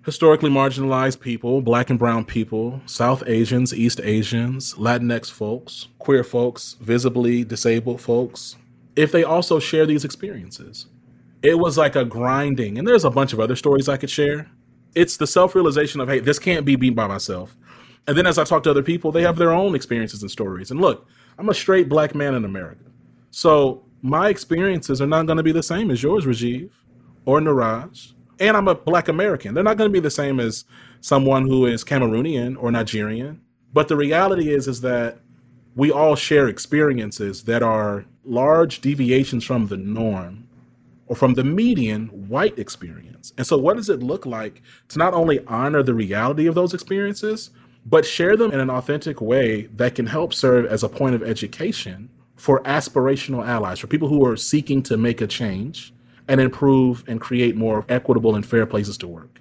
historically 0.04 0.50
marginalized 0.50 1.20
people, 1.20 1.62
black 1.62 1.90
and 1.90 1.98
brown 1.98 2.24
people, 2.24 2.80
South 2.86 3.22
Asians, 3.26 3.72
East 3.72 4.00
Asians, 4.02 4.74
Latinx 4.74 5.30
folks, 5.30 5.88
queer 5.98 6.24
folks, 6.24 6.76
visibly 6.80 7.44
disabled 7.44 8.00
folks, 8.00 8.56
if 8.96 9.12
they 9.12 9.24
also 9.24 9.58
share 9.58 9.86
these 9.86 10.04
experiences. 10.04 10.86
It 11.42 11.58
was 11.58 11.78
like 11.78 11.96
a 11.96 12.04
grinding, 12.04 12.78
and 12.78 12.86
there's 12.86 13.04
a 13.04 13.10
bunch 13.10 13.32
of 13.32 13.40
other 13.40 13.56
stories 13.56 13.88
I 13.88 13.96
could 13.96 14.10
share. 14.10 14.48
It's 14.94 15.16
the 15.16 15.26
self 15.26 15.54
realization 15.54 16.00
of, 16.00 16.08
hey, 16.08 16.20
this 16.20 16.38
can't 16.38 16.64
be 16.64 16.76
me 16.76 16.90
by 16.90 17.06
myself. 17.06 17.56
And 18.06 18.16
then 18.16 18.26
as 18.26 18.38
I 18.38 18.44
talk 18.44 18.62
to 18.64 18.70
other 18.70 18.82
people, 18.82 19.10
they 19.10 19.22
have 19.22 19.36
their 19.36 19.52
own 19.52 19.74
experiences 19.74 20.22
and 20.22 20.30
stories. 20.30 20.70
And 20.70 20.80
look, 20.80 21.06
I'm 21.38 21.48
a 21.48 21.54
straight 21.54 21.88
black 21.88 22.14
man 22.14 22.34
in 22.34 22.44
America. 22.44 22.84
So 23.30 23.84
my 24.02 24.28
experiences 24.28 25.00
are 25.00 25.06
not 25.06 25.26
going 25.26 25.36
to 25.36 25.42
be 25.42 25.52
the 25.52 25.62
same 25.62 25.90
as 25.90 26.02
yours, 26.02 26.26
Rajiv 26.26 26.70
or 27.24 27.40
Niraj. 27.40 28.12
And 28.40 28.56
I'm 28.56 28.68
a 28.68 28.74
black 28.74 29.08
American. 29.08 29.54
They're 29.54 29.64
not 29.64 29.76
going 29.76 29.88
to 29.88 29.92
be 29.92 30.00
the 30.00 30.10
same 30.10 30.40
as 30.40 30.64
someone 31.00 31.46
who 31.46 31.66
is 31.66 31.84
Cameroonian 31.84 32.56
or 32.58 32.70
Nigerian. 32.70 33.40
But 33.72 33.88
the 33.88 33.96
reality 33.96 34.52
is 34.52 34.68
is 34.68 34.80
that 34.82 35.18
we 35.74 35.90
all 35.90 36.16
share 36.16 36.48
experiences 36.48 37.44
that 37.44 37.62
are 37.62 38.04
large 38.24 38.80
deviations 38.80 39.44
from 39.44 39.68
the 39.68 39.76
norm 39.76 40.48
or 41.06 41.16
from 41.16 41.34
the 41.34 41.44
median 41.44 42.06
white 42.28 42.58
experience. 42.58 43.32
And 43.36 43.46
so 43.46 43.56
what 43.56 43.76
does 43.76 43.88
it 43.88 44.02
look 44.02 44.26
like 44.26 44.62
to 44.88 44.98
not 44.98 45.14
only 45.14 45.44
honor 45.46 45.82
the 45.82 45.94
reality 45.94 46.46
of 46.46 46.54
those 46.54 46.74
experiences, 46.74 47.50
but 47.84 48.06
share 48.06 48.36
them 48.36 48.52
in 48.52 48.60
an 48.60 48.70
authentic 48.70 49.20
way 49.20 49.62
that 49.76 49.94
can 49.94 50.06
help 50.06 50.32
serve 50.32 50.66
as 50.66 50.82
a 50.82 50.88
point 50.88 51.14
of 51.14 51.22
education 51.22 52.08
for 52.36 52.62
aspirational 52.62 53.46
allies, 53.46 53.78
for 53.78 53.86
people 53.86 54.08
who 54.08 54.24
are 54.26 54.36
seeking 54.36 54.82
to 54.84 54.96
make 54.96 55.20
a 55.20 55.26
change 55.26 55.92
and 56.32 56.40
improve 56.40 57.04
and 57.06 57.20
create 57.20 57.56
more 57.56 57.84
equitable 57.90 58.34
and 58.34 58.46
fair 58.46 58.64
places 58.64 58.96
to 58.96 59.06
work. 59.06 59.38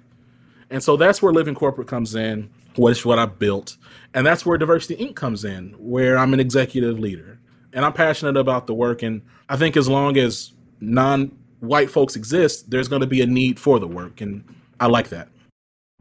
And 0.68 0.82
so 0.82 0.98
that's 0.98 1.22
where 1.22 1.32
Living 1.32 1.54
Corporate 1.54 1.88
comes 1.88 2.14
in, 2.14 2.50
which 2.76 2.98
is 2.98 3.06
what 3.06 3.18
I 3.18 3.24
built. 3.24 3.78
And 4.12 4.26
that's 4.26 4.44
where 4.44 4.58
Diversity 4.58 5.02
Inc. 5.02 5.16
comes 5.16 5.46
in, 5.46 5.74
where 5.78 6.18
I'm 6.18 6.34
an 6.34 6.40
executive 6.40 6.98
leader. 6.98 7.38
And 7.72 7.86
I'm 7.86 7.94
passionate 7.94 8.36
about 8.36 8.66
the 8.66 8.74
work. 8.74 9.02
And 9.02 9.22
I 9.48 9.56
think 9.56 9.78
as 9.78 9.88
long 9.88 10.18
as 10.18 10.52
non 10.82 11.34
white 11.60 11.90
folks 11.90 12.14
exist, 12.14 12.70
there's 12.70 12.88
going 12.88 13.00
to 13.00 13.06
be 13.06 13.22
a 13.22 13.26
need 13.26 13.58
for 13.58 13.80
the 13.80 13.88
work. 13.88 14.20
And 14.20 14.44
I 14.78 14.86
like 14.86 15.08
that. 15.08 15.28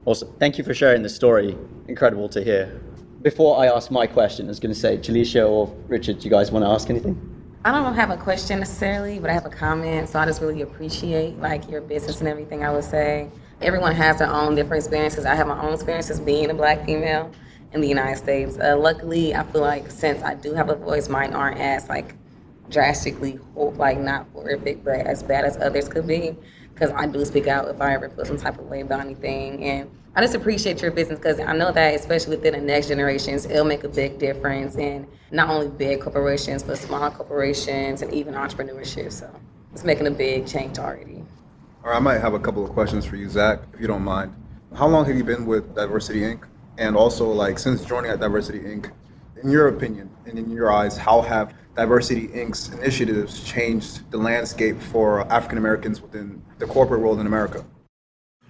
Awesome. 0.04 0.34
Thank 0.40 0.58
you 0.58 0.66
for 0.66 0.74
sharing 0.74 1.04
the 1.04 1.10
story. 1.10 1.58
Incredible 1.88 2.28
to 2.30 2.44
hear. 2.44 2.82
Before 3.22 3.64
I 3.64 3.68
ask 3.68 3.92
my 3.92 4.08
question, 4.08 4.48
I 4.48 4.50
was 4.50 4.60
going 4.60 4.74
to 4.74 4.80
say, 4.80 4.98
Jalisha 4.98 5.50
or 5.50 5.74
Richard, 5.88 6.20
do 6.20 6.26
you 6.26 6.32
guys 6.32 6.52
want 6.52 6.66
to 6.66 6.70
ask 6.70 6.90
anything? 6.90 7.31
I 7.64 7.72
don't 7.72 7.94
have 7.94 8.10
a 8.10 8.18
question 8.18 8.58
necessarily, 8.58 9.20
but 9.20 9.30
I 9.30 9.34
have 9.34 9.46
a 9.46 9.50
comment. 9.50 10.10
So 10.10 10.18
I 10.18 10.26
just 10.26 10.42
really 10.42 10.64
appreciate 10.64 11.38
like 11.38 11.70
your 11.70 11.82
business 11.82 12.20
and 12.20 12.28
everything. 12.28 12.64
I 12.64 12.72
would 12.72 12.84
say 12.84 13.30
everyone 13.62 13.94
has 13.94 14.18
their 14.18 14.32
own 14.32 14.56
different 14.56 14.84
experiences. 14.84 15.26
I 15.26 15.36
have 15.36 15.46
my 15.46 15.62
own 15.62 15.74
experiences 15.74 16.20
being 16.20 16.50
a 16.50 16.56
black 16.56 16.84
female 16.88 17.32
in 17.72 17.82
the 17.82 17.88
United 17.88 18.18
States. 18.18 18.58
Uh, 18.58 18.76
luckily, 18.76 19.36
I 19.36 19.44
feel 19.44 19.62
like 19.62 19.92
since 19.92 20.24
I 20.24 20.34
do 20.34 20.56
have 20.56 20.70
a 20.70 20.76
voice, 20.76 21.08
mine 21.08 21.34
aren't 21.34 21.60
as 21.60 21.88
like 21.88 22.16
drastically 22.72 23.40
like 23.56 24.00
not 24.00 24.26
horrific, 24.34 24.84
but 24.84 25.02
as 25.02 25.22
bad 25.22 25.46
as 25.46 25.56
others 25.58 25.88
could 25.88 26.08
be 26.08 26.36
because 26.74 26.90
I 26.90 27.06
do 27.06 27.24
speak 27.26 27.46
out 27.46 27.68
if 27.68 27.80
I 27.80 27.94
ever 27.94 28.10
feel 28.10 28.26
some 28.26 28.38
type 28.38 28.58
of 28.58 28.66
way 28.66 28.82
about 28.82 29.02
anything. 29.02 29.64
And 29.64 29.92
I 30.14 30.20
just 30.20 30.36
appreciate 30.36 30.82
your 30.82 30.92
business 30.92 31.20
because 31.20 31.40
I 31.40 31.54
know 31.54 31.72
that, 31.72 31.96
especially 31.96 32.36
within 32.36 32.54
the 32.54 32.60
next 32.60 32.90
generations, 32.90 33.46
it'll 33.46 33.64
make 33.64 33.86
a 33.86 33.90
big 33.90 34.20
difference 34.20 34.76
in 34.76 35.08
not 35.32 35.50
only 35.50 35.70
big 35.70 36.02
corporations, 36.02 36.64
but 36.64 36.78
small 36.78 37.10
corporations 37.12 38.02
and 38.02 38.14
even 38.14 38.34
entrepreneurship. 38.34 39.14
So 39.14 39.34
it's 39.72 39.86
making 39.86 40.08
a 40.08 40.12
big 40.12 40.46
change 40.46 40.80
already. 40.80 41.24
All 41.86 41.92
right, 41.92 41.96
I 41.96 42.00
might 42.00 42.20
have 42.20 42.34
a 42.34 42.40
couple 42.40 42.62
of 42.62 42.72
questions 42.72 43.06
for 43.06 43.16
you, 43.16 43.30
Zach, 43.30 43.62
if 43.74 43.80
you 43.80 43.88
don't 43.88 44.04
mind. 44.04 44.36
How 44.76 44.86
long 44.86 45.06
have 45.06 45.16
you 45.16 45.24
been 45.24 45.46
with 45.46 45.74
Diversity 45.76 46.20
Inc.? 46.22 46.46
And 46.78 46.98
also, 46.98 47.32
like, 47.32 47.58
since 47.58 47.86
joining 47.86 48.12
at 48.12 48.20
Diversity 48.20 48.60
Inc., 48.60 48.92
in 49.42 49.50
your 49.50 49.70
opinion 49.70 50.10
and 50.26 50.38
in 50.38 50.52
your 50.52 50.74
eyes, 50.74 50.98
how 50.98 51.22
have 51.22 51.54
Diversity 51.78 52.28
Inc.'s 52.28 52.74
initiatives 52.74 53.46
changed 53.46 54.12
the 54.12 54.18
landscape 54.18 54.82
for 54.82 55.22
African 55.32 55.58
Americans 55.58 56.02
within 56.02 56.44
the 56.60 56.66
corporate 56.66 57.00
world 57.00 57.22
in 57.22 57.28
America? 57.28 57.66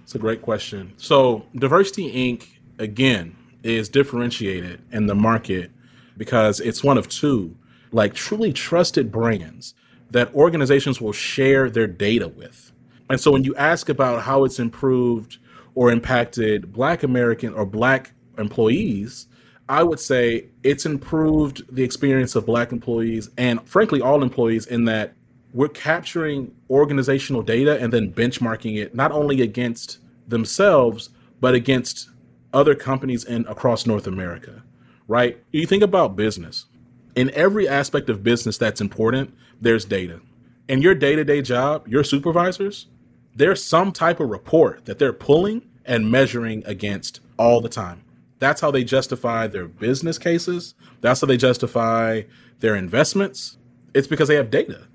It's 0.02 0.14
a 0.14 0.18
great 0.18 0.42
question. 0.42 0.92
So, 0.96 1.46
Diversity 1.54 2.12
Inc., 2.12 2.48
again, 2.78 3.36
is 3.62 3.88
differentiated 3.88 4.82
in 4.90 5.06
the 5.06 5.14
market 5.14 5.70
because 6.16 6.60
it's 6.60 6.82
one 6.82 6.98
of 6.98 7.08
two, 7.08 7.56
like 7.92 8.14
truly 8.14 8.52
trusted 8.52 9.12
brands 9.12 9.74
that 10.10 10.34
organizations 10.34 11.00
will 11.00 11.12
share 11.12 11.70
their 11.70 11.86
data 11.86 12.28
with. 12.28 12.72
And 13.08 13.20
so, 13.20 13.30
when 13.30 13.44
you 13.44 13.54
ask 13.56 13.88
about 13.88 14.22
how 14.22 14.44
it's 14.44 14.58
improved 14.58 15.38
or 15.74 15.90
impacted 15.90 16.72
Black 16.72 17.02
American 17.02 17.54
or 17.54 17.64
Black 17.64 18.12
employees, 18.38 19.28
I 19.68 19.82
would 19.82 20.00
say 20.00 20.48
it's 20.62 20.84
improved 20.86 21.74
the 21.74 21.82
experience 21.82 22.34
of 22.34 22.44
black 22.44 22.72
employees 22.72 23.30
and 23.38 23.66
frankly 23.66 24.00
all 24.00 24.22
employees 24.22 24.66
in 24.66 24.84
that 24.86 25.14
we're 25.52 25.68
capturing 25.68 26.54
organizational 26.70 27.42
data 27.42 27.78
and 27.80 27.92
then 27.92 28.12
benchmarking 28.12 28.76
it 28.76 28.94
not 28.94 29.12
only 29.12 29.42
against 29.42 29.98
themselves 30.26 31.10
but 31.40 31.54
against 31.54 32.08
other 32.52 32.74
companies 32.74 33.24
in 33.24 33.46
across 33.46 33.86
North 33.86 34.06
America, 34.06 34.62
right? 35.08 35.42
You 35.50 35.66
think 35.66 35.82
about 35.82 36.16
business. 36.16 36.66
In 37.14 37.30
every 37.34 37.68
aspect 37.68 38.08
of 38.08 38.22
business 38.22 38.56
that's 38.56 38.80
important, 38.80 39.34
there's 39.60 39.84
data. 39.84 40.20
In 40.68 40.80
your 40.80 40.94
day-to-day 40.94 41.42
job, 41.42 41.88
your 41.88 42.04
supervisors, 42.04 42.86
there's 43.34 43.64
some 43.64 43.92
type 43.92 44.20
of 44.20 44.30
report 44.30 44.84
that 44.84 44.98
they're 44.98 45.12
pulling 45.12 45.62
and 45.84 46.10
measuring 46.10 46.62
against 46.66 47.20
all 47.38 47.60
the 47.60 47.68
time. 47.68 48.04
That's 48.38 48.60
how 48.60 48.70
they 48.70 48.84
justify 48.84 49.46
their 49.46 49.66
business 49.66 50.18
cases. 50.18 50.74
That's 51.00 51.20
how 51.20 51.26
they 51.26 51.36
justify 51.36 52.22
their 52.60 52.76
investments. 52.76 53.56
It's 53.94 54.06
because 54.06 54.28
they 54.28 54.36
have 54.36 54.50
data. 54.50 54.86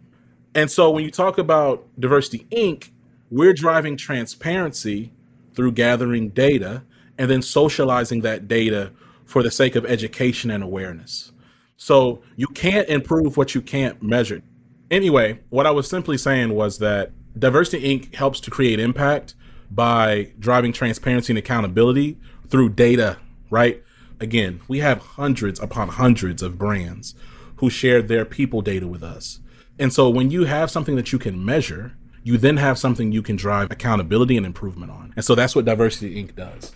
And 0.55 0.71
so 0.71 0.89
when 0.89 1.03
you 1.03 1.11
talk 1.11 1.37
about 1.37 1.87
Diversity 1.99 2.47
Inc., 2.51 2.89
we're 3.29 3.53
driving 3.53 3.97
transparency 3.97 5.11
through 5.53 5.73
gathering 5.73 6.29
data 6.29 6.83
and 7.17 7.29
then 7.29 7.41
socializing 7.41 8.21
that 8.21 8.47
data 8.47 8.91
for 9.25 9.43
the 9.43 9.51
sake 9.51 9.75
of 9.75 9.85
education 9.85 10.49
and 10.49 10.63
awareness. 10.63 11.31
So 11.75 12.21
you 12.35 12.47
can't 12.47 12.87
improve 12.89 13.37
what 13.37 13.53
you 13.53 13.61
can't 13.61 14.01
measure. 14.01 14.41
Anyway, 14.89 15.39
what 15.49 15.67
I 15.67 15.71
was 15.71 15.87
simply 15.87 16.17
saying 16.17 16.53
was 16.53 16.79
that 16.79 17.11
Diversity 17.37 17.99
Inc. 17.99 18.15
helps 18.15 18.39
to 18.41 18.51
create 18.51 18.79
impact 18.79 19.35
by 19.69 20.31
driving 20.39 20.71
transparency 20.71 21.33
and 21.33 21.37
accountability 21.37 22.17
through 22.47 22.69
data, 22.69 23.17
right? 23.49 23.83
Again, 24.19 24.61
we 24.67 24.79
have 24.79 24.99
hundreds 24.99 25.59
upon 25.59 25.89
hundreds 25.89 26.41
of 26.41 26.57
brands 26.57 27.13
who 27.57 27.69
share 27.69 28.01
their 28.01 28.25
people 28.25 28.61
data 28.61 28.87
with 28.87 29.03
us. 29.03 29.39
And 29.79 29.93
so 29.93 30.09
when 30.09 30.31
you 30.31 30.45
have 30.45 30.71
something 30.71 30.95
that 30.95 31.11
you 31.11 31.19
can 31.19 31.43
measure, 31.43 31.93
you 32.23 32.37
then 32.37 32.57
have 32.57 32.77
something 32.77 33.11
you 33.11 33.21
can 33.21 33.35
drive 33.35 33.71
accountability 33.71 34.35
and 34.37 34.45
improvement 34.45 34.91
on. 34.91 35.13
And 35.15 35.23
so 35.23 35.35
that's 35.35 35.55
what 35.55 35.65
Diversity 35.65 36.21
Inc. 36.21 36.35
does. 36.35 36.73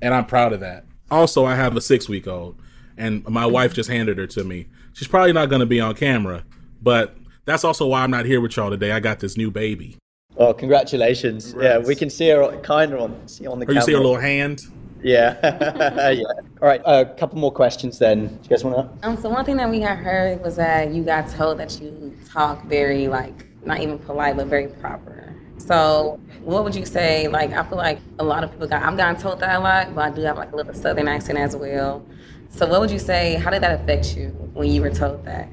And 0.00 0.12
I'm 0.12 0.26
proud 0.26 0.52
of 0.52 0.60
that. 0.60 0.84
Also, 1.10 1.44
I 1.44 1.54
have 1.54 1.76
a 1.76 1.80
six 1.80 2.08
week 2.08 2.26
old, 2.26 2.60
and 2.96 3.24
my 3.28 3.46
wife 3.46 3.72
just 3.74 3.88
handed 3.88 4.18
her 4.18 4.26
to 4.28 4.44
me. 4.44 4.66
She's 4.92 5.08
probably 5.08 5.32
not 5.32 5.48
going 5.48 5.60
to 5.60 5.66
be 5.66 5.80
on 5.80 5.94
camera, 5.94 6.44
but 6.82 7.16
that's 7.44 7.64
also 7.64 7.86
why 7.86 8.02
I'm 8.02 8.10
not 8.10 8.26
here 8.26 8.40
with 8.40 8.56
y'all 8.56 8.70
today. 8.70 8.92
I 8.92 9.00
got 9.00 9.20
this 9.20 9.36
new 9.36 9.50
baby. 9.50 9.96
Oh, 10.36 10.54
congratulations! 10.54 11.54
Yeah, 11.58 11.78
we 11.78 11.94
can 11.94 12.08
see 12.08 12.28
her 12.30 12.58
kind 12.62 12.92
of 12.92 13.00
on 13.00 13.28
see 13.28 13.46
on 13.46 13.58
the. 13.58 13.64
Or 13.64 13.68
camera. 13.68 13.80
you 13.80 13.86
see 13.86 13.92
her 13.92 13.98
little 13.98 14.16
hand? 14.16 14.66
Yeah, 15.02 16.10
yeah. 16.10 16.24
All 16.60 16.68
right, 16.68 16.80
a 16.84 17.06
couple 17.18 17.38
more 17.38 17.52
questions 17.52 17.98
then. 17.98 18.28
Do 18.28 18.34
you 18.42 18.48
guys 18.48 18.64
want 18.64 18.76
to? 19.02 19.08
Um, 19.08 19.16
so 19.16 19.28
one 19.28 19.44
thing 19.44 19.56
that 19.56 19.70
we 19.70 19.80
had 19.80 19.98
heard 19.98 20.42
was 20.42 20.56
that 20.56 20.92
you 20.92 21.02
got 21.02 21.28
told 21.28 21.58
that 21.58 21.80
you 21.80 22.16
talk 22.28 22.64
very 22.66 23.08
like 23.08 23.46
not 23.64 23.80
even 23.80 23.98
polite, 23.98 24.36
but 24.36 24.46
very 24.46 24.68
proper. 24.68 25.34
So 25.58 26.18
what 26.42 26.64
would 26.64 26.74
you 26.74 26.84
say? 26.84 27.28
Like 27.28 27.52
I 27.52 27.62
feel 27.64 27.78
like 27.78 27.98
a 28.18 28.24
lot 28.24 28.44
of 28.44 28.50
people 28.50 28.66
got 28.66 28.82
I've 28.82 28.96
gotten 28.96 29.20
told 29.20 29.40
that 29.40 29.56
a 29.56 29.60
lot, 29.60 29.94
but 29.94 30.12
I 30.12 30.14
do 30.14 30.22
have 30.22 30.36
like 30.36 30.52
a 30.52 30.56
little 30.56 30.74
southern 30.74 31.08
accent 31.08 31.38
as 31.38 31.56
well. 31.56 32.04
So 32.50 32.66
what 32.66 32.80
would 32.80 32.90
you 32.90 32.98
say? 32.98 33.34
How 33.36 33.50
did 33.50 33.62
that 33.62 33.80
affect 33.80 34.16
you 34.16 34.28
when 34.52 34.70
you 34.70 34.82
were 34.82 34.90
told 34.90 35.24
that 35.24 35.48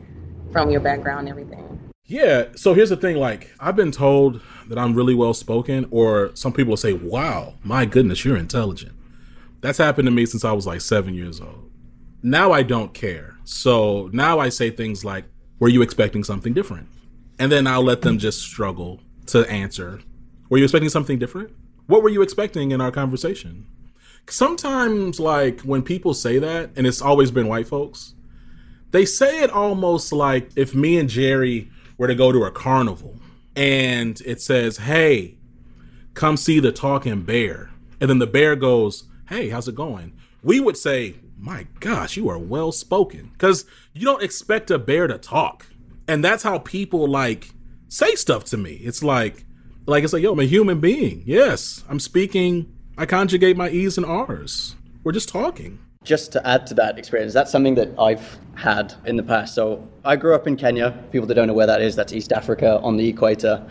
from 0.51 0.69
your 0.69 0.81
background 0.81 1.27
and 1.27 1.29
everything? 1.29 1.79
Yeah. 2.05 2.45
So 2.55 2.73
here's 2.73 2.89
the 2.89 2.97
thing 2.97 3.17
like, 3.17 3.51
I've 3.59 3.75
been 3.75 3.91
told 3.91 4.41
that 4.67 4.77
I'm 4.77 4.95
really 4.95 5.13
well 5.13 5.33
spoken, 5.33 5.87
or 5.91 6.31
some 6.35 6.51
people 6.53 6.71
will 6.71 6.77
say, 6.77 6.93
wow, 6.93 7.53
my 7.63 7.85
goodness, 7.85 8.25
you're 8.25 8.35
intelligent. 8.35 8.93
That's 9.61 9.77
happened 9.77 10.05
to 10.07 10.11
me 10.11 10.25
since 10.25 10.45
I 10.45 10.51
was 10.51 10.65
like 10.65 10.81
seven 10.81 11.13
years 11.13 11.41
old. 11.41 11.71
Now 12.21 12.51
I 12.51 12.63
don't 12.63 12.93
care. 12.93 13.37
So 13.43 14.09
now 14.13 14.39
I 14.39 14.49
say 14.49 14.69
things 14.69 15.03
like, 15.03 15.25
were 15.59 15.69
you 15.69 15.81
expecting 15.81 16.23
something 16.23 16.53
different? 16.53 16.87
And 17.37 17.51
then 17.51 17.67
I'll 17.67 17.83
let 17.83 18.01
them 18.01 18.17
just 18.17 18.41
struggle 18.41 19.01
to 19.27 19.49
answer. 19.49 20.01
Were 20.49 20.57
you 20.57 20.63
expecting 20.63 20.89
something 20.89 21.19
different? 21.19 21.51
What 21.87 22.03
were 22.03 22.09
you 22.09 22.21
expecting 22.21 22.71
in 22.71 22.81
our 22.81 22.91
conversation? 22.91 23.65
Sometimes, 24.27 25.19
like, 25.19 25.61
when 25.61 25.81
people 25.81 26.13
say 26.13 26.37
that, 26.39 26.71
and 26.75 26.85
it's 26.85 27.01
always 27.01 27.31
been 27.31 27.47
white 27.47 27.67
folks, 27.67 28.13
they 28.91 29.05
say 29.05 29.41
it 29.41 29.49
almost 29.49 30.11
like 30.11 30.49
if 30.55 30.75
me 30.75 30.97
and 30.97 31.09
Jerry 31.09 31.69
were 31.97 32.07
to 32.07 32.15
go 32.15 32.31
to 32.31 32.43
a 32.43 32.51
carnival 32.51 33.15
and 33.55 34.21
it 34.25 34.41
says, 34.41 34.77
hey, 34.77 35.37
come 36.13 36.37
see 36.37 36.59
the 36.59 36.71
talking 36.71 37.23
bear. 37.23 37.71
And 37.99 38.09
then 38.09 38.19
the 38.19 38.27
bear 38.27 38.55
goes, 38.55 39.08
hey, 39.29 39.49
how's 39.49 39.67
it 39.67 39.75
going? 39.75 40.11
We 40.41 40.59
would 40.59 40.75
say, 40.75 41.15
my 41.37 41.67
gosh, 41.79 42.17
you 42.17 42.27
are 42.29 42.39
well 42.39 42.71
spoken. 42.71 43.29
Because 43.33 43.63
you 43.93 44.03
don't 44.03 44.23
expect 44.23 44.71
a 44.71 44.79
bear 44.79 45.05
to 45.05 45.19
talk. 45.19 45.67
And 46.07 46.25
that's 46.25 46.41
how 46.41 46.57
people 46.57 47.07
like 47.07 47.51
say 47.87 48.15
stuff 48.15 48.43
to 48.45 48.57
me. 48.57 48.73
It's 48.73 49.03
like, 49.03 49.45
like 49.85 50.03
it's 50.03 50.13
like, 50.13 50.23
yo, 50.23 50.33
I'm 50.33 50.39
a 50.39 50.45
human 50.45 50.79
being. 50.79 51.21
Yes, 51.27 51.83
I'm 51.87 51.99
speaking. 51.99 52.75
I 52.97 53.05
conjugate 53.05 53.55
my 53.55 53.69
E's 53.69 53.97
and 53.97 54.05
R's. 54.05 54.75
We're 55.03 55.11
just 55.11 55.29
talking. 55.29 55.77
Just 56.03 56.31
to 56.31 56.47
add 56.47 56.65
to 56.67 56.73
that 56.75 56.97
experience, 56.97 57.31
that's 57.33 57.51
something 57.51 57.75
that 57.75 57.89
I've 57.99 58.37
had 58.55 58.95
in 59.05 59.15
the 59.15 59.23
past. 59.23 59.53
So 59.53 59.87
I 60.03 60.15
grew 60.15 60.33
up 60.33 60.47
in 60.47 60.57
Kenya. 60.57 60.91
People 61.11 61.27
that 61.27 61.35
don't 61.35 61.47
know 61.47 61.53
where 61.53 61.67
that 61.67 61.81
is, 61.81 61.95
that's 61.95 62.13
East 62.13 62.31
Africa 62.31 62.79
on 62.81 62.97
the 62.97 63.07
equator. 63.07 63.63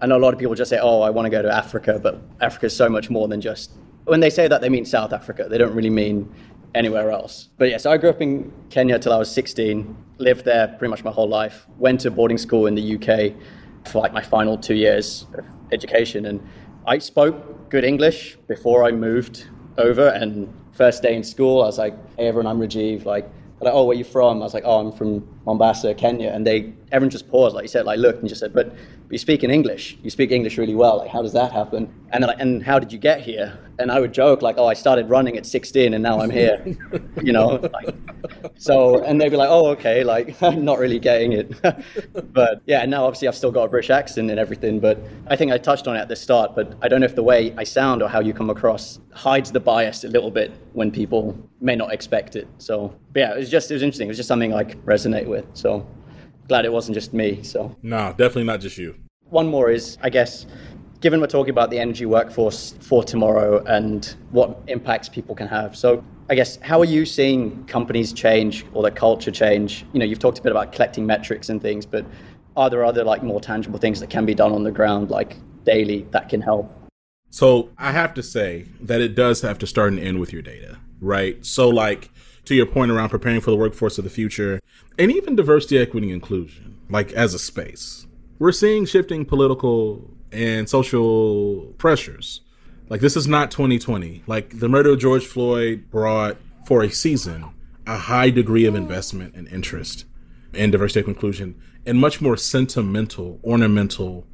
I 0.00 0.06
know 0.06 0.16
a 0.16 0.18
lot 0.18 0.32
of 0.32 0.40
people 0.40 0.54
just 0.54 0.70
say, 0.70 0.78
"Oh, 0.80 1.02
I 1.02 1.10
want 1.10 1.26
to 1.26 1.30
go 1.30 1.42
to 1.42 1.54
Africa," 1.54 2.00
but 2.02 2.20
Africa 2.40 2.66
is 2.66 2.74
so 2.74 2.88
much 2.88 3.10
more 3.10 3.28
than 3.28 3.40
just. 3.40 3.72
When 4.04 4.20
they 4.20 4.30
say 4.30 4.48
that, 4.48 4.60
they 4.60 4.68
mean 4.68 4.84
South 4.84 5.12
Africa. 5.12 5.46
They 5.48 5.58
don't 5.58 5.74
really 5.74 5.90
mean 5.90 6.32
anywhere 6.74 7.10
else. 7.10 7.48
But 7.58 7.68
yes, 7.68 7.86
I 7.86 7.96
grew 7.96 8.10
up 8.10 8.20
in 8.20 8.52
Kenya 8.70 8.98
till 8.98 9.12
I 9.12 9.18
was 9.18 9.30
16. 9.30 9.96
Lived 10.18 10.44
there 10.44 10.68
pretty 10.68 10.90
much 10.90 11.04
my 11.04 11.10
whole 11.10 11.28
life. 11.28 11.66
Went 11.78 12.00
to 12.00 12.10
boarding 12.10 12.38
school 12.38 12.66
in 12.66 12.74
the 12.74 12.96
UK 12.96 13.34
for 13.90 14.00
like 14.00 14.12
my 14.12 14.22
final 14.22 14.56
two 14.56 14.74
years 14.74 15.26
of 15.34 15.44
education, 15.72 16.26
and 16.26 16.46
I 16.86 16.98
spoke 16.98 17.70
good 17.70 17.84
English 17.84 18.36
before 18.48 18.84
I 18.84 18.92
moved 18.92 19.46
over. 19.78 20.08
And 20.08 20.52
first 20.72 21.02
day 21.02 21.14
in 21.14 21.24
school, 21.24 21.62
I 21.62 21.66
was 21.66 21.78
like, 21.78 21.94
"Hey, 22.16 22.28
everyone, 22.28 22.46
I'm 22.46 22.60
Rajiv." 22.60 23.04
Like, 23.04 23.28
like, 23.60 23.74
"Oh, 23.74 23.84
where 23.84 23.94
are 23.94 23.98
you 23.98 24.04
from?" 24.04 24.40
I 24.40 24.44
was 24.44 24.54
like, 24.54 24.64
"Oh, 24.64 24.78
I'm 24.78 24.92
from 24.92 25.26
Mombasa, 25.46 25.94
Kenya." 25.94 26.30
And 26.30 26.46
they, 26.46 26.72
everyone 26.90 27.10
just 27.10 27.28
paused, 27.28 27.54
like 27.54 27.64
you 27.64 27.68
said, 27.68 27.84
like 27.86 27.98
looked 27.98 28.20
and 28.20 28.28
just 28.28 28.40
said, 28.40 28.52
"But, 28.52 28.74
you 29.10 29.18
speak 29.18 29.44
in 29.44 29.50
English. 29.50 29.98
You 30.02 30.08
speak 30.08 30.30
English 30.30 30.56
really 30.56 30.74
well. 30.74 30.96
Like, 30.96 31.10
how 31.10 31.20
does 31.20 31.34
that 31.34 31.52
happen?" 31.52 31.92
And 32.10 32.24
like, 32.24 32.40
"And 32.40 32.62
how 32.62 32.78
did 32.78 32.92
you 32.92 32.98
get 32.98 33.20
here?" 33.20 33.58
And 33.78 33.92
I 33.92 34.00
would 34.00 34.14
joke 34.14 34.40
like, 34.40 34.56
"Oh, 34.56 34.66
I 34.66 34.72
started 34.74 35.10
running 35.10 35.36
at 35.36 35.44
16, 35.44 35.92
and 35.92 36.02
now 36.02 36.18
I'm 36.20 36.30
here." 36.30 36.64
you 37.22 37.32
know, 37.32 37.60
like, 37.74 37.94
so 38.56 39.02
and 39.04 39.20
they'd 39.20 39.28
be 39.28 39.36
like, 39.36 39.50
"Oh, 39.50 39.66
okay," 39.72 40.02
like 40.02 40.42
I'm 40.42 40.64
not 40.64 40.78
really 40.78 40.98
getting 40.98 41.32
it. 41.32 41.52
but 42.32 42.62
yeah, 42.64 42.80
and 42.80 42.90
now 42.90 43.04
obviously 43.04 43.28
I've 43.28 43.36
still 43.36 43.52
got 43.52 43.64
a 43.64 43.68
British 43.68 43.90
accent 43.90 44.30
and 44.30 44.40
everything. 44.40 44.80
But 44.80 44.98
I 45.26 45.36
think 45.36 45.52
I 45.52 45.58
touched 45.58 45.86
on 45.86 45.94
it 45.96 46.00
at 46.00 46.08
the 46.08 46.16
start. 46.16 46.54
But 46.54 46.74
I 46.80 46.88
don't 46.88 47.00
know 47.00 47.06
if 47.06 47.14
the 47.14 47.22
way 47.22 47.54
I 47.58 47.64
sound 47.64 48.02
or 48.02 48.08
how 48.08 48.20
you 48.20 48.32
come 48.32 48.48
across 48.48 48.98
hides 49.12 49.52
the 49.52 49.60
bias 49.60 50.04
a 50.04 50.08
little 50.08 50.30
bit 50.30 50.52
when 50.72 50.90
people 50.90 51.36
may 51.60 51.76
not 51.76 51.92
expect 51.92 52.34
it. 52.34 52.48
So 52.56 52.94
yeah, 53.14 53.34
it 53.34 53.38
was 53.38 53.50
just 53.50 53.70
it 53.70 53.74
was 53.74 53.82
interesting. 53.82 54.08
It 54.08 54.10
was 54.10 54.16
just 54.16 54.28
something 54.28 54.50
like 54.50 54.82
resonate 54.84 55.26
with. 55.32 55.46
So 55.54 55.86
glad 56.48 56.64
it 56.64 56.72
wasn't 56.72 56.94
just 56.94 57.12
me. 57.12 57.42
So 57.42 57.74
No, 57.82 58.10
definitely 58.10 58.44
not 58.44 58.60
just 58.60 58.78
you. 58.78 58.94
one 59.30 59.48
more 59.48 59.70
is, 59.70 59.98
I 60.02 60.10
guess, 60.10 60.46
given 61.00 61.20
we're 61.20 61.26
talking 61.26 61.50
about 61.50 61.70
the 61.70 61.78
energy 61.80 62.06
workforce 62.06 62.74
for 62.80 63.02
tomorrow 63.02 63.64
and 63.64 64.14
what 64.30 64.48
impacts 64.68 65.08
people 65.08 65.34
can 65.34 65.48
have. 65.48 65.74
So, 65.76 66.04
I 66.30 66.34
guess, 66.36 66.58
how 66.62 66.78
are 66.80 66.90
you 66.96 67.04
seeing 67.04 67.64
companies 67.66 68.12
change 68.12 68.64
or 68.72 68.82
the 68.84 68.90
culture 68.90 69.32
change? 69.32 69.84
You 69.92 69.98
know, 69.98 70.04
you've 70.06 70.20
talked 70.20 70.38
a 70.38 70.42
bit 70.42 70.52
about 70.52 70.70
collecting 70.72 71.04
metrics 71.04 71.48
and 71.48 71.60
things, 71.60 71.84
but 71.86 72.04
are 72.56 72.70
there 72.70 72.84
other 72.84 73.02
like 73.02 73.22
more 73.24 73.40
tangible 73.40 73.78
things 73.80 73.98
that 74.00 74.10
can 74.10 74.24
be 74.26 74.34
done 74.34 74.52
on 74.52 74.62
the 74.62 74.70
ground, 74.70 75.10
like 75.10 75.36
daily, 75.64 76.06
that 76.12 76.28
can 76.28 76.40
help? 76.40 76.70
So 77.30 77.70
I 77.78 77.90
have 77.92 78.12
to 78.14 78.22
say 78.22 78.66
that 78.80 79.00
it 79.00 79.14
does 79.16 79.40
have 79.42 79.58
to 79.58 79.66
start 79.66 79.92
and 79.92 80.00
end 80.00 80.20
with 80.20 80.32
your 80.32 80.42
data, 80.42 80.78
right? 81.00 81.44
So, 81.44 81.68
like, 81.68 82.10
to 82.44 82.54
your 82.54 82.66
point 82.66 82.90
around 82.90 83.08
preparing 83.08 83.40
for 83.40 83.50
the 83.50 83.56
workforce 83.56 83.98
of 83.98 84.04
the 84.04 84.10
future 84.10 84.60
and 84.98 85.10
even 85.10 85.36
diversity, 85.36 85.78
equity, 85.78 86.08
and 86.08 86.14
inclusion, 86.14 86.78
like 86.90 87.12
as 87.12 87.34
a 87.34 87.38
space, 87.38 88.06
we're 88.38 88.52
seeing 88.52 88.84
shifting 88.84 89.24
political 89.24 90.10
and 90.32 90.68
social 90.68 91.74
pressures. 91.78 92.40
Like, 92.88 93.00
this 93.00 93.16
is 93.16 93.28
not 93.28 93.50
2020. 93.50 94.24
Like, 94.26 94.58
the 94.58 94.68
murder 94.68 94.90
of 94.90 94.98
George 94.98 95.24
Floyd 95.24 95.90
brought 95.90 96.36
for 96.66 96.82
a 96.82 96.90
season 96.90 97.50
a 97.86 97.96
high 97.96 98.30
degree 98.30 98.64
of 98.64 98.74
investment 98.74 99.34
and 99.34 99.48
interest 99.48 100.04
in 100.52 100.70
diversity, 100.70 101.00
equity, 101.00 101.10
and 101.10 101.16
inclusion 101.16 101.62
in 101.84 101.98
much 101.98 102.20
more 102.20 102.36
sentimental, 102.36 103.40
ornamental, 103.44 104.26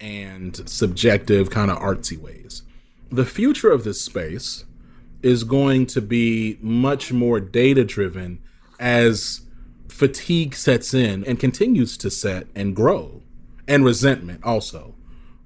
and 0.00 0.68
subjective, 0.68 1.50
kind 1.50 1.70
of 1.70 1.78
artsy 1.78 2.18
ways. 2.18 2.62
The 3.10 3.24
future 3.24 3.70
of 3.70 3.84
this 3.84 4.00
space 4.00 4.64
is 5.22 5.44
going 5.44 5.86
to 5.86 6.00
be 6.00 6.58
much 6.60 7.12
more 7.12 7.40
data 7.40 7.84
driven 7.84 8.40
as 8.78 9.42
fatigue 9.88 10.54
sets 10.54 10.94
in 10.94 11.24
and 11.24 11.40
continues 11.40 11.96
to 11.98 12.10
set 12.10 12.46
and 12.54 12.76
grow, 12.76 13.22
and 13.66 13.84
resentment 13.84 14.42
also 14.44 14.94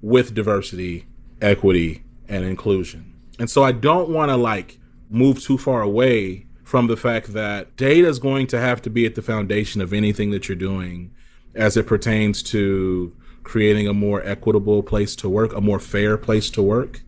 with 0.01 0.33
diversity, 0.33 1.05
equity, 1.41 2.03
and 2.27 2.45
inclusion. 2.45 3.13
And 3.39 3.49
so 3.49 3.63
I 3.63 3.71
don't 3.71 4.09
want 4.09 4.29
to 4.29 4.37
like 4.37 4.79
move 5.09 5.41
too 5.41 5.57
far 5.57 5.81
away 5.81 6.45
from 6.63 6.87
the 6.87 6.97
fact 6.97 7.33
that 7.33 7.75
data 7.75 8.07
is 8.07 8.19
going 8.19 8.47
to 8.47 8.59
have 8.59 8.81
to 8.83 8.89
be 8.89 9.05
at 9.05 9.15
the 9.15 9.21
foundation 9.21 9.81
of 9.81 9.93
anything 9.93 10.31
that 10.31 10.47
you're 10.47 10.55
doing 10.55 11.13
as 11.55 11.77
it 11.77 11.85
pertains 11.85 12.41
to 12.41 13.15
creating 13.43 13.87
a 13.87 13.93
more 13.93 14.23
equitable 14.23 14.81
place 14.81 15.15
to 15.17 15.29
work, 15.29 15.53
a 15.53 15.61
more 15.61 15.79
fair 15.79 16.17
place 16.17 16.49
to 16.49 16.61
work. 16.61 17.01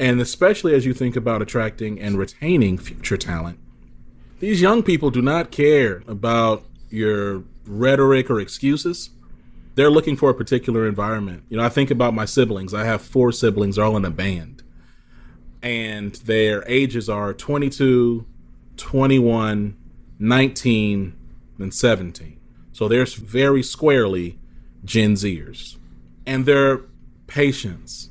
And 0.00 0.18
especially 0.18 0.74
as 0.74 0.86
you 0.86 0.94
think 0.94 1.14
about 1.14 1.42
attracting 1.42 2.00
and 2.00 2.16
retaining 2.16 2.78
future 2.78 3.18
talent, 3.18 3.58
these 4.38 4.62
young 4.62 4.82
people 4.82 5.10
do 5.10 5.20
not 5.20 5.50
care 5.50 6.02
about 6.08 6.64
your 6.88 7.44
rhetoric 7.66 8.30
or 8.30 8.40
excuses. 8.40 9.10
They're 9.74 9.90
looking 9.90 10.16
for 10.16 10.30
a 10.30 10.34
particular 10.34 10.88
environment. 10.88 11.42
You 11.50 11.58
know, 11.58 11.64
I 11.64 11.68
think 11.68 11.90
about 11.90 12.14
my 12.14 12.24
siblings. 12.24 12.72
I 12.72 12.84
have 12.84 13.02
four 13.02 13.30
siblings, 13.30 13.76
they're 13.76 13.84
all 13.84 13.96
in 13.98 14.06
a 14.06 14.10
band. 14.10 14.62
And 15.62 16.14
their 16.14 16.64
ages 16.66 17.10
are 17.10 17.34
22, 17.34 18.24
21, 18.78 19.76
19, 20.18 21.16
and 21.58 21.74
17. 21.74 22.40
So 22.72 22.88
they're 22.88 23.04
very 23.04 23.62
squarely 23.62 24.38
Gen 24.82 25.12
Zers. 25.12 25.76
And 26.24 26.46
their 26.46 26.80
patience 27.26 28.08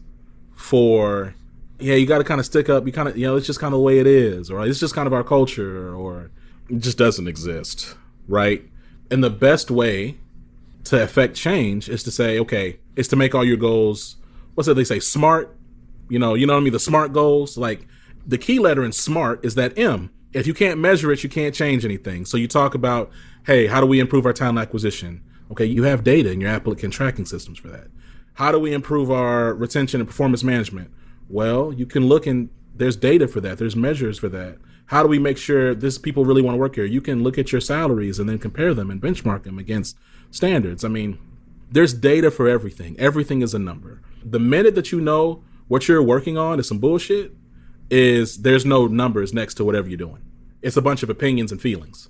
for 0.56 1.34
yeah, 1.80 1.96
you 1.96 2.06
got 2.06 2.20
to 2.20 2.24
kind 2.24 2.40
of 2.40 2.46
stick 2.46 2.70
up. 2.70 2.86
You 2.86 2.92
kind 2.92 3.08
of, 3.08 3.18
you 3.18 3.26
know, 3.26 3.36
it's 3.36 3.48
just 3.48 3.60
kind 3.60 3.74
of 3.74 3.80
the 3.80 3.84
way 3.84 4.00
it 4.00 4.08
is, 4.08 4.52
or 4.52 4.66
it's 4.66 4.80
just 4.80 4.94
kind 4.94 5.08
of 5.08 5.14
our 5.14 5.24
culture, 5.24 5.94
or 5.96 6.32
it 6.70 6.80
just 6.80 6.98
doesn't 6.98 7.28
exist, 7.28 7.96
right? 8.28 8.64
And 9.10 9.24
the 9.24 9.30
best 9.30 9.72
way 9.72 10.18
to 10.86 11.02
affect 11.02 11.36
change 11.36 11.90
is 11.90 12.04
to 12.04 12.12
say, 12.12 12.40
okay, 12.40 12.80
is 12.96 13.08
to 13.10 13.16
make 13.16 13.34
all 13.34 13.44
your 13.44 13.58
goals. 13.58 14.18
What's 14.56 14.68
that 14.68 14.76
they 14.76 14.84
say? 14.84 15.00
Smart. 15.00 15.56
You 16.10 16.20
know, 16.20 16.34
you 16.34 16.46
know 16.48 16.54
what 16.54 16.62
I 16.62 16.64
mean. 16.64 16.74
The 16.74 16.80
smart 16.80 17.14
goals, 17.14 17.58
like 17.58 17.88
the 18.26 18.38
key 18.38 18.60
letter 18.60 18.84
in 18.84 18.92
smart 18.92 19.44
is 19.46 19.56
that 19.56 19.78
M. 19.78 20.12
If 20.34 20.46
you 20.48 20.54
can't 20.54 20.80
measure 20.80 21.12
it, 21.12 21.24
you 21.24 21.30
can't 21.30 21.56
change 21.56 21.86
anything. 21.86 22.26
So 22.26 22.38
you 22.38 22.48
talk 22.48 22.76
about, 22.76 23.12
hey, 23.46 23.68
how 23.68 23.82
do 23.82 23.88
we 23.88 24.00
improve 24.00 24.26
our 24.26 24.34
talent 24.34 24.60
acquisition? 24.60 25.24
Okay, 25.52 25.66
you 25.66 25.84
have 25.84 26.04
data 26.04 26.32
in 26.32 26.42
your 26.42 26.52
applicant 26.52 26.94
tracking 26.94 27.26
systems 27.26 27.58
for 27.58 27.70
that. 27.70 27.88
How 28.34 28.52
do 28.52 28.60
we 28.60 28.74
improve 28.74 29.10
our 29.12 29.54
retention 29.54 30.00
and 30.00 30.08
performance 30.08 30.44
management? 30.44 30.92
Well, 31.30 31.72
you 31.72 31.86
can 31.86 32.08
look 32.08 32.26
and 32.28 32.50
there's 32.76 32.96
data 32.96 33.28
for 33.28 33.40
that. 33.42 33.58
There's 33.58 33.76
measures 33.76 34.18
for 34.18 34.30
that. 34.30 34.58
How 34.88 35.04
do 35.04 35.10
we 35.10 35.20
make 35.20 35.38
sure 35.38 35.76
this 35.76 35.98
people 35.98 36.26
really 36.26 36.42
want 36.42 36.56
to 36.56 36.60
work 36.60 36.76
here? 36.76 36.86
You 36.86 37.02
can 37.02 37.22
look 37.22 37.38
at 37.38 37.52
your 37.52 37.62
salaries 37.62 38.18
and 38.18 38.28
then 38.28 38.40
compare 38.40 38.74
them 38.74 38.90
and 38.90 39.00
benchmark 39.02 39.44
them 39.44 39.60
against 39.60 39.96
standards. 40.32 40.84
I 40.84 40.88
mean, 40.88 41.20
there's 41.70 41.94
data 41.94 42.32
for 42.32 42.50
everything. 42.50 43.00
Everything 43.00 43.44
is 43.44 43.54
a 43.54 43.60
number. 43.60 44.02
The 44.24 44.40
minute 44.40 44.74
that 44.76 44.92
you 44.92 45.00
know 45.00 45.44
what 45.68 45.88
you're 45.88 46.02
working 46.02 46.38
on 46.38 46.60
is 46.60 46.68
some 46.68 46.80
bullshit, 46.80 47.34
is 47.90 48.42
there's 48.42 48.66
no 48.66 48.88
numbers 48.88 49.34
next 49.34 49.56
to 49.56 49.66
whatever 49.66 49.88
you're 49.88 49.98
doing. 49.98 50.24
It's 50.62 50.78
a 50.78 50.82
bunch 50.82 51.04
of 51.04 51.10
opinions 51.10 51.52
and 51.52 51.62
feelings. 51.62 52.10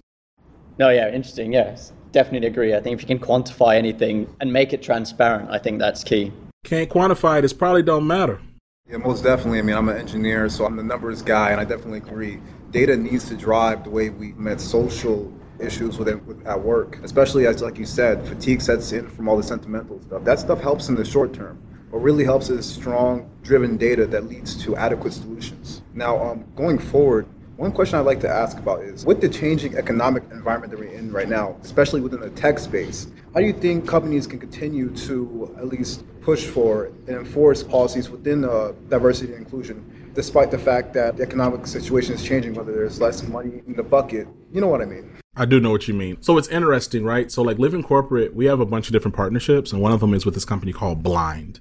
No, 0.78 0.90
yeah, 0.90 1.08
interesting. 1.08 1.54
Yes, 1.54 1.92
definitely 2.12 2.48
agree. 2.48 2.74
I 2.74 2.82
think 2.82 2.96
if 2.96 3.02
you 3.02 3.08
can 3.08 3.20
quantify 3.20 3.76
anything 3.76 4.34
and 4.40 4.52
make 4.52 4.74
it 4.74 4.82
transparent, 4.82 5.50
I 5.52 5.58
think 5.58 5.80
that's 5.80 6.04
key. 6.04 6.32
Can't 6.64 6.90
quantify 6.90 7.40
it, 7.40 7.46
it 7.46 7.58
probably 7.58 7.84
don't 7.84 8.08
matter. 8.08 8.42
Yeah, 8.90 8.98
most 8.98 9.24
definitely. 9.24 9.60
I 9.60 9.62
mean, 9.62 9.76
I'm 9.76 9.88
an 9.88 9.98
engineer, 9.98 10.50
so 10.50 10.66
I'm 10.66 10.76
the 10.76 10.82
numbers 10.82 11.22
guy, 11.22 11.52
and 11.52 11.62
I 11.62 11.64
definitely 11.64 12.00
agree. 12.00 12.40
Data 12.72 12.98
needs 12.98 13.28
to 13.30 13.36
drive 13.36 13.84
the 13.84 13.92
way 13.92 14.10
we 14.10 14.32
met 14.34 14.60
social 14.60 15.32
issues 15.60 16.00
with, 16.00 16.08
at 16.48 16.60
work, 16.60 16.98
especially 17.04 17.46
as, 17.46 17.62
like 17.62 17.78
you 17.78 17.86
said, 17.86 18.28
fatigue 18.28 18.62
sets 18.62 18.92
in 18.92 19.08
from 19.08 19.30
all 19.30 19.38
the 19.38 19.44
sentimental 19.44 20.02
stuff. 20.02 20.24
That 20.24 20.40
stuff 20.40 20.60
helps 20.60 20.90
in 20.90 20.96
the 20.96 21.06
short 21.06 21.34
term. 21.34 21.62
What 21.92 22.02
really 22.02 22.24
helps 22.24 22.50
is 22.50 22.66
strong, 22.66 23.30
driven 23.44 23.78
data 23.78 24.08
that 24.08 24.26
leads 24.28 24.56
to 24.64 24.76
adequate 24.76 25.14
solutions. 25.14 25.84
Now, 25.94 26.20
um, 26.24 26.46
going 26.56 26.80
forward, 26.80 27.28
one 27.60 27.74
question 27.74 28.00
I'd 28.00 28.06
like 28.06 28.22
to 28.22 28.30
ask 28.30 28.58
about 28.58 28.84
is 28.84 29.06
with 29.06 29.20
the 29.20 29.28
changing 29.28 29.76
economic 29.76 30.24
environment 30.32 30.72
that 30.72 30.80
we're 30.80 30.94
in 30.94 31.12
right 31.12 31.28
now, 31.28 31.58
especially 31.62 32.00
within 32.00 32.22
the 32.22 32.30
tech 32.30 32.58
space, 32.58 33.08
how 33.34 33.42
do 33.42 33.46
you 33.46 33.52
think 33.52 33.86
companies 33.86 34.26
can 34.26 34.40
continue 34.40 34.90
to 35.08 35.54
at 35.58 35.68
least 35.68 36.06
push 36.22 36.46
for 36.46 36.86
and 37.08 37.18
enforce 37.18 37.62
policies 37.62 38.10
within 38.10 38.46
uh, 38.46 38.72
diversity 38.88 39.34
and 39.34 39.44
inclusion, 39.44 40.12
despite 40.14 40.52
the 40.52 40.58
fact 40.58 40.94
that 40.94 41.18
the 41.18 41.24
economic 41.24 41.68
situation 41.68 42.16
is 42.16 42.24
changing, 42.24 42.54
whether 42.54 42.72
there's 42.72 43.02
less 43.02 43.28
money 43.28 43.62
in 43.68 43.74
the 43.74 43.84
bucket? 43.84 44.30
You 44.54 44.62
know 44.62 44.68
what 44.68 44.82
I 44.82 44.86
mean? 44.86 45.18
I 45.36 45.44
do 45.44 45.60
know 45.60 45.72
what 45.72 45.86
you 45.86 45.94
mean. 45.94 46.22
So 46.22 46.38
it's 46.38 46.48
interesting, 46.48 47.04
right? 47.04 47.30
So, 47.30 47.42
like 47.42 47.60
Living 47.60 47.84
Corporate, 47.84 48.34
we 48.34 48.46
have 48.46 48.62
a 48.62 48.66
bunch 48.66 48.88
of 48.88 48.94
different 48.94 49.18
partnerships, 49.18 49.74
and 49.74 49.82
one 49.82 49.92
of 49.92 50.00
them 50.00 50.14
is 50.14 50.26
with 50.26 50.34
this 50.34 50.46
company 50.46 50.72
called 50.72 51.04
Blind. 51.04 51.60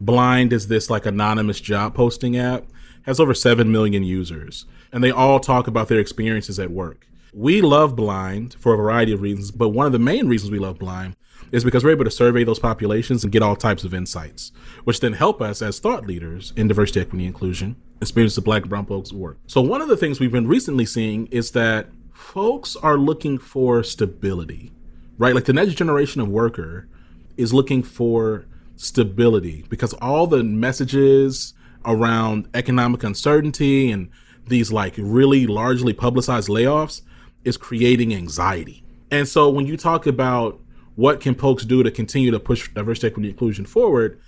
Blind 0.00 0.52
is 0.52 0.68
this 0.68 0.88
like 0.90 1.06
anonymous 1.06 1.60
job 1.60 1.96
posting 1.96 2.36
app, 2.36 2.66
has 3.02 3.20
over 3.20 3.34
7 3.34 3.70
million 3.70 4.02
users 4.02 4.66
and 4.92 5.02
they 5.02 5.10
all 5.10 5.40
talk 5.40 5.66
about 5.66 5.88
their 5.88 6.00
experiences 6.00 6.58
at 6.58 6.70
work. 6.70 7.06
We 7.32 7.60
love 7.62 7.94
Blind 7.94 8.54
for 8.54 8.74
a 8.74 8.76
variety 8.76 9.12
of 9.12 9.20
reasons, 9.20 9.50
but 9.50 9.68
one 9.68 9.86
of 9.86 9.92
the 9.92 9.98
main 9.98 10.26
reasons 10.26 10.50
we 10.50 10.58
love 10.58 10.78
Blind 10.78 11.16
is 11.52 11.64
because 11.64 11.84
we're 11.84 11.90
able 11.90 12.04
to 12.04 12.10
survey 12.10 12.44
those 12.44 12.58
populations 12.58 13.22
and 13.22 13.32
get 13.32 13.42
all 13.42 13.56
types 13.56 13.84
of 13.84 13.94
insights, 13.94 14.52
which 14.84 15.00
then 15.00 15.12
help 15.12 15.40
us 15.40 15.62
as 15.62 15.78
thought 15.78 16.06
leaders 16.06 16.52
in 16.56 16.68
diversity, 16.68 17.00
equity, 17.00 17.26
inclusion, 17.26 17.76
experience 18.00 18.36
of 18.36 18.44
black 18.44 18.62
and 18.62 18.70
brown 18.70 18.86
folks 18.86 19.12
work. 19.12 19.38
So 19.46 19.60
one 19.60 19.80
of 19.80 19.88
the 19.88 19.96
things 19.96 20.20
we've 20.20 20.32
been 20.32 20.48
recently 20.48 20.86
seeing 20.86 21.26
is 21.26 21.52
that 21.52 21.88
folks 22.12 22.76
are 22.76 22.98
looking 22.98 23.38
for 23.38 23.82
stability, 23.82 24.72
right? 25.18 25.34
Like 25.34 25.44
the 25.44 25.52
next 25.52 25.74
generation 25.74 26.20
of 26.20 26.28
worker 26.28 26.88
is 27.36 27.52
looking 27.52 27.82
for 27.82 28.46
stability 28.76 29.64
because 29.68 29.92
all 29.94 30.26
the 30.26 30.42
messages 30.42 31.54
around 31.84 32.48
economic 32.54 33.02
uncertainty 33.02 33.90
and 33.90 34.10
these 34.46 34.70
like 34.72 34.94
really 34.98 35.46
largely 35.46 35.92
publicized 35.92 36.48
layoffs 36.48 37.02
is 37.44 37.56
creating 37.56 38.14
anxiety. 38.14 38.84
And 39.10 39.26
so 39.26 39.48
when 39.48 39.66
you 39.66 39.76
talk 39.76 40.06
about 40.06 40.60
what 40.96 41.20
can 41.20 41.34
folks 41.34 41.64
do 41.64 41.82
to 41.82 41.90
continue 41.90 42.30
to 42.30 42.40
push 42.40 42.68
diversity, 42.68 43.08
equity, 43.08 43.30
inclusion 43.30 43.64
forward, 43.64 44.20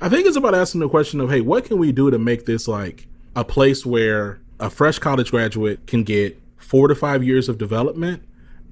I 0.00 0.08
think 0.08 0.26
it's 0.26 0.36
about 0.36 0.54
asking 0.54 0.80
the 0.80 0.88
question 0.88 1.20
of, 1.20 1.30
hey, 1.30 1.40
what 1.40 1.64
can 1.64 1.78
we 1.78 1.90
do 1.92 2.10
to 2.10 2.18
make 2.18 2.44
this 2.44 2.68
like 2.68 3.08
a 3.34 3.44
place 3.44 3.84
where 3.84 4.40
a 4.60 4.70
fresh 4.70 4.98
college 4.98 5.30
graduate 5.30 5.86
can 5.86 6.02
get 6.04 6.40
four 6.56 6.88
to 6.88 6.94
five 6.94 7.24
years 7.24 7.48
of 7.48 7.58
development 7.58 8.22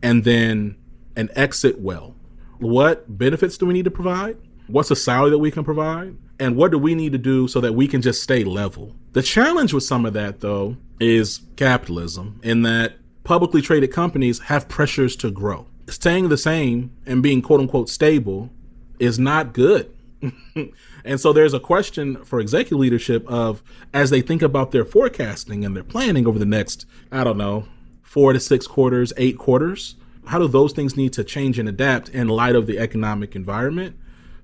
and 0.02 0.24
then 0.24 0.76
an 1.16 1.30
exit 1.34 1.80
well? 1.80 2.14
What 2.58 3.18
benefits 3.18 3.58
do 3.58 3.66
we 3.66 3.74
need 3.74 3.84
to 3.86 3.90
provide? 3.90 4.36
What's 4.66 4.90
a 4.90 4.96
salary 4.96 5.30
that 5.30 5.38
we 5.38 5.50
can 5.50 5.64
provide? 5.64 6.16
And 6.38 6.56
what 6.56 6.70
do 6.70 6.78
we 6.78 6.94
need 6.94 7.12
to 7.12 7.18
do 7.18 7.48
so 7.48 7.60
that 7.60 7.74
we 7.74 7.88
can 7.88 8.02
just 8.02 8.22
stay 8.22 8.44
level? 8.44 8.94
The 9.12 9.22
challenge 9.22 9.72
with 9.72 9.84
some 9.84 10.04
of 10.04 10.12
that, 10.12 10.40
though, 10.40 10.76
is 11.00 11.40
capitalism, 11.56 12.40
in 12.42 12.62
that 12.62 12.96
publicly 13.24 13.62
traded 13.62 13.92
companies 13.92 14.40
have 14.40 14.68
pressures 14.68 15.16
to 15.16 15.30
grow. 15.30 15.66
Staying 15.88 16.28
the 16.28 16.38
same 16.38 16.96
and 17.06 17.22
being 17.22 17.42
quote 17.42 17.60
unquote 17.60 17.88
stable 17.88 18.50
is 18.98 19.18
not 19.18 19.52
good. 19.52 19.92
and 21.04 21.20
so 21.20 21.32
there's 21.32 21.54
a 21.54 21.60
question 21.60 22.22
for 22.24 22.40
executive 22.40 22.78
leadership 22.78 23.26
of 23.28 23.62
as 23.92 24.10
they 24.10 24.20
think 24.20 24.42
about 24.42 24.70
their 24.70 24.84
forecasting 24.84 25.64
and 25.64 25.76
their 25.76 25.84
planning 25.84 26.26
over 26.26 26.38
the 26.38 26.46
next, 26.46 26.86
I 27.12 27.24
don't 27.24 27.36
know, 27.36 27.66
four 28.02 28.32
to 28.32 28.40
six 28.40 28.66
quarters, 28.66 29.12
eight 29.16 29.38
quarters, 29.38 29.96
how 30.26 30.38
do 30.38 30.48
those 30.48 30.72
things 30.72 30.96
need 30.96 31.12
to 31.12 31.24
change 31.24 31.58
and 31.58 31.68
adapt 31.68 32.08
in 32.08 32.28
light 32.28 32.56
of 32.56 32.66
the 32.66 32.78
economic 32.78 33.36
environment 33.36 33.96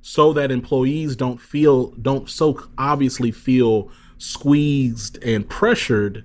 so 0.03 0.33
that 0.33 0.51
employees 0.51 1.17
don't 1.17 1.41
feel, 1.41 1.93
don't 1.93 2.29
so 2.29 2.69
obviously 2.77 3.31
feel 3.31 3.91
squeezed 4.19 5.23
and 5.23 5.49
pressured 5.49 6.25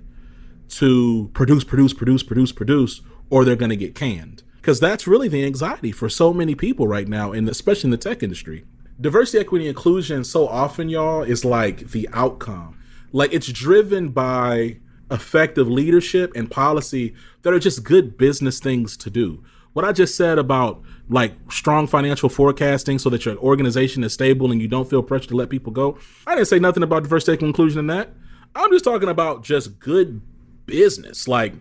to 0.68 1.30
produce, 1.32 1.64
produce, 1.64 1.94
produce, 1.94 2.22
produce, 2.22 2.52
produce, 2.52 3.00
or 3.30 3.44
they're 3.44 3.56
going 3.56 3.70
to 3.70 3.76
get 3.76 3.94
canned. 3.94 4.42
Because 4.56 4.80
that's 4.80 5.06
really 5.06 5.28
the 5.28 5.44
anxiety 5.44 5.92
for 5.92 6.08
so 6.08 6.34
many 6.34 6.54
people 6.54 6.86
right 6.86 7.08
now, 7.08 7.32
and 7.32 7.48
especially 7.48 7.88
in 7.88 7.92
the 7.92 7.96
tech 7.96 8.22
industry. 8.22 8.64
Diversity, 9.00 9.38
equity, 9.38 9.68
inclusion, 9.68 10.24
so 10.24 10.48
often, 10.48 10.88
y'all, 10.88 11.22
is 11.22 11.44
like 11.44 11.92
the 11.92 12.08
outcome. 12.12 12.78
Like 13.12 13.32
it's 13.32 13.50
driven 13.50 14.10
by 14.10 14.78
effective 15.10 15.68
leadership 15.68 16.32
and 16.34 16.50
policy 16.50 17.14
that 17.42 17.54
are 17.54 17.58
just 17.58 17.84
good 17.84 18.18
business 18.18 18.60
things 18.60 18.96
to 18.98 19.08
do. 19.08 19.42
What 19.72 19.84
I 19.84 19.92
just 19.92 20.16
said 20.16 20.38
about 20.38 20.82
like 21.08 21.32
strong 21.50 21.86
financial 21.86 22.28
forecasting 22.28 22.98
so 22.98 23.08
that 23.10 23.24
your 23.24 23.36
organization 23.38 24.04
is 24.04 24.12
stable 24.12 24.52
and 24.52 24.60
you 24.60 24.68
don't 24.68 24.88
feel 24.88 25.02
pressure 25.02 25.28
to 25.28 25.36
let 25.36 25.48
people 25.48 25.72
go. 25.72 25.98
I 26.26 26.34
didn't 26.34 26.48
say 26.48 26.58
nothing 26.58 26.82
about 26.82 27.04
diversity 27.04 27.32
and 27.32 27.48
inclusion 27.48 27.78
in 27.78 27.86
that. 27.86 28.10
I'm 28.54 28.70
just 28.70 28.84
talking 28.84 29.08
about 29.08 29.42
just 29.42 29.78
good 29.78 30.20
business. 30.66 31.26
Like, 31.26 31.54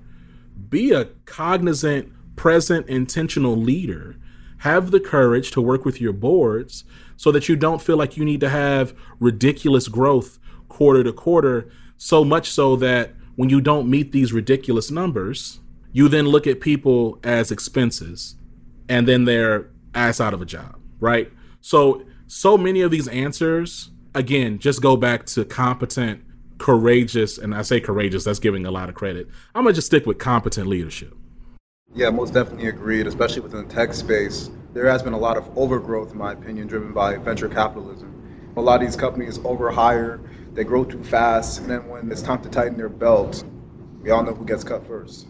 be 0.70 0.92
a 0.92 1.06
cognizant, 1.26 2.12
present, 2.36 2.88
intentional 2.90 3.56
leader. 3.56 4.18
Have 4.60 4.92
the 4.92 5.00
courage 5.00 5.52
to 5.52 5.62
work 5.62 5.86
with 5.86 6.02
your 6.02 6.14
boards 6.14 6.84
so 7.16 7.32
that 7.32 7.48
you 7.48 7.56
don't 7.56 7.82
feel 7.82 7.98
like 7.98 8.18
you 8.18 8.26
need 8.26 8.42
to 8.42 8.50
have 8.50 8.94
ridiculous 9.20 9.88
growth 9.88 10.40
quarter 10.68 11.04
to 11.04 11.14
quarter, 11.14 11.70
so 11.98 12.24
much 12.24 12.50
so 12.50 12.76
that 12.76 13.12
when 13.36 13.50
you 13.50 13.62
don't 13.62 13.90
meet 13.90 14.12
these 14.12 14.34
ridiculous 14.34 14.92
numbers, 14.92 15.60
you 15.94 16.10
then 16.10 16.28
look 16.28 16.46
at 16.46 16.60
people 16.60 17.20
as 17.24 17.52
expenses 17.52 18.36
and 18.90 19.08
then 19.08 19.26
they're 19.26 19.70
ass 19.94 20.20
out 20.22 20.34
of 20.34 20.42
a 20.42 20.46
job, 20.46 20.80
right? 21.00 21.32
So, 21.62 22.04
so 22.28 22.58
many 22.58 22.82
of 22.82 22.92
these 22.92 23.08
answers, 23.08 23.92
again, 24.14 24.60
just 24.60 24.82
go 24.82 24.96
back 24.96 25.26
to 25.28 25.46
competent 25.46 26.24
courageous, 26.58 27.38
and 27.38 27.54
I 27.54 27.62
say 27.62 27.80
courageous, 27.80 28.24
that's 28.24 28.40
giving 28.40 28.66
a 28.66 28.72
lot 28.72 28.90
of 28.90 28.96
credit. 28.96 29.28
I'm 29.54 29.64
gonna 29.64 29.74
just 29.74 29.88
stick 29.88 30.06
with 30.06 30.18
competent 30.18 30.68
leadership. 30.68 31.14
Yeah, 31.94 32.10
most 32.10 32.34
definitely 32.34 32.68
agreed, 32.68 33.08
especially 33.08 33.42
within 33.42 33.68
the 33.68 33.74
tech 33.74 33.94
space. 33.94 34.50
There 34.74 34.88
has 34.88 35.02
been 35.02 35.14
a 35.14 35.18
lot 35.18 35.38
of 35.38 35.50
overgrowth, 35.58 36.12
in 36.12 36.18
my 36.18 36.34
opinion, 36.34 36.68
driven 36.68 36.94
by 36.94 37.18
venture 37.18 37.50
capitalism. 37.50 38.14
A 38.58 38.62
lot 38.62 38.82
of 38.82 38.88
these 38.88 38.96
companies 38.96 39.40
overhire, 39.40 40.20
they 40.54 40.64
grow 40.64 40.84
too 40.84 41.04
fast, 41.04 41.60
and 41.60 41.70
then 41.70 41.88
when 41.88 42.12
it's 42.12 42.22
time 42.22 42.42
to 42.42 42.50
tighten 42.50 42.78
their 42.78 42.90
belt, 42.90 43.44
we 44.02 44.12
all 44.12 44.24
know 44.24 44.34
who 44.34 44.46
gets 44.46 44.64
cut 44.64 44.86
first. 44.88 45.28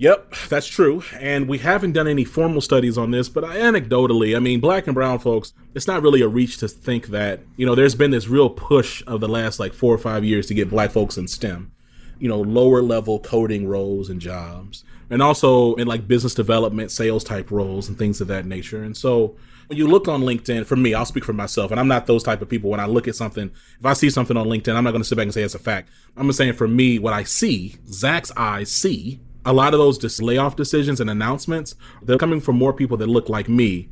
Yep, 0.00 0.34
that's 0.48 0.68
true. 0.68 1.02
And 1.18 1.48
we 1.48 1.58
haven't 1.58 1.92
done 1.92 2.06
any 2.06 2.22
formal 2.22 2.60
studies 2.60 2.96
on 2.96 3.10
this, 3.10 3.28
but 3.28 3.42
anecdotally, 3.42 4.36
I 4.36 4.38
mean, 4.38 4.60
black 4.60 4.86
and 4.86 4.94
brown 4.94 5.18
folks, 5.18 5.52
it's 5.74 5.88
not 5.88 6.02
really 6.02 6.22
a 6.22 6.28
reach 6.28 6.58
to 6.58 6.68
think 6.68 7.08
that, 7.08 7.40
you 7.56 7.66
know, 7.66 7.74
there's 7.74 7.96
been 7.96 8.12
this 8.12 8.28
real 8.28 8.48
push 8.48 9.02
of 9.08 9.20
the 9.20 9.28
last 9.28 9.58
like 9.58 9.74
four 9.74 9.92
or 9.92 9.98
five 9.98 10.24
years 10.24 10.46
to 10.46 10.54
get 10.54 10.70
black 10.70 10.92
folks 10.92 11.16
in 11.16 11.26
STEM, 11.26 11.72
you 12.20 12.28
know, 12.28 12.40
lower 12.40 12.80
level 12.80 13.18
coding 13.18 13.66
roles 13.66 14.08
and 14.08 14.20
jobs, 14.20 14.84
and 15.10 15.20
also 15.20 15.74
in 15.74 15.88
like 15.88 16.06
business 16.06 16.34
development, 16.34 16.92
sales 16.92 17.24
type 17.24 17.50
roles 17.50 17.88
and 17.88 17.98
things 17.98 18.20
of 18.20 18.28
that 18.28 18.46
nature. 18.46 18.84
And 18.84 18.96
so 18.96 19.36
when 19.66 19.78
you 19.78 19.88
look 19.88 20.06
on 20.06 20.22
LinkedIn, 20.22 20.64
for 20.64 20.76
me, 20.76 20.94
I'll 20.94 21.06
speak 21.06 21.24
for 21.24 21.32
myself, 21.32 21.72
and 21.72 21.80
I'm 21.80 21.88
not 21.88 22.06
those 22.06 22.22
type 22.22 22.40
of 22.40 22.48
people. 22.48 22.70
When 22.70 22.78
I 22.78 22.86
look 22.86 23.08
at 23.08 23.16
something, 23.16 23.50
if 23.80 23.84
I 23.84 23.94
see 23.94 24.10
something 24.10 24.36
on 24.36 24.46
LinkedIn, 24.46 24.76
I'm 24.76 24.84
not 24.84 24.92
going 24.92 25.02
to 25.02 25.08
sit 25.08 25.16
back 25.16 25.24
and 25.24 25.34
say 25.34 25.42
it's 25.42 25.56
a 25.56 25.58
fact. 25.58 25.90
I'm 26.16 26.26
just 26.28 26.38
saying 26.38 26.52
for 26.52 26.68
me, 26.68 27.00
what 27.00 27.14
I 27.14 27.24
see, 27.24 27.76
Zach's 27.88 28.30
eyes 28.36 28.70
see, 28.70 29.20
a 29.44 29.52
lot 29.52 29.72
of 29.74 29.78
those 29.78 29.98
just 29.98 30.20
layoff 30.22 30.56
decisions 30.56 31.00
and 31.00 31.08
announcements, 31.08 31.74
they're 32.02 32.18
coming 32.18 32.40
from 32.40 32.56
more 32.56 32.72
people 32.72 32.96
that 32.98 33.06
look 33.08 33.28
like 33.28 33.48
me 33.48 33.88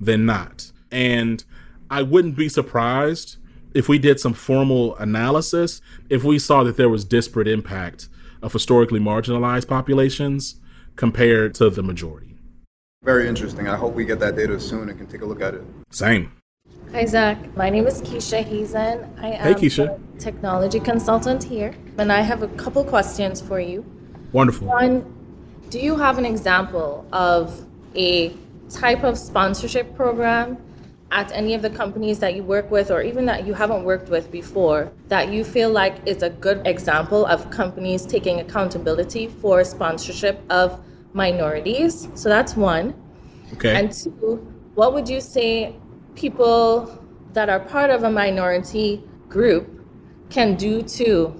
than 0.00 0.24
not. 0.26 0.70
And 0.90 1.44
I 1.90 2.02
wouldn't 2.02 2.36
be 2.36 2.48
surprised 2.48 3.36
if 3.74 3.88
we 3.88 3.98
did 3.98 4.18
some 4.20 4.32
formal 4.34 4.96
analysis 4.96 5.80
if 6.08 6.24
we 6.24 6.38
saw 6.38 6.62
that 6.64 6.76
there 6.76 6.88
was 6.88 7.04
disparate 7.04 7.48
impact 7.48 8.08
of 8.42 8.52
historically 8.52 9.00
marginalized 9.00 9.68
populations 9.68 10.56
compared 10.96 11.54
to 11.54 11.70
the 11.70 11.82
majority. 11.82 12.36
Very 13.02 13.28
interesting. 13.28 13.68
I 13.68 13.76
hope 13.76 13.94
we 13.94 14.04
get 14.04 14.18
that 14.20 14.36
data 14.36 14.58
soon 14.60 14.88
and 14.88 14.98
can 14.98 15.06
take 15.06 15.22
a 15.22 15.26
look 15.26 15.40
at 15.40 15.54
it. 15.54 15.62
Same. 15.90 16.32
Hi, 16.92 17.06
Zach. 17.06 17.56
My 17.56 17.70
name 17.70 17.86
is 17.86 18.02
Keisha 18.02 18.44
Hazen. 18.44 19.06
I 19.18 19.30
Hey, 19.30 19.52
am 19.52 19.54
Keisha. 19.54 19.98
a 20.16 20.18
technology 20.18 20.80
consultant 20.80 21.42
here, 21.44 21.72
and 21.98 22.12
I 22.12 22.20
have 22.20 22.42
a 22.42 22.48
couple 22.48 22.84
questions 22.84 23.40
for 23.40 23.60
you. 23.60 23.84
Wonderful. 24.32 24.66
One, 24.66 25.14
do 25.70 25.78
you 25.78 25.96
have 25.96 26.18
an 26.18 26.24
example 26.24 27.06
of 27.12 27.66
a 27.94 28.34
type 28.68 29.02
of 29.02 29.18
sponsorship 29.18 29.94
program 29.96 30.58
at 31.12 31.32
any 31.32 31.54
of 31.54 31.62
the 31.62 31.70
companies 31.70 32.20
that 32.20 32.36
you 32.36 32.44
work 32.44 32.70
with, 32.70 32.90
or 32.90 33.02
even 33.02 33.26
that 33.26 33.44
you 33.44 33.52
haven't 33.52 33.82
worked 33.82 34.08
with 34.08 34.30
before, 34.30 34.92
that 35.08 35.32
you 35.32 35.42
feel 35.42 35.68
like 35.70 35.96
is 36.06 36.22
a 36.22 36.30
good 36.30 36.64
example 36.66 37.26
of 37.26 37.50
companies 37.50 38.06
taking 38.06 38.38
accountability 38.38 39.26
for 39.26 39.64
sponsorship 39.64 40.40
of 40.50 40.80
minorities? 41.12 42.08
So 42.14 42.28
that's 42.28 42.56
one. 42.56 42.94
Okay. 43.54 43.74
And 43.74 43.92
two, 43.92 44.36
what 44.74 44.94
would 44.94 45.08
you 45.08 45.20
say 45.20 45.74
people 46.14 47.04
that 47.32 47.48
are 47.48 47.58
part 47.58 47.90
of 47.90 48.04
a 48.04 48.10
minority 48.10 49.02
group 49.28 49.84
can 50.30 50.54
do 50.54 50.82
to 50.82 51.34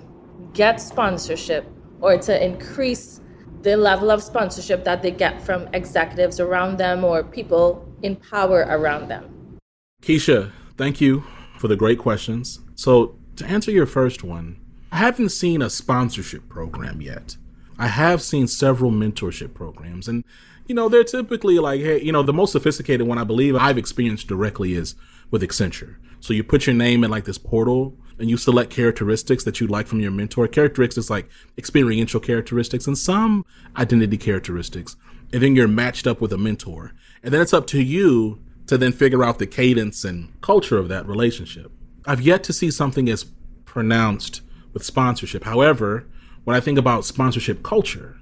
get 0.53 0.81
sponsorship 0.81 1.65
or 2.01 2.17
to 2.19 2.45
increase 2.45 3.21
the 3.63 3.77
level 3.77 4.11
of 4.11 4.23
sponsorship 4.23 4.85
that 4.85 5.03
they 5.03 5.11
get 5.11 5.43
from 5.43 5.69
executives 5.75 6.41
around 6.41 6.79
them 6.79 7.05
or 7.05 7.23
people 7.23 7.87
in 8.03 8.17
power 8.17 8.67
around 8.69 9.09
them? 9.09 9.59
Keisha, 10.03 10.51
thank 10.77 11.01
you 11.01 11.25
for 11.59 11.69
the 11.69 11.77
great 11.77 11.99
questions. 11.99 12.61
So, 12.75 13.17
to 13.37 13.47
answer 13.47 13.71
your 13.71 13.87
first 13.87 14.25
one, 14.25 14.59
I 14.91 14.97
haven't 14.97 15.29
seen 15.31 15.63
a 15.63 15.71
sponsorship 15.71 16.49
program 16.49 17.01
yet. 17.01 17.37
I 17.79 17.89
have 17.89 18.23
seen 18.23 18.47
several 18.47 18.91
mentorship 18.91 19.55
programs, 19.55 20.09
and 20.09 20.25
you 20.67 20.75
know, 20.75 20.89
they're 20.89 21.05
typically 21.05 21.59
like, 21.59 21.81
hey, 21.81 22.01
you 22.01 22.13
know, 22.13 22.23
the 22.23 22.33
most 22.33 22.53
sophisticated 22.53 23.07
one 23.07 23.19
I 23.19 23.25
believe 23.25 23.57
I've 23.57 23.79
experienced 23.79 24.29
directly 24.29 24.75
is 24.75 24.95
with 25.31 25.43
Accenture. 25.43 25.97
So, 26.21 26.33
you 26.33 26.43
put 26.43 26.67
your 26.67 26.75
name 26.75 27.05
in 27.05 27.11
like 27.11 27.25
this 27.25 27.39
portal 27.39 27.97
and 28.21 28.29
you 28.29 28.37
select 28.37 28.71
characteristics 28.71 29.45
that 29.45 29.61
you 29.61 29.67
like 29.67 29.87
from 29.87 30.01
your 30.01 30.11
mentor. 30.11 30.47
Characteristics 30.47 31.09
like 31.09 31.29
experiential 31.57 32.21
characteristics 32.21 32.87
and 32.87 32.97
some 32.97 33.45
identity 33.77 34.19
characteristics. 34.19 34.97
And 35.33 35.43
then 35.43 35.57
you're 35.57 35.69
matched 35.69 36.07
up 36.07 36.21
with 36.21 36.33
a 36.33 36.39
mentor. 36.39 36.93
And 37.23 37.33
then 37.33 37.41
it's 37.41 37.55
up 37.55 37.67
to 37.69 37.83
you 37.83 38.41
to 38.67 38.77
then 38.77 38.93
figure 38.93 39.25
out 39.25 39.39
the 39.39 39.47
cadence 39.47 40.05
and 40.05 40.39
culture 40.43 40.77
of 40.77 40.89
that 40.89 41.07
relationship. 41.07 41.73
I've 42.05 42.21
yet 42.21 42.45
to 42.45 42.53
see 42.53 42.71
something 42.71 43.09
as 43.09 43.25
pronounced 43.65 44.43
with 44.73 44.85
sponsorship. 44.85 45.45
However, 45.45 46.07
when 46.45 46.57
I 46.57 46.61
think 46.61 46.79
about 46.79 47.05
sponsorship 47.05 47.63
culture, 47.63 48.19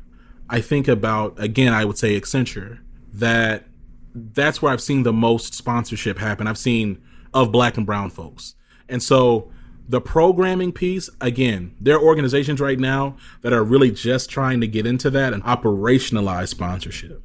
I 0.49 0.61
think 0.61 0.89
about 0.89 1.35
again, 1.39 1.73
I 1.75 1.85
would 1.85 1.99
say 1.99 2.19
Accenture 2.19 2.79
that 3.13 3.65
that's 4.15 4.63
where 4.63 4.73
I've 4.73 4.81
seen 4.81 5.03
the 5.03 5.13
most 5.13 5.55
sponsorship 5.55 6.19
happen. 6.19 6.47
I've 6.47 6.59
seen 6.59 7.03
of 7.35 7.53
black 7.53 7.77
and 7.77 7.85
brown 7.85 8.11
folks. 8.11 8.55
And 8.89 9.03
so 9.03 9.51
the 9.89 10.01
programming 10.01 10.73
piece, 10.73 11.09
again, 11.21 11.75
there 11.81 11.97
are 11.97 12.03
organizations 12.03 12.61
right 12.61 12.79
now 12.79 13.17
that 13.41 13.53
are 13.53 13.65
really 13.65 13.91
just 13.91 14.29
trying 14.29 14.61
to 14.61 14.67
get 14.67 14.87
into 14.87 15.09
that 15.11 15.33
and 15.33 15.43
operationalize 15.45 16.49
sponsorship. 16.49 17.23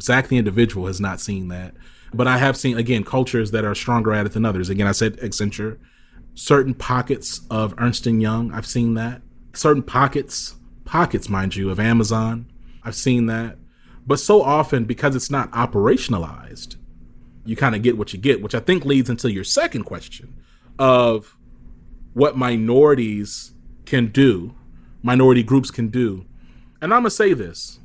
Zach 0.00 0.28
the 0.28 0.38
individual 0.38 0.86
has 0.86 1.00
not 1.00 1.20
seen 1.20 1.48
that. 1.48 1.74
But 2.12 2.26
I 2.26 2.38
have 2.38 2.56
seen, 2.56 2.76
again, 2.76 3.04
cultures 3.04 3.50
that 3.52 3.64
are 3.64 3.74
stronger 3.74 4.12
at 4.12 4.26
it 4.26 4.32
than 4.32 4.44
others. 4.44 4.68
Again, 4.68 4.86
I 4.86 4.92
said 4.92 5.18
Accenture. 5.18 5.78
Certain 6.34 6.74
pockets 6.74 7.42
of 7.50 7.74
Ernst 7.78 8.06
& 8.06 8.06
Young, 8.06 8.52
I've 8.52 8.66
seen 8.66 8.94
that. 8.94 9.22
Certain 9.52 9.82
pockets, 9.82 10.56
pockets, 10.84 11.28
mind 11.28 11.54
you, 11.54 11.70
of 11.70 11.78
Amazon, 11.78 12.50
I've 12.82 12.94
seen 12.94 13.26
that. 13.26 13.58
But 14.06 14.20
so 14.20 14.42
often, 14.42 14.86
because 14.86 15.14
it's 15.14 15.30
not 15.30 15.50
operationalized, 15.52 16.76
you 17.44 17.56
kind 17.56 17.74
of 17.74 17.82
get 17.82 17.98
what 17.98 18.12
you 18.12 18.18
get, 18.18 18.42
which 18.42 18.54
I 18.54 18.60
think 18.60 18.84
leads 18.84 19.10
into 19.10 19.30
your 19.30 19.44
second 19.44 19.84
question 19.84 20.40
of 20.78 21.36
what 22.14 22.36
minorities 22.36 23.52
can 23.86 24.08
do, 24.08 24.54
minority 25.02 25.42
groups 25.42 25.70
can 25.70 25.88
do. 25.88 26.26
And 26.80 26.92
I'm 26.92 27.02
going 27.02 27.04
to 27.04 27.10
say 27.10 27.32
this. 27.32 27.78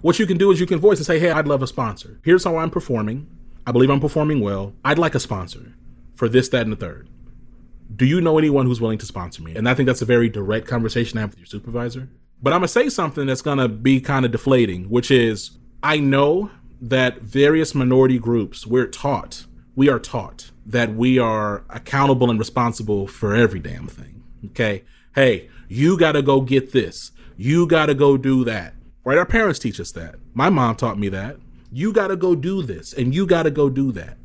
What 0.00 0.18
you 0.18 0.26
can 0.26 0.36
do 0.36 0.50
is 0.50 0.60
you 0.60 0.66
can 0.66 0.78
voice 0.78 0.98
and 0.98 1.06
say, 1.06 1.18
hey, 1.18 1.30
I'd 1.30 1.48
love 1.48 1.62
a 1.62 1.66
sponsor. 1.66 2.20
Here's 2.24 2.44
how 2.44 2.58
I'm 2.58 2.70
performing. 2.70 3.26
I 3.66 3.72
believe 3.72 3.88
I'm 3.88 4.00
performing 4.00 4.40
well. 4.40 4.74
I'd 4.84 4.98
like 4.98 5.14
a 5.14 5.20
sponsor 5.20 5.74
for 6.14 6.28
this, 6.28 6.48
that, 6.50 6.62
and 6.62 6.72
the 6.72 6.76
third. 6.76 7.08
Do 7.94 8.04
you 8.04 8.20
know 8.20 8.38
anyone 8.38 8.66
who's 8.66 8.80
willing 8.80 8.98
to 8.98 9.06
sponsor 9.06 9.42
me? 9.42 9.54
And 9.54 9.68
I 9.68 9.74
think 9.74 9.86
that's 9.86 10.02
a 10.02 10.06
very 10.06 10.28
direct 10.28 10.66
conversation 10.66 11.14
to 11.14 11.20
have 11.20 11.30
with 11.30 11.38
your 11.38 11.46
supervisor. 11.46 12.10
But 12.42 12.52
I'm 12.52 12.60
going 12.60 12.66
to 12.66 12.72
say 12.72 12.88
something 12.90 13.26
that's 13.26 13.42
going 13.42 13.58
to 13.58 13.68
be 13.68 14.00
kind 14.00 14.26
of 14.26 14.32
deflating, 14.32 14.90
which 14.90 15.10
is 15.10 15.52
I 15.82 15.98
know 15.98 16.50
that 16.80 17.22
various 17.22 17.74
minority 17.74 18.18
groups, 18.18 18.66
we're 18.66 18.86
taught, 18.86 19.46
we 19.74 19.88
are 19.88 19.98
taught 19.98 20.50
that 20.66 20.94
we 20.94 21.18
are 21.18 21.64
accountable 21.68 22.30
and 22.30 22.38
responsible 22.38 23.06
for 23.06 23.34
every 23.34 23.60
damn 23.60 23.86
thing. 23.86 24.22
Okay. 24.46 24.84
Hey, 25.14 25.48
you 25.68 25.98
got 25.98 26.12
to 26.12 26.22
go 26.22 26.40
get 26.40 26.72
this. 26.72 27.12
You 27.36 27.66
got 27.66 27.86
to 27.86 27.94
go 27.94 28.16
do 28.16 28.44
that. 28.44 28.74
Right? 29.04 29.18
Our 29.18 29.26
parents 29.26 29.58
teach 29.58 29.78
us 29.80 29.92
that. 29.92 30.16
My 30.32 30.48
mom 30.48 30.76
taught 30.76 30.98
me 30.98 31.08
that. 31.10 31.36
You 31.70 31.92
got 31.92 32.08
to 32.08 32.16
go 32.16 32.34
do 32.34 32.62
this 32.62 32.92
and 32.92 33.14
you 33.14 33.26
got 33.26 33.42
to 33.42 33.50
go 33.50 33.68
do 33.68 33.92
that. 33.92 34.16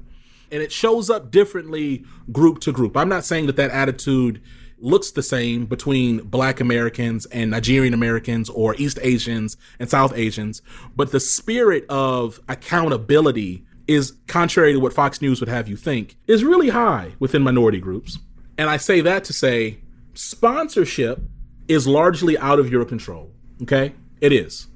And 0.52 0.62
it 0.62 0.72
shows 0.72 1.10
up 1.10 1.32
differently 1.32 2.06
group 2.32 2.60
to 2.62 2.72
group. 2.72 2.96
I'm 2.96 3.10
not 3.10 3.26
saying 3.26 3.48
that 3.48 3.56
that 3.58 3.72
attitude 3.72 4.42
looks 4.82 5.12
the 5.12 5.24
same 5.24 5.66
between 5.66 6.20
black 6.20 6.60
Americans 6.60 7.26
and 7.28 7.52
Nigerian 7.52 7.94
Americans 7.94 8.50
or 8.50 8.76
East 8.76 8.98
Asians 9.02 9.58
and 9.80 9.90
South 9.90 10.14
Asians, 10.16 10.62
but 10.96 11.12
the 11.12 11.20
spirit 11.20 11.86
of 11.90 12.40
accountability 12.48 13.66
is 13.90 14.14
contrary 14.28 14.72
to 14.72 14.80
what 14.80 14.94
Fox 14.94 15.20
News 15.20 15.40
would 15.40 15.50
have 15.50 15.68
you 15.68 15.76
think 15.76 16.16
is 16.28 16.44
really 16.44 16.70
high 16.70 17.14
within 17.18 17.42
minority 17.42 17.80
groups. 17.80 18.20
And 18.56 18.70
I 18.70 18.78
say 18.78 19.02
that 19.02 19.24
to 19.24 19.34
say 19.34 19.80
sponsorship 20.14 21.24
is 21.68 21.88
largely 21.88 22.38
out 22.38 22.60
of 22.60 22.72
your 22.72 22.86
control. 22.86 23.32
Okay? 23.64 23.96
It 24.22 24.32
is. 24.32 24.68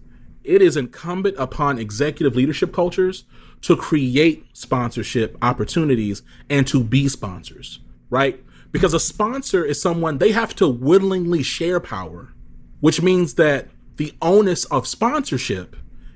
It 0.44 0.64
is 0.64 0.76
incumbent 0.76 1.36
upon 1.38 1.78
executive 1.78 2.36
leadership 2.36 2.74
cultures 2.74 3.26
to 3.62 3.78
create 3.78 4.46
sponsorship 4.54 5.38
opportunities 5.44 6.24
and 6.50 6.66
to 6.68 6.84
be 6.84 7.08
sponsors, 7.08 7.82
right? 8.10 8.44
Because 8.72 8.96
a 8.96 9.00
sponsor 9.00 9.64
is 9.64 9.80
someone 9.80 10.18
they 10.18 10.32
have 10.32 10.56
to 10.56 10.68
willingly 10.68 11.44
share 11.44 11.80
power, 11.80 12.34
which 12.80 13.00
means 13.02 13.36
that 13.36 13.70
the 13.98 14.12
onus 14.24 14.66
of 14.66 14.88
sponsorship 14.88 15.76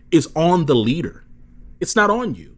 is 0.09 0.27
on 0.35 0.65
the 0.65 0.75
leader. 0.75 1.25
It's 1.79 1.95
not 1.95 2.09
on 2.09 2.33
you. 2.33 2.56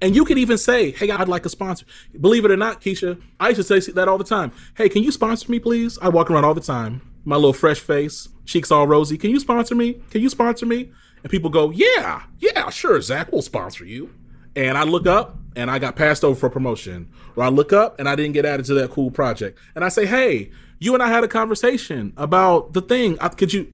And 0.00 0.14
you 0.14 0.24
can 0.24 0.38
even 0.38 0.58
say, 0.58 0.90
Hey, 0.92 1.10
I'd 1.10 1.28
like 1.28 1.46
a 1.46 1.48
sponsor. 1.48 1.86
Believe 2.20 2.44
it 2.44 2.50
or 2.50 2.56
not, 2.56 2.80
Keisha, 2.80 3.20
I 3.38 3.48
used 3.50 3.66
to 3.66 3.80
say 3.80 3.92
that 3.92 4.08
all 4.08 4.18
the 4.18 4.24
time. 4.24 4.52
Hey, 4.76 4.88
can 4.88 5.02
you 5.02 5.12
sponsor 5.12 5.50
me, 5.50 5.58
please? 5.58 5.98
I 6.00 6.08
walk 6.08 6.30
around 6.30 6.44
all 6.44 6.54
the 6.54 6.60
time, 6.60 7.02
my 7.24 7.36
little 7.36 7.52
fresh 7.52 7.80
face, 7.80 8.28
cheeks 8.44 8.70
all 8.70 8.86
rosy. 8.86 9.18
Can 9.18 9.30
you 9.30 9.40
sponsor 9.40 9.74
me? 9.74 10.00
Can 10.10 10.20
you 10.20 10.28
sponsor 10.28 10.66
me? 10.66 10.90
And 11.22 11.30
people 11.30 11.50
go, 11.50 11.70
Yeah, 11.70 12.22
yeah, 12.38 12.70
sure, 12.70 13.00
Zach, 13.00 13.32
we'll 13.32 13.42
sponsor 13.42 13.84
you. 13.84 14.10
And 14.56 14.76
I 14.76 14.82
look 14.82 15.06
up 15.06 15.36
and 15.54 15.70
I 15.70 15.78
got 15.78 15.96
passed 15.96 16.24
over 16.24 16.38
for 16.38 16.50
promotion. 16.50 17.10
Or 17.36 17.44
I 17.44 17.48
look 17.48 17.72
up 17.72 17.98
and 17.98 18.08
I 18.08 18.16
didn't 18.16 18.32
get 18.32 18.44
added 18.44 18.66
to 18.66 18.74
that 18.74 18.90
cool 18.90 19.10
project. 19.10 19.58
And 19.74 19.84
I 19.84 19.88
say, 19.88 20.06
Hey, 20.06 20.50
you 20.78 20.94
and 20.94 21.02
I 21.02 21.08
had 21.08 21.24
a 21.24 21.28
conversation 21.28 22.12
about 22.16 22.72
the 22.72 22.80
thing. 22.80 23.18
I, 23.20 23.28
could 23.28 23.52
you? 23.52 23.70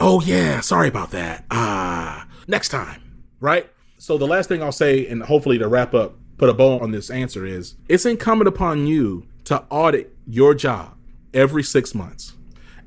Oh, 0.00 0.20
yeah, 0.20 0.60
sorry 0.60 0.88
about 0.88 1.12
that. 1.12 1.44
Ah, 1.50 2.26
next 2.46 2.70
time, 2.70 3.00
right? 3.40 3.70
So 4.00 4.16
the 4.16 4.28
last 4.28 4.48
thing 4.48 4.62
I'll 4.62 4.70
say, 4.70 5.06
and 5.08 5.24
hopefully 5.24 5.58
to 5.58 5.66
wrap 5.66 5.92
up, 5.92 6.14
put 6.36 6.48
a 6.48 6.54
bow 6.54 6.78
on 6.78 6.92
this 6.92 7.10
answer 7.10 7.44
is 7.44 7.74
it's 7.88 8.06
incumbent 8.06 8.46
upon 8.46 8.86
you 8.86 9.26
to 9.44 9.64
audit 9.70 10.14
your 10.24 10.54
job 10.54 10.96
every 11.34 11.64
six 11.64 11.96
months 11.96 12.34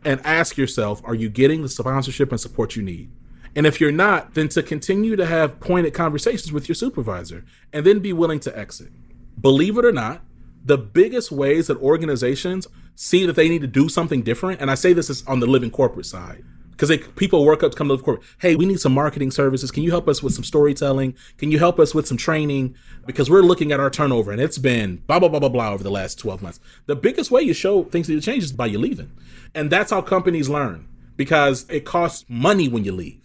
and 0.05 0.26
ask 0.26 0.55
yourself, 0.55 1.01
are 1.03 1.14
you 1.14 1.30
getting 1.30 1.64
the 1.64 1.70
sponsorship 1.70 2.32
and 2.32 2.39
support 2.39 2.78
you 2.78 2.82
need? 2.82 3.12
And 3.57 3.68
if 3.68 3.82
you're 3.82 3.91
not, 3.91 4.36
then 4.36 4.47
to 4.49 4.64
continue 4.64 5.18
to 5.18 5.26
have 5.26 5.59
pointed 5.59 5.93
conversations 5.93 6.53
with 6.53 6.70
your 6.70 6.76
supervisor 6.76 7.43
and 7.74 7.86
then 7.86 7.99
be 7.99 8.14
willing 8.14 8.39
to 8.39 8.57
exit. 8.57 8.93
Believe 9.39 9.78
it 9.78 9.84
or 9.84 9.91
not, 9.91 10.22
the 10.64 10.78
biggest 10.78 11.30
ways 11.30 11.68
that 11.68 11.78
organizations 11.80 12.68
see 12.95 13.26
that 13.26 13.36
they 13.36 13.49
need 13.49 13.62
to 13.62 13.68
do 13.68 13.89
something 13.89 14.22
different, 14.22 14.62
and 14.62 14.72
I 14.72 14.76
say 14.76 14.93
this 14.93 15.09
is 15.09 15.28
on 15.28 15.41
the 15.41 15.47
living 15.47 15.72
corporate 15.72 16.05
side, 16.05 16.45
because 16.82 17.08
people 17.16 17.46
work 17.46 17.62
up 17.62 17.72
to 17.72 17.78
come 17.78 17.90
to 17.90 17.96
the 17.96 18.04
corporate. 18.04 18.28
Hey, 18.40 18.56
we 18.56 18.66
need 18.66 18.80
some 18.80 18.94
marketing 18.94 19.30
services. 19.30 19.70
Can 19.70 19.84
you 19.84 19.92
help 19.92 20.10
us 20.10 20.24
with 20.24 20.34
some 20.34 20.44
storytelling? 20.44 21.16
Can 21.38 21.52
you 21.52 21.60
help 21.60 21.80
us 21.80 21.94
with 21.94 22.08
some 22.08 22.18
training? 22.18 22.76
Because 23.06 23.30
we're 23.30 23.44
looking 23.44 23.72
at 23.72 23.80
our 23.80 23.92
turnover, 23.92 24.32
and 24.32 24.42
it's 24.42 24.58
been 24.58 24.98
blah 25.08 25.20
blah 25.20 25.30
blah 25.30 25.40
blah 25.40 25.50
blah 25.50 25.72
over 25.72 25.84
the 25.84 25.92
last 25.92 26.18
twelve 26.18 26.42
months. 26.42 26.60
The 26.88 26.96
biggest 26.96 27.30
way 27.30 27.42
you 27.42 27.54
show 27.54 27.84
things 27.84 28.10
need 28.10 28.16
to 28.16 28.22
change 28.22 28.44
is 28.44 28.52
by 28.52 28.66
you 28.66 28.80
leaving, 28.80 29.12
and 29.54 29.70
that's 29.70 29.92
how 29.92 30.02
companies 30.02 30.50
learn 30.50 30.88
because 31.16 31.66
it 31.70 31.86
costs 31.86 32.26
money 32.28 32.68
when 32.68 32.84
you 32.84 32.92
leave 32.92 33.22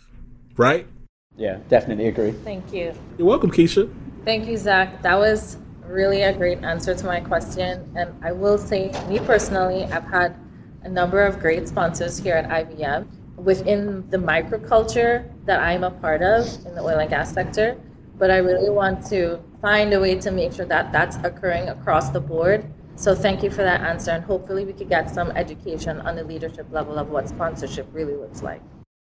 right? 0.57 0.87
Yeah, 1.37 1.59
definitely 1.69 2.07
agree. 2.07 2.33
Thank 2.33 2.73
you. 2.73 2.95
You're 3.19 3.27
welcome, 3.27 3.51
Keisha. 3.51 3.93
Thank 4.25 4.49
you, 4.49 4.57
Zach. 4.57 5.03
That 5.03 5.19
was 5.19 5.59
really 5.85 6.23
a 6.23 6.33
great 6.33 6.63
answer 6.65 6.95
to 6.95 7.07
my 7.07 7.21
question. 7.21 7.93
And 7.95 8.13
I 8.25 8.33
will 8.33 8.59
say, 8.59 8.91
me 9.09 9.19
personally, 9.19 9.85
I've 9.85 10.05
had 10.05 10.35
a 10.83 10.89
number 10.89 11.23
of 11.23 11.39
great 11.41 11.69
sponsors 11.69 12.19
here 12.19 12.35
at 12.35 12.49
IBM 12.49 13.07
within 13.47 14.05
the 14.11 14.19
microculture 14.19 15.33
that 15.47 15.61
I'm 15.61 15.85
a 15.85 15.91
part 15.91 16.21
of 16.21 16.45
in 16.67 16.75
the 16.75 16.83
oil 16.83 16.99
and 16.99 17.09
gas 17.09 17.33
sector. 17.33 17.81
But 18.19 18.31
I 18.31 18.39
really 18.39 18.71
want 18.71 19.07
to 19.07 19.41
find 19.63 19.93
a 19.95 20.01
way 20.01 20.17
to 20.17 20.31
make 20.31 20.53
sure 20.53 20.67
that 20.67 20.93
that's 20.93 21.17
occurring 21.17 21.69
across 21.69 22.11
the 22.11 22.21
board. 22.21 22.67
So 22.97 23.15
thank 23.15 23.43
you 23.43 23.51
for 23.51 23.63
that 23.63 23.83
answer. 23.83 24.11
And 24.11 24.25
hopefully, 24.25 24.65
we 24.65 24.73
could 24.73 24.89
get 24.89 25.11
some 25.11 25.31
education 25.33 26.01
on 26.01 26.17
the 26.17 26.25
leadership 26.25 26.67
level 26.73 26.99
of 26.99 27.09
what 27.11 27.29
sponsorship 27.29 27.87
really 27.93 28.17
looks 28.17 28.43
like. 28.43 28.63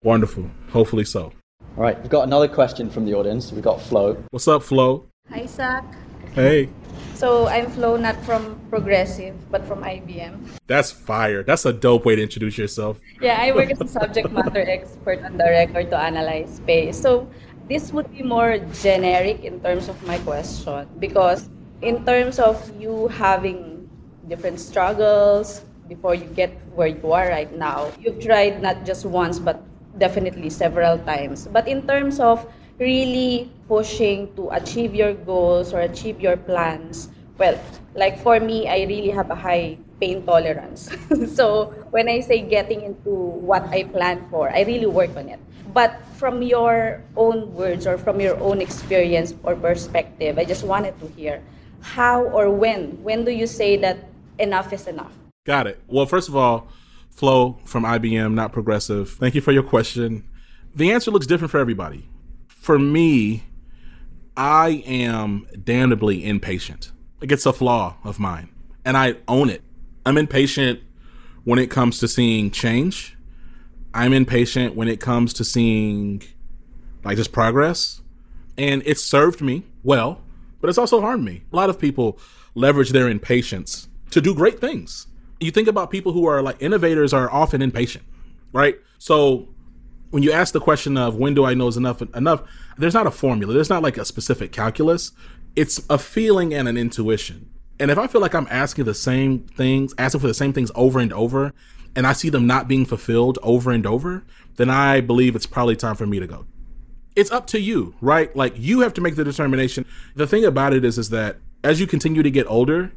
Wonderful. 0.03 0.51
Hopefully 0.69 1.05
so. 1.05 1.31
All 1.77 1.83
right, 1.83 1.99
we've 2.01 2.11
got 2.11 2.23
another 2.23 2.47
question 2.47 2.89
from 2.89 3.05
the 3.05 3.13
audience. 3.13 3.51
We've 3.51 3.63
got 3.63 3.81
Flo. 3.81 4.23
What's 4.31 4.47
up, 4.47 4.61
Flo? 4.61 5.07
Hi, 5.29 5.45
Zach. 5.45 5.85
Hey. 6.33 6.69
So 7.17 7.49
I'm 7.49 7.65
Flo, 7.73 7.97
not 7.97 8.13
from 8.29 8.61
Progressive, 8.69 9.33
but 9.49 9.65
from 9.65 9.81
IBM. 9.81 10.37
That's 10.67 10.91
fire. 10.93 11.41
That's 11.41 11.65
a 11.65 11.73
dope 11.73 12.05
way 12.05 12.15
to 12.15 12.21
introduce 12.21 12.59
yourself. 12.59 13.01
Yeah, 13.19 13.41
I 13.41 13.49
work 13.57 13.71
as 13.73 13.81
a 13.81 13.87
subject 13.89 14.29
matter 14.29 14.61
expert 14.61 15.25
on 15.25 15.33
the 15.33 15.49
record 15.49 15.89
to 15.89 15.97
analyze 15.97 16.61
space. 16.61 17.01
So 17.01 17.25
this 17.67 17.89
would 17.89 18.13
be 18.13 18.21
more 18.21 18.61
generic 18.85 19.41
in 19.41 19.57
terms 19.65 19.89
of 19.89 19.97
my 20.05 20.21
question 20.21 20.85
because 20.99 21.49
in 21.81 22.05
terms 22.05 22.37
of 22.37 22.61
you 22.77 23.07
having 23.07 23.89
different 24.29 24.59
struggles 24.59 25.65
before 25.89 26.13
you 26.13 26.29
get 26.37 26.53
where 26.77 26.85
you 26.85 27.11
are 27.17 27.33
right 27.33 27.49
now, 27.57 27.89
you've 27.97 28.21
tried 28.21 28.61
not 28.61 28.85
just 28.85 29.09
once 29.09 29.41
but 29.41 29.65
definitely 29.97 30.51
several 30.51 30.99
times. 31.01 31.49
But 31.49 31.67
in 31.67 31.81
terms 31.87 32.19
of 32.19 32.45
really 32.79 33.51
pushing 33.67 34.33
to 34.35 34.49
achieve 34.51 34.95
your 34.95 35.13
goals 35.13 35.73
or 35.73 35.81
achieve 35.81 36.21
your 36.21 36.37
plans, 36.37 37.09
well, 37.37 37.59
like 37.95 38.21
for 38.21 38.39
me, 38.39 38.67
I 38.67 38.85
really 38.85 39.09
have 39.09 39.29
a 39.29 39.35
high 39.35 39.77
pain 39.99 40.25
tolerance. 40.25 40.89
so 41.33 41.73
when 41.89 42.07
I 42.09 42.19
say 42.21 42.41
getting 42.41 42.81
into 42.81 43.09
what 43.09 43.63
I 43.69 43.83
plan 43.83 44.25
for, 44.29 44.49
I 44.49 44.61
really 44.61 44.85
work 44.85 45.15
on 45.17 45.29
it. 45.29 45.39
But 45.73 46.01
from 46.15 46.41
your 46.41 47.03
own 47.15 47.53
words 47.53 47.85
or 47.85 47.97
from 47.97 48.21
your 48.21 48.39
own 48.39 48.61
experience 48.61 49.33
or 49.43 49.55
perspective, 49.55 50.39
I 50.39 50.45
just 50.45 50.63
wanted 50.63 50.99
to 51.01 51.07
hear 51.07 51.41
how 51.81 52.23
or 52.23 52.49
when, 52.49 53.01
when 53.03 53.25
do 53.25 53.31
you 53.31 53.45
say 53.45 53.77
that 53.77 53.97
enough 54.39 54.73
is 54.73 54.87
enough? 54.87 55.13
Got 55.45 55.67
it. 55.67 55.81
Well, 55.87 56.05
first 56.05 56.29
of 56.29 56.35
all, 56.35 56.67
Flo 57.09 57.59
from 57.65 57.83
IBM, 57.83 58.33
not 58.33 58.53
progressive. 58.53 59.11
Thank 59.11 59.35
you 59.35 59.41
for 59.41 59.51
your 59.51 59.63
question. 59.63 60.27
The 60.75 60.91
answer 60.91 61.09
looks 61.09 61.25
different 61.25 61.51
for 61.51 61.59
everybody. 61.59 62.09
For 62.67 62.77
me, 62.77 63.43
I 64.35 64.83
am 64.85 65.47
damnably 65.63 66.25
impatient. 66.25 66.91
Like 67.21 67.31
it's 67.31 67.45
a 67.45 67.53
flaw 67.53 67.95
of 68.03 68.19
mine, 68.19 68.49
and 68.83 68.97
I 68.97 69.15
own 69.25 69.49
it. 69.49 69.61
I'm 70.05 70.17
impatient 70.17 70.81
when 71.45 71.59
it 71.59 71.71
comes 71.71 71.97
to 71.99 72.09
seeing 72.09 72.51
change. 72.51 73.15
I'm 73.93 74.11
impatient 74.11 74.75
when 74.75 74.89
it 74.89 74.99
comes 74.99 75.31
to 75.35 75.45
seeing 75.45 76.23
like 77.05 77.15
just 77.15 77.31
progress. 77.31 78.01
And 78.57 78.83
it's 78.85 79.01
served 79.01 79.39
me 79.39 79.63
well, 79.81 80.21
but 80.59 80.69
it's 80.69 80.77
also 80.77 80.99
harmed 80.99 81.23
me. 81.23 81.43
A 81.53 81.55
lot 81.55 81.69
of 81.69 81.79
people 81.79 82.19
leverage 82.53 82.89
their 82.89 83.07
impatience 83.07 83.87
to 84.11 84.19
do 84.19 84.35
great 84.35 84.59
things 84.59 85.07
you 85.39 85.51
think 85.51 85.69
about 85.69 85.89
people 85.89 86.11
who 86.11 86.25
are 86.25 86.41
like 86.41 86.61
innovators 86.61 87.13
are 87.13 87.31
often 87.31 87.61
impatient, 87.61 88.03
right? 88.51 88.77
So 88.97 89.47
when 90.09 90.23
you 90.23 90.31
ask 90.31 90.53
the 90.53 90.59
question 90.59 90.97
of 90.97 91.15
when 91.15 91.33
do 91.33 91.45
I 91.45 91.53
know 91.53 91.67
is 91.67 91.77
enough 91.77 92.01
enough, 92.15 92.43
there's 92.77 92.93
not 92.93 93.07
a 93.07 93.11
formula. 93.11 93.53
There's 93.53 93.69
not 93.69 93.83
like 93.83 93.97
a 93.97 94.05
specific 94.05 94.51
calculus. 94.51 95.11
It's 95.55 95.81
a 95.89 95.97
feeling 95.97 96.53
and 96.53 96.67
an 96.67 96.77
intuition. 96.77 97.49
And 97.79 97.91
if 97.91 97.97
I 97.97 98.07
feel 98.07 98.21
like 98.21 98.33
I'm 98.33 98.47
asking 98.49 98.85
the 98.85 98.93
same 98.93 99.39
things, 99.39 99.93
asking 99.97 100.21
for 100.21 100.27
the 100.27 100.33
same 100.33 100.53
things 100.53 100.71
over 100.75 100.99
and 100.99 101.13
over, 101.13 101.53
and 101.95 102.07
I 102.07 102.13
see 102.13 102.29
them 102.29 102.47
not 102.47 102.67
being 102.67 102.85
fulfilled 102.85 103.39
over 103.43 103.71
and 103.71 103.85
over, 103.85 104.23
then 104.55 104.69
I 104.69 105.01
believe 105.01 105.35
it's 105.35 105.45
probably 105.45 105.75
time 105.75 105.95
for 105.95 106.07
me 106.07 106.19
to 106.19 106.27
go. 106.27 106.45
It's 107.15 107.31
up 107.31 107.47
to 107.47 107.59
you, 107.59 107.95
right? 108.01 108.35
Like 108.35 108.53
you 108.55 108.81
have 108.81 108.93
to 108.95 109.01
make 109.01 109.15
the 109.15 109.23
determination. 109.23 109.85
The 110.15 110.27
thing 110.27 110.45
about 110.45 110.73
it 110.73 110.85
is 110.85 110.97
is 110.97 111.09
that 111.09 111.37
as 111.63 111.79
you 111.79 111.87
continue 111.87 112.23
to 112.23 112.31
get 112.31 112.47
older, 112.47 112.91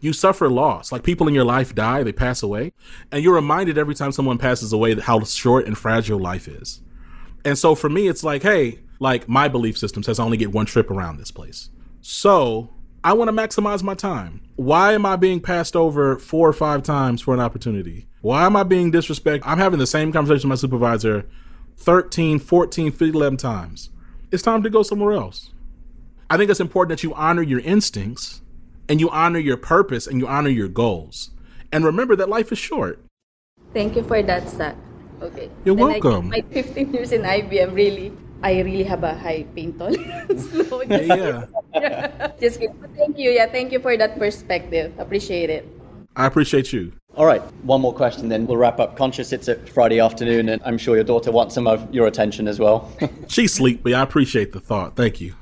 you 0.00 0.12
suffer 0.12 0.48
loss. 0.48 0.92
Like 0.92 1.02
people 1.02 1.28
in 1.28 1.34
your 1.34 1.44
life 1.44 1.74
die, 1.74 2.02
they 2.02 2.12
pass 2.12 2.42
away, 2.42 2.72
and 3.10 3.22
you're 3.22 3.34
reminded 3.34 3.78
every 3.78 3.94
time 3.94 4.12
someone 4.12 4.38
passes 4.38 4.72
away 4.72 4.94
how 4.94 5.24
short 5.24 5.66
and 5.66 5.76
fragile 5.76 6.18
life 6.18 6.48
is. 6.48 6.82
And 7.44 7.56
so 7.56 7.74
for 7.74 7.88
me, 7.88 8.08
it's 8.08 8.24
like, 8.24 8.42
hey, 8.42 8.80
like 8.98 9.28
my 9.28 9.48
belief 9.48 9.78
system 9.78 10.02
says 10.02 10.18
I 10.18 10.24
only 10.24 10.36
get 10.36 10.52
one 10.52 10.66
trip 10.66 10.90
around 10.90 11.16
this 11.16 11.30
place. 11.30 11.70
So 12.00 12.70
I 13.04 13.12
want 13.12 13.28
to 13.28 13.32
maximize 13.32 13.82
my 13.82 13.94
time. 13.94 14.40
Why 14.56 14.92
am 14.92 15.06
I 15.06 15.16
being 15.16 15.40
passed 15.40 15.76
over 15.76 16.18
four 16.18 16.48
or 16.48 16.52
five 16.52 16.82
times 16.82 17.20
for 17.20 17.34
an 17.34 17.40
opportunity? 17.40 18.08
Why 18.20 18.46
am 18.46 18.56
I 18.56 18.64
being 18.64 18.90
disrespected? 18.90 19.42
I'm 19.44 19.58
having 19.58 19.78
the 19.78 19.86
same 19.86 20.12
conversation 20.12 20.48
with 20.48 20.58
my 20.58 20.60
supervisor 20.60 21.28
13, 21.78 22.38
14, 22.38 22.90
15, 22.90 23.14
11 23.14 23.36
times. 23.36 23.90
It's 24.32 24.42
time 24.42 24.62
to 24.62 24.70
go 24.70 24.82
somewhere 24.82 25.12
else. 25.12 25.52
I 26.28 26.36
think 26.36 26.50
it's 26.50 26.58
important 26.58 26.98
that 26.98 27.04
you 27.04 27.14
honor 27.14 27.42
your 27.42 27.60
instincts 27.60 28.42
and 28.88 29.00
you 29.00 29.10
honor 29.10 29.38
your 29.38 29.56
purpose 29.56 30.06
and 30.06 30.20
you 30.20 30.26
honor 30.26 30.50
your 30.50 30.68
goals. 30.68 31.30
And 31.72 31.84
remember 31.84 32.16
that 32.16 32.28
life 32.28 32.52
is 32.52 32.58
short. 32.58 33.04
Thank 33.72 33.96
you 33.96 34.02
for 34.02 34.22
that, 34.22 34.48
Zach. 34.48 34.76
Okay. 35.20 35.50
You're 35.64 35.74
welcome. 35.74 36.28
my 36.28 36.42
15 36.50 36.92
years 36.92 37.12
in 37.12 37.22
IBM, 37.22 37.74
really, 37.74 38.12
I 38.42 38.60
really 38.60 38.84
have 38.84 39.02
a 39.02 39.14
high 39.14 39.44
pain 39.54 39.72
tolerance. 39.78 40.52
no, 40.70 40.82
yeah. 40.82 41.46
yeah. 41.74 42.32
Just 42.40 42.60
kidding. 42.60 42.76
Thank 42.96 43.18
you. 43.18 43.30
Yeah, 43.30 43.46
thank 43.46 43.72
you 43.72 43.80
for 43.80 43.96
that 43.96 44.18
perspective. 44.18 44.92
Appreciate 44.98 45.50
it. 45.50 45.66
I 46.16 46.26
appreciate 46.26 46.72
you. 46.72 46.92
All 47.14 47.24
right, 47.24 47.42
one 47.64 47.80
more 47.80 47.94
question, 47.94 48.28
then 48.28 48.46
we'll 48.46 48.58
wrap 48.58 48.78
up. 48.78 48.96
Conscious 48.96 49.32
it's 49.32 49.48
a 49.48 49.56
Friday 49.68 50.00
afternoon, 50.00 50.50
and 50.50 50.60
I'm 50.66 50.76
sure 50.76 50.96
your 50.96 51.04
daughter 51.04 51.32
wants 51.32 51.54
some 51.54 51.66
of 51.66 51.92
your 51.94 52.06
attention 52.06 52.46
as 52.46 52.58
well. 52.58 52.92
She's 53.28 53.54
sleepy. 53.54 53.94
I 53.94 54.02
appreciate 54.02 54.52
the 54.52 54.60
thought. 54.60 54.96
Thank 54.96 55.20
you. 55.22 55.34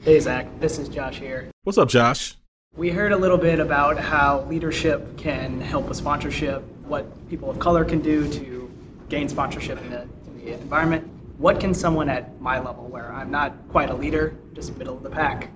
Hey, 0.00 0.18
Zach. 0.18 0.48
This 0.58 0.78
is 0.78 0.88
Josh 0.88 1.18
here. 1.18 1.48
What's 1.62 1.78
up, 1.78 1.88
Josh? 1.88 2.36
We 2.74 2.88
heard 2.88 3.12
a 3.12 3.16
little 3.18 3.36
bit 3.36 3.60
about 3.60 3.98
how 3.98 4.46
leadership 4.48 5.18
can 5.18 5.60
help 5.60 5.88
with 5.88 5.98
sponsorship, 5.98 6.62
what 6.86 7.28
people 7.28 7.50
of 7.50 7.58
color 7.58 7.84
can 7.84 8.00
do 8.00 8.26
to 8.32 8.72
gain 9.10 9.28
sponsorship 9.28 9.78
in 9.82 9.90
the, 9.90 10.02
in 10.02 10.38
the 10.38 10.54
environment. 10.54 11.06
What 11.36 11.60
can 11.60 11.74
someone 11.74 12.08
at 12.08 12.40
my 12.40 12.58
level, 12.60 12.88
where 12.88 13.12
I'm 13.12 13.30
not 13.30 13.52
quite 13.68 13.90
a 13.90 13.94
leader, 13.94 14.34
just 14.54 14.74
middle 14.78 14.96
of 14.96 15.02
the 15.02 15.10
pack, 15.10 15.50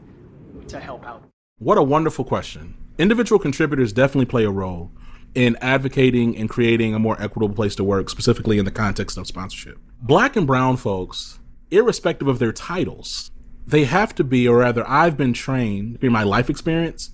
to 0.68 0.78
help 0.78 1.06
out? 1.06 1.22
What 1.58 1.78
a 1.78 1.82
wonderful 1.82 2.22
question. 2.22 2.76
Individual 2.98 3.38
contributors 3.38 3.94
definitely 3.94 4.26
play 4.26 4.44
a 4.44 4.50
role 4.50 4.92
in 5.34 5.56
advocating 5.62 6.36
and 6.36 6.50
creating 6.50 6.94
a 6.94 6.98
more 6.98 7.16
equitable 7.18 7.54
place 7.54 7.74
to 7.76 7.84
work, 7.84 8.10
specifically 8.10 8.58
in 8.58 8.66
the 8.66 8.70
context 8.70 9.16
of 9.16 9.26
sponsorship. 9.26 9.78
Black 10.02 10.36
and 10.36 10.46
brown 10.46 10.76
folks, 10.76 11.38
irrespective 11.70 12.28
of 12.28 12.40
their 12.40 12.52
titles, 12.52 13.30
they 13.66 13.84
have 13.84 14.14
to 14.14 14.24
be, 14.24 14.46
or 14.46 14.58
rather, 14.58 14.88
I've 14.88 15.16
been 15.16 15.32
trained 15.32 15.98
in 16.02 16.12
my 16.12 16.22
life 16.22 16.48
experience. 16.48 17.10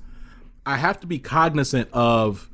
I 0.67 0.77
have 0.77 1.01
to 1.01 1.07
be 1.07 1.19
cognizant 1.19 1.89
of 1.93 2.49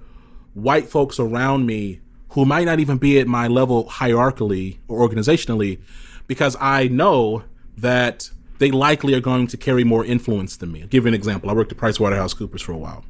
white 0.54 0.88
folks 0.88 1.18
around 1.18 1.66
me 1.66 2.00
who 2.30 2.44
might 2.44 2.64
not 2.64 2.78
even 2.78 2.98
be 2.98 3.18
at 3.18 3.26
my 3.26 3.48
level 3.48 3.86
hierarchically 3.86 4.78
or 4.86 5.06
organizationally, 5.08 5.80
because 6.26 6.56
I 6.60 6.88
know 6.88 7.44
that 7.76 8.30
they 8.58 8.70
likely 8.70 9.14
are 9.14 9.20
going 9.20 9.46
to 9.48 9.56
carry 9.56 9.84
more 9.84 10.04
influence 10.04 10.56
than 10.56 10.72
me. 10.72 10.82
I'll 10.82 10.88
give 10.88 11.04
you 11.04 11.08
an 11.08 11.14
example. 11.14 11.48
I 11.48 11.54
worked 11.54 11.72
at 11.72 11.78
PricewaterhouseCoopers 11.78 12.60
for 12.60 12.72
a 12.72 12.76
while, 12.76 13.04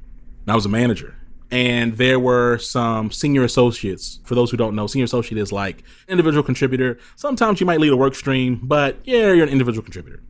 and 0.45 0.53
I 0.53 0.55
was 0.55 0.66
a 0.66 0.68
manager. 0.68 1.16
And 1.51 1.97
there 1.97 2.20
were 2.20 2.59
some 2.59 3.11
senior 3.11 3.43
associates. 3.43 4.20
For 4.24 4.34
those 4.34 4.51
who 4.51 4.57
don't 4.59 4.76
know, 4.76 4.86
senior 4.86 5.07
associate 5.07 5.41
is 5.41 5.51
like 5.51 5.82
individual 6.07 6.43
contributor. 6.43 6.99
Sometimes 7.16 7.61
you 7.61 7.66
might 7.66 7.80
lead 7.80 7.93
a 7.93 7.97
work 7.97 8.14
stream, 8.14 8.61
but 8.62 8.99
yeah, 9.05 9.32
you're 9.32 9.47
an 9.47 9.53
individual 9.53 9.82
contributor. 9.82 10.22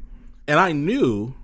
And 0.49 0.59
I 0.59 0.73
knew 0.73 1.35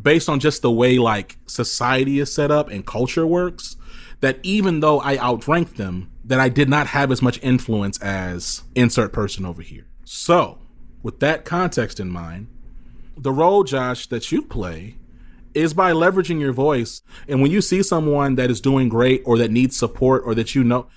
based 0.00 0.28
on 0.28 0.40
just 0.40 0.62
the 0.62 0.70
way 0.70 0.98
like 0.98 1.38
society 1.46 2.18
is 2.18 2.32
set 2.32 2.50
up 2.50 2.70
and 2.70 2.84
culture 2.86 3.26
works 3.26 3.76
that 4.20 4.38
even 4.42 4.80
though 4.80 5.00
I 5.00 5.18
outranked 5.18 5.76
them, 5.76 6.10
that 6.24 6.40
I 6.40 6.48
did 6.48 6.68
not 6.68 6.88
have 6.88 7.12
as 7.12 7.22
much 7.22 7.38
influence 7.42 8.00
as 8.02 8.62
insert 8.74 9.12
person 9.12 9.44
over 9.44 9.62
here. 9.62 9.86
So, 10.04 10.58
with 11.02 11.20
that 11.20 11.44
context 11.44 12.00
in 12.00 12.08
mind, 12.08 12.48
the 13.16 13.30
role, 13.30 13.62
Josh, 13.62 14.06
that 14.08 14.32
you 14.32 14.42
play 14.42 14.96
is 15.54 15.72
by 15.72 15.92
leveraging 15.92 16.40
your 16.40 16.52
voice. 16.52 17.02
And 17.28 17.40
when 17.40 17.50
you 17.50 17.60
see 17.60 17.82
someone 17.82 18.34
that 18.34 18.50
is 18.50 18.60
doing 18.60 18.88
great 18.88 19.22
or 19.24 19.38
that 19.38 19.50
needs 19.50 19.76
support 19.76 20.22
or 20.26 20.34
that 20.34 20.54
you 20.54 20.64
know, 20.64 20.88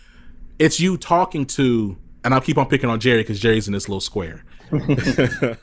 it's 0.58 0.80
you 0.80 0.98
talking 0.98 1.46
to, 1.46 1.98
and 2.24 2.34
I'll 2.34 2.42
keep 2.42 2.58
on 2.58 2.68
picking 2.68 2.90
on 2.90 3.00
Jerry 3.00 3.22
because 3.22 3.40
Jerry's 3.40 3.68
in 3.68 3.74
this 3.74 3.88
little 3.88 4.02
square. 4.02 4.44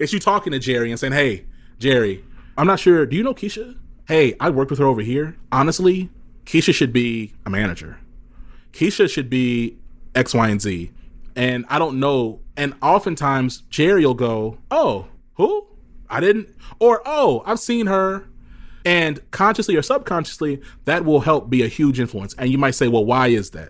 it's 0.00 0.12
you 0.12 0.18
talking 0.18 0.52
to 0.52 0.58
Jerry 0.58 0.90
and 0.90 0.98
saying, 0.98 1.12
Hey, 1.12 1.46
Jerry, 1.78 2.24
I'm 2.56 2.66
not 2.66 2.80
sure. 2.80 3.06
Do 3.06 3.16
you 3.16 3.22
know 3.22 3.34
Keisha? 3.34 3.76
Hey, 4.06 4.34
I 4.40 4.50
worked 4.50 4.70
with 4.70 4.80
her 4.80 4.86
over 4.86 5.02
here. 5.02 5.36
Honestly, 5.52 6.10
Keisha 6.44 6.74
should 6.74 6.92
be 6.92 7.34
a 7.44 7.50
manager. 7.50 7.98
Keisha 8.72 9.08
should 9.10 9.28
be 9.28 9.78
X, 10.14 10.34
Y, 10.34 10.48
and 10.48 10.60
Z. 10.60 10.90
And 11.36 11.64
I 11.68 11.78
don't 11.78 12.00
know. 12.00 12.40
And 12.56 12.74
oftentimes 12.82 13.62
Jerry 13.70 14.04
will 14.04 14.14
go, 14.14 14.58
Oh, 14.70 15.08
who? 15.34 15.66
I 16.10 16.20
didn't, 16.20 16.48
or 16.78 17.02
oh, 17.04 17.42
I've 17.46 17.58
seen 17.58 17.86
her. 17.86 18.26
And 18.84 19.20
consciously 19.30 19.76
or 19.76 19.82
subconsciously, 19.82 20.62
that 20.86 21.04
will 21.04 21.20
help 21.20 21.50
be 21.50 21.62
a 21.62 21.68
huge 21.68 22.00
influence. 22.00 22.34
And 22.38 22.50
you 22.50 22.56
might 22.56 22.70
say, 22.70 22.88
well, 22.88 23.04
why 23.04 23.26
is 23.28 23.50
that? 23.50 23.68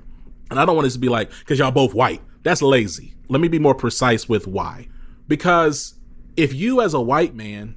And 0.50 0.60
I 0.60 0.64
don't 0.64 0.76
want 0.76 0.86
this 0.86 0.92
to 0.92 1.00
be 1.00 1.08
like, 1.08 1.30
because 1.40 1.58
y'all 1.58 1.72
both 1.72 1.92
white. 1.92 2.22
That's 2.48 2.62
lazy. 2.62 3.12
Let 3.28 3.42
me 3.42 3.48
be 3.48 3.58
more 3.58 3.74
precise 3.74 4.26
with 4.26 4.46
why. 4.46 4.88
Because 5.26 5.96
if 6.34 6.54
you, 6.54 6.80
as 6.80 6.94
a 6.94 7.00
white 7.00 7.34
man, 7.34 7.76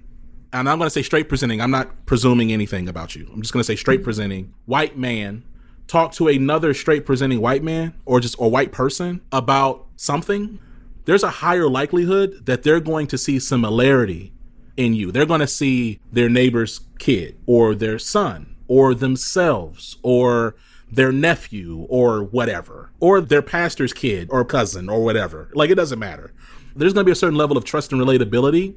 and 0.53 0.69
I'm 0.69 0.77
going 0.77 0.85
to 0.87 0.89
say 0.89 1.03
straight 1.03 1.27
presenting, 1.27 1.59
I'm 1.59 1.71
not 1.71 2.05
presuming 2.05 2.53
anything 2.53 2.87
about 2.87 3.13
you. 3.13 3.29
I'm 3.33 3.41
just 3.41 3.51
going 3.51 3.59
to 3.59 3.65
say 3.65 3.75
straight 3.75 3.99
mm-hmm. 3.99 4.05
presenting, 4.05 4.53
white 4.67 4.97
man, 4.97 5.43
talk 5.87 6.13
to 6.13 6.29
another 6.29 6.73
straight 6.73 7.05
presenting 7.05 7.41
white 7.41 7.63
man 7.63 7.95
or 8.05 8.21
just 8.21 8.37
or 8.39 8.49
white 8.49 8.71
person 8.71 9.19
about 9.29 9.87
something, 9.97 10.57
there's 11.03 11.23
a 11.23 11.29
higher 11.29 11.67
likelihood 11.67 12.45
that 12.45 12.63
they're 12.63 12.79
going 12.79 13.07
to 13.07 13.17
see 13.17 13.39
similarity 13.39 14.31
in 14.77 14.93
you. 14.93 15.11
They're 15.11 15.25
going 15.25 15.41
to 15.41 15.47
see 15.47 15.99
their 16.13 16.29
neighbor's 16.29 16.79
kid 16.97 17.37
or 17.45 17.75
their 17.75 17.99
son 17.99 18.55
or 18.69 18.95
themselves 18.95 19.97
or 20.01 20.55
their 20.91 21.11
nephew 21.11 21.85
or 21.89 22.23
whatever, 22.23 22.91
or 22.99 23.21
their 23.21 23.41
pastor's 23.41 23.93
kid 23.93 24.27
or 24.31 24.43
cousin 24.43 24.89
or 24.89 25.03
whatever. 25.03 25.49
Like 25.53 25.69
it 25.69 25.75
doesn't 25.75 25.99
matter. 25.99 26.33
There's 26.75 26.93
going 26.93 27.05
to 27.05 27.09
be 27.09 27.13
a 27.13 27.15
certain 27.15 27.37
level 27.37 27.57
of 27.57 27.63
trust 27.63 27.91
and 27.91 28.01
relatability 28.01 28.75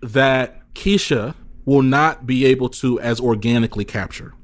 that 0.00 0.60
Keisha 0.74 1.34
will 1.64 1.82
not 1.82 2.26
be 2.26 2.44
able 2.46 2.68
to 2.68 2.98
as 3.00 3.20
organically 3.20 3.84
capture. 3.84 4.34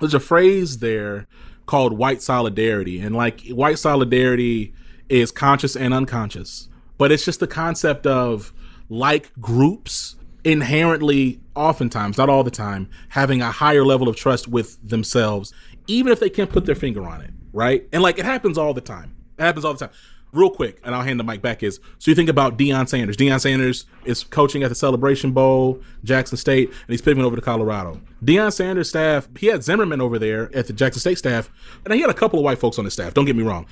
There's 0.00 0.14
a 0.14 0.20
phrase 0.20 0.78
there 0.78 1.26
called 1.66 1.92
white 1.96 2.22
solidarity, 2.22 3.00
and 3.00 3.14
like 3.14 3.46
white 3.48 3.78
solidarity 3.78 4.72
is 5.08 5.30
conscious 5.30 5.76
and 5.76 5.92
unconscious, 5.92 6.68
but 6.98 7.12
it's 7.12 7.24
just 7.24 7.40
the 7.40 7.46
concept 7.46 8.06
of 8.06 8.52
like 8.88 9.32
groups 9.40 10.16
inherently, 10.44 11.40
oftentimes, 11.54 12.18
not 12.18 12.28
all 12.28 12.42
the 12.42 12.50
time, 12.50 12.88
having 13.10 13.40
a 13.42 13.50
higher 13.50 13.84
level 13.84 14.08
of 14.08 14.16
trust 14.16 14.48
with 14.48 14.76
themselves, 14.86 15.52
even 15.86 16.12
if 16.12 16.20
they 16.20 16.30
can't 16.30 16.50
put 16.50 16.66
their 16.66 16.74
finger 16.74 17.04
on 17.04 17.20
it, 17.20 17.30
right? 17.52 17.88
And 17.92 18.02
like 18.02 18.18
it 18.18 18.24
happens 18.24 18.58
all 18.58 18.74
the 18.74 18.80
time. 18.80 19.14
It 19.38 19.42
happens 19.42 19.64
all 19.64 19.72
the 19.72 19.86
time. 19.86 19.94
Real 20.32 20.48
quick, 20.48 20.80
and 20.82 20.94
I'll 20.94 21.02
hand 21.02 21.20
the 21.20 21.24
mic 21.24 21.42
back 21.42 21.62
is 21.62 21.78
so 21.98 22.10
you 22.10 22.14
think 22.14 22.30
about 22.30 22.56
Deion 22.56 22.88
Sanders. 22.88 23.18
Deion 23.18 23.38
Sanders 23.38 23.84
is 24.06 24.24
coaching 24.24 24.62
at 24.62 24.70
the 24.70 24.74
Celebration 24.74 25.32
Bowl, 25.32 25.82
Jackson 26.04 26.38
State, 26.38 26.70
and 26.70 26.88
he's 26.88 27.02
pivoting 27.02 27.24
over 27.24 27.36
to 27.36 27.42
Colorado. 27.42 28.00
Deion 28.24 28.50
Sanders' 28.50 28.88
staff, 28.88 29.28
he 29.38 29.48
had 29.48 29.62
Zimmerman 29.62 30.00
over 30.00 30.18
there 30.18 30.54
at 30.56 30.68
the 30.68 30.72
Jackson 30.72 31.00
State 31.00 31.18
staff, 31.18 31.50
and 31.84 31.92
he 31.92 32.00
had 32.00 32.08
a 32.08 32.14
couple 32.14 32.38
of 32.38 32.46
white 32.46 32.58
folks 32.58 32.78
on 32.78 32.86
his 32.86 32.94
staff. 32.94 33.12
Don't 33.12 33.26
get 33.26 33.36
me 33.36 33.42
wrong. 33.42 33.66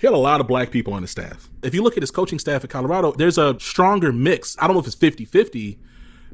He 0.00 0.06
had 0.06 0.14
a 0.14 0.16
lot 0.16 0.40
of 0.40 0.46
black 0.46 0.70
people 0.70 0.94
on 0.94 1.02
his 1.02 1.10
staff. 1.10 1.50
If 1.62 1.74
you 1.74 1.82
look 1.82 1.98
at 1.98 2.02
his 2.02 2.10
coaching 2.10 2.38
staff 2.38 2.64
at 2.64 2.70
Colorado, 2.70 3.12
there's 3.12 3.36
a 3.36 3.60
stronger 3.60 4.10
mix. 4.10 4.56
I 4.58 4.66
don't 4.66 4.74
know 4.74 4.80
if 4.80 4.86
it's 4.86 4.96
50 4.96 5.26
50, 5.26 5.78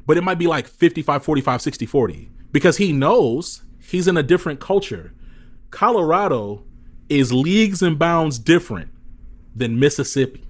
but 0.05 0.15
it 0.15 0.23
might 0.23 0.39
be 0.39 0.47
like 0.47 0.67
55 0.67 1.25
45 1.25 1.61
60 1.61 1.85
40 1.85 2.31
because 2.53 2.77
he 2.77 2.93
knows 2.93 3.63
he's 3.87 4.07
in 4.07 4.17
a 4.17 4.23
different 4.23 4.59
culture. 4.59 5.13
Colorado 5.71 6.63
is 7.09 7.31
leagues 7.31 7.81
and 7.81 7.97
bounds 7.97 8.39
different 8.39 8.89
than 9.55 9.79
mississippi. 9.79 10.43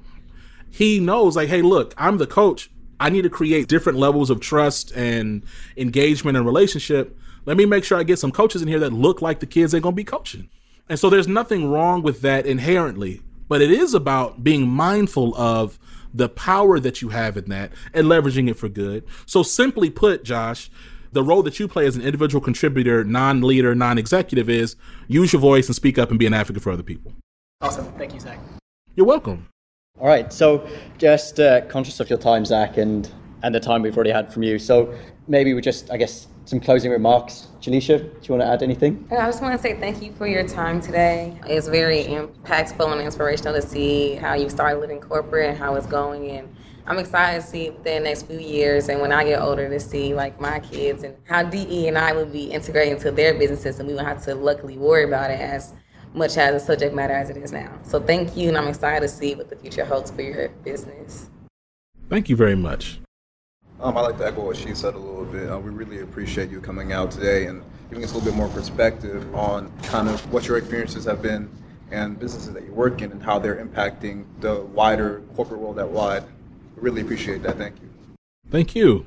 He 0.70 1.00
knows 1.00 1.36
like 1.36 1.50
hey 1.50 1.62
look 1.62 1.94
i'm 1.98 2.18
the 2.18 2.28
coach. 2.28 2.70
I 3.00 3.10
need 3.10 3.22
to 3.24 3.30
create 3.30 3.68
different 3.68 4.00
levels 4.00 4.32
of 4.32 4.40
trust 4.40 4.92
and 4.96 5.44
engagement 5.76 6.36
and 6.36 6.46
relationship. 6.46 7.16
Let 7.46 7.56
me 7.56 7.66
make 7.66 7.84
sure 7.84 7.98
i 7.98 8.04
get 8.04 8.20
some 8.20 8.32
coaches 8.32 8.62
in 8.62 8.68
here 8.68 8.80
that 8.80 8.92
look 8.92 9.22
like 9.22 9.40
the 9.40 9.46
kids 9.46 9.72
they're 9.72 9.82
going 9.82 9.94
to 9.94 9.98
be 9.98 10.04
coaching. 10.04 10.50
And 10.90 11.00
so 11.00 11.10
there's 11.10 11.28
nothing 11.28 11.70
wrong 11.70 12.02
with 12.02 12.22
that 12.22 12.46
inherently 12.46 13.22
but 13.48 13.62
it 13.62 13.72
is 13.72 13.94
about 13.94 14.44
being 14.44 14.68
mindful 14.68 15.36
of 15.36 15.80
the 16.14 16.30
power 16.30 16.80
that 16.80 17.02
you 17.02 17.10
have 17.10 17.38
in 17.38 17.46
that 17.46 17.72
and 17.94 18.08
leveraging 18.08 18.50
it 18.50 18.56
for 18.56 18.70
good. 18.70 19.04
So 19.26 19.44
simply 19.44 19.90
put, 19.90 20.24
Josh, 20.24 20.70
the 21.18 21.24
role 21.24 21.41
that 21.41 21.59
you 21.59 21.68
play 21.68 21.88
as 21.88 21.95
an 21.95 22.03
individual 22.03 22.39
contributor, 22.39 23.03
non-leader, 23.03 23.74
non-executive 23.74 24.47
is 24.51 24.76
use 25.07 25.34
your 25.34 25.39
voice 25.39 25.65
and 25.65 25.76
speak 25.76 25.97
up 25.97 26.11
and 26.11 26.20
be 26.20 26.28
an 26.28 26.34
advocate 26.34 26.61
for 26.61 26.72
other 26.72 26.84
people. 26.84 27.11
Awesome. 27.59 27.91
Thank 27.93 28.13
you, 28.13 28.20
Zach. 28.20 28.38
You're 28.95 29.07
welcome. 29.07 29.47
All 29.99 30.05
right. 30.05 30.32
So 30.32 30.70
just 30.99 31.39
uh, 31.39 31.61
conscious 31.61 31.99
of 31.99 32.07
your 32.07 32.20
time, 32.20 32.45
Zach, 32.45 32.78
and 32.78 33.09
and 33.41 33.53
the 33.53 33.59
time 33.59 33.82
we've 33.82 33.95
already 33.95 34.11
had 34.11 34.32
from 34.32 34.43
you. 34.43 34.59
So 34.59 34.95
maybe 35.28 35.55
we 35.55 35.61
just, 35.61 35.89
I 35.89 35.97
guess, 35.97 36.28
some 36.45 36.59
closing 36.59 36.91
remarks. 36.91 37.47
Jalisha, 37.61 37.97
do 37.97 38.20
you 38.22 38.36
want 38.36 38.41
to 38.41 38.47
add 38.47 38.61
anything? 38.61 39.07
I 39.09 39.26
just 39.26 39.41
want 39.41 39.55
to 39.55 39.61
say 39.61 39.80
thank 39.80 40.03
you 40.03 40.11
for 40.13 40.28
your 40.28 40.47
time 40.47 40.82
today. 40.82 41.36
It's 41.47 41.68
very 41.68 42.03
impactful 42.03 42.91
and 42.91 43.01
inspirational 43.01 43.55
to 43.55 43.61
see 43.61 44.15
how 44.15 44.36
you 44.36 44.49
started 44.49 44.80
living 44.82 44.99
corporate 44.99 45.49
and 45.49 45.57
how 45.57 45.74
it's 45.76 45.88
going. 45.88 46.30
And 46.30 46.55
I'm 46.90 47.00
excited 47.00 47.42
to 47.42 47.48
see 47.48 47.70
the 47.84 48.00
next 48.00 48.28
few 48.28 48.40
years 48.40 48.88
and 48.88 49.02
when 49.02 49.12
I 49.12 49.26
get 49.26 49.42
older 49.42 49.68
to 49.68 49.78
see 49.78 50.16
like 50.16 50.40
my 50.40 50.62
kids 50.62 51.04
and 51.04 51.18
how 51.26 51.44
DE 51.44 51.90
and 51.90 51.98
I 51.98 52.14
will 52.14 52.26
be 52.26 52.46
integrating 52.46 52.94
into 52.94 53.12
their 53.12 53.34
businesses 53.38 53.80
and 53.80 53.90
we 53.90 53.94
won't 53.94 54.08
have 54.08 54.24
to 54.24 54.36
luckily 54.36 54.78
worry 54.78 55.04
about 55.04 55.30
it 55.30 55.42
as 55.42 55.74
much 56.14 56.38
as 56.38 56.64
a 56.64 56.66
subject 56.66 56.96
matter 56.96 57.12
as 57.12 57.30
it 57.30 57.36
is 57.36 57.52
now. 57.52 57.78
So 57.84 58.00
thank 58.00 58.38
you 58.38 58.48
and 58.48 58.58
I'm 58.58 58.70
excited 58.70 59.02
to 59.02 59.14
see 59.14 59.36
what 59.36 59.50
the 59.50 59.58
future 59.58 59.84
holds 59.84 60.12
for 60.12 60.22
your 60.22 60.48
business. 60.64 61.30
Thank 62.10 62.30
you 62.30 62.38
very 62.38 62.56
much. 62.56 63.02
Um, 63.82 63.98
I 63.98 64.02
like 64.02 64.18
to 64.20 64.26
echo 64.26 64.46
what 64.46 64.56
she 64.56 64.74
said 64.74 64.94
a 64.94 64.98
little 64.98 65.26
bit. 65.26 65.52
Uh, 65.52 65.60
we 65.60 65.72
really 65.72 66.00
appreciate 66.00 66.50
you 66.50 66.62
coming 66.62 66.94
out 66.94 67.12
today 67.12 67.48
and 67.48 67.64
giving 67.90 68.06
us 68.06 68.14
a 68.14 68.18
little 68.18 68.32
bit 68.32 68.38
more 68.38 68.48
perspective 68.48 69.36
on 69.36 69.78
kind 69.84 70.08
of 70.08 70.22
what 70.32 70.48
your 70.48 70.56
experiences 70.56 71.04
have 71.04 71.22
been 71.22 71.50
and 71.92 72.18
businesses 72.18 72.54
that 72.54 72.64
you 72.64 72.72
work 72.72 73.02
in 73.02 73.12
and 73.12 73.22
how 73.22 73.40
they're 73.40 73.64
impacting 73.64 74.26
the 74.40 74.62
wider 74.62 75.22
corporate 75.36 75.60
world 75.60 75.80
at 75.80 75.90
wide. 75.90 76.24
We 76.78 76.84
really 76.84 77.02
appreciate 77.02 77.42
that. 77.42 77.58
Thank 77.58 77.82
you. 77.82 77.90
Thank 78.52 78.76
you. 78.76 79.06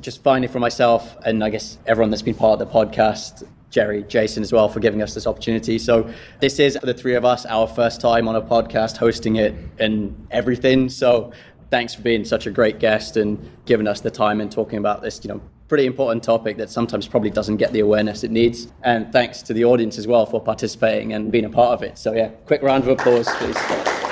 Just 0.00 0.22
finally, 0.22 0.46
for 0.46 0.60
myself, 0.60 1.16
and 1.24 1.42
I 1.42 1.50
guess 1.50 1.76
everyone 1.86 2.10
that's 2.10 2.22
been 2.22 2.36
part 2.36 2.60
of 2.60 2.68
the 2.68 2.72
podcast, 2.72 3.42
Jerry, 3.70 4.04
Jason 4.04 4.44
as 4.44 4.52
well, 4.52 4.68
for 4.68 4.78
giving 4.78 5.02
us 5.02 5.12
this 5.12 5.26
opportunity. 5.26 5.76
So, 5.76 6.08
this 6.40 6.60
is 6.60 6.78
the 6.80 6.94
three 6.94 7.16
of 7.16 7.24
us, 7.24 7.44
our 7.46 7.66
first 7.66 8.00
time 8.00 8.28
on 8.28 8.36
a 8.36 8.40
podcast, 8.40 8.96
hosting 8.96 9.36
it 9.36 9.56
and 9.80 10.28
everything. 10.30 10.88
So, 10.88 11.32
thanks 11.70 11.96
for 11.96 12.02
being 12.02 12.24
such 12.24 12.46
a 12.46 12.50
great 12.50 12.78
guest 12.78 13.16
and 13.16 13.50
giving 13.66 13.88
us 13.88 14.00
the 14.00 14.10
time 14.10 14.40
and 14.40 14.50
talking 14.52 14.78
about 14.78 15.02
this, 15.02 15.20
you 15.24 15.28
know, 15.28 15.40
pretty 15.66 15.84
important 15.84 16.22
topic 16.22 16.56
that 16.58 16.70
sometimes 16.70 17.08
probably 17.08 17.30
doesn't 17.30 17.56
get 17.56 17.72
the 17.72 17.80
awareness 17.80 18.22
it 18.22 18.30
needs. 18.30 18.68
And 18.84 19.12
thanks 19.12 19.42
to 19.42 19.52
the 19.52 19.64
audience 19.64 19.98
as 19.98 20.06
well 20.06 20.26
for 20.26 20.40
participating 20.40 21.12
and 21.12 21.32
being 21.32 21.44
a 21.44 21.50
part 21.50 21.72
of 21.72 21.82
it. 21.82 21.98
So 21.98 22.14
yeah, 22.14 22.28
quick 22.46 22.62
round 22.62 22.84
of 22.84 22.90
applause, 22.90 23.28
please. 23.34 24.07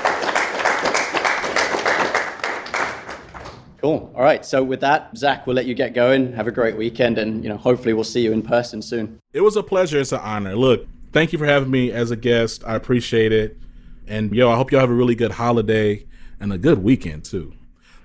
Cool. 3.78 4.12
All 4.14 4.22
right. 4.22 4.44
So 4.44 4.62
with 4.64 4.80
that, 4.80 5.16
Zach, 5.16 5.46
we'll 5.46 5.56
let 5.56 5.66
you 5.66 5.74
get 5.74 5.94
going. 5.94 6.32
Have 6.32 6.46
a 6.46 6.52
great 6.52 6.76
weekend, 6.76 7.18
and 7.18 7.42
you 7.42 7.48
know, 7.48 7.56
hopefully, 7.56 7.92
we'll 7.92 8.04
see 8.04 8.22
you 8.22 8.32
in 8.32 8.42
person 8.42 8.80
soon. 8.82 9.20
It 9.32 9.42
was 9.42 9.56
a 9.56 9.62
pleasure. 9.62 9.98
It's 10.00 10.12
an 10.12 10.20
honor. 10.20 10.54
Look, 10.56 10.86
thank 11.12 11.32
you 11.32 11.38
for 11.38 11.46
having 11.46 11.70
me 11.70 11.92
as 11.92 12.10
a 12.10 12.16
guest. 12.16 12.62
I 12.66 12.74
appreciate 12.74 13.32
it. 13.32 13.58
And 14.06 14.32
yo, 14.32 14.50
I 14.50 14.56
hope 14.56 14.70
y'all 14.70 14.80
have 14.80 14.90
a 14.90 14.94
really 14.94 15.14
good 15.14 15.32
holiday 15.32 16.06
and 16.40 16.52
a 16.52 16.58
good 16.58 16.82
weekend 16.82 17.24
too. 17.24 17.52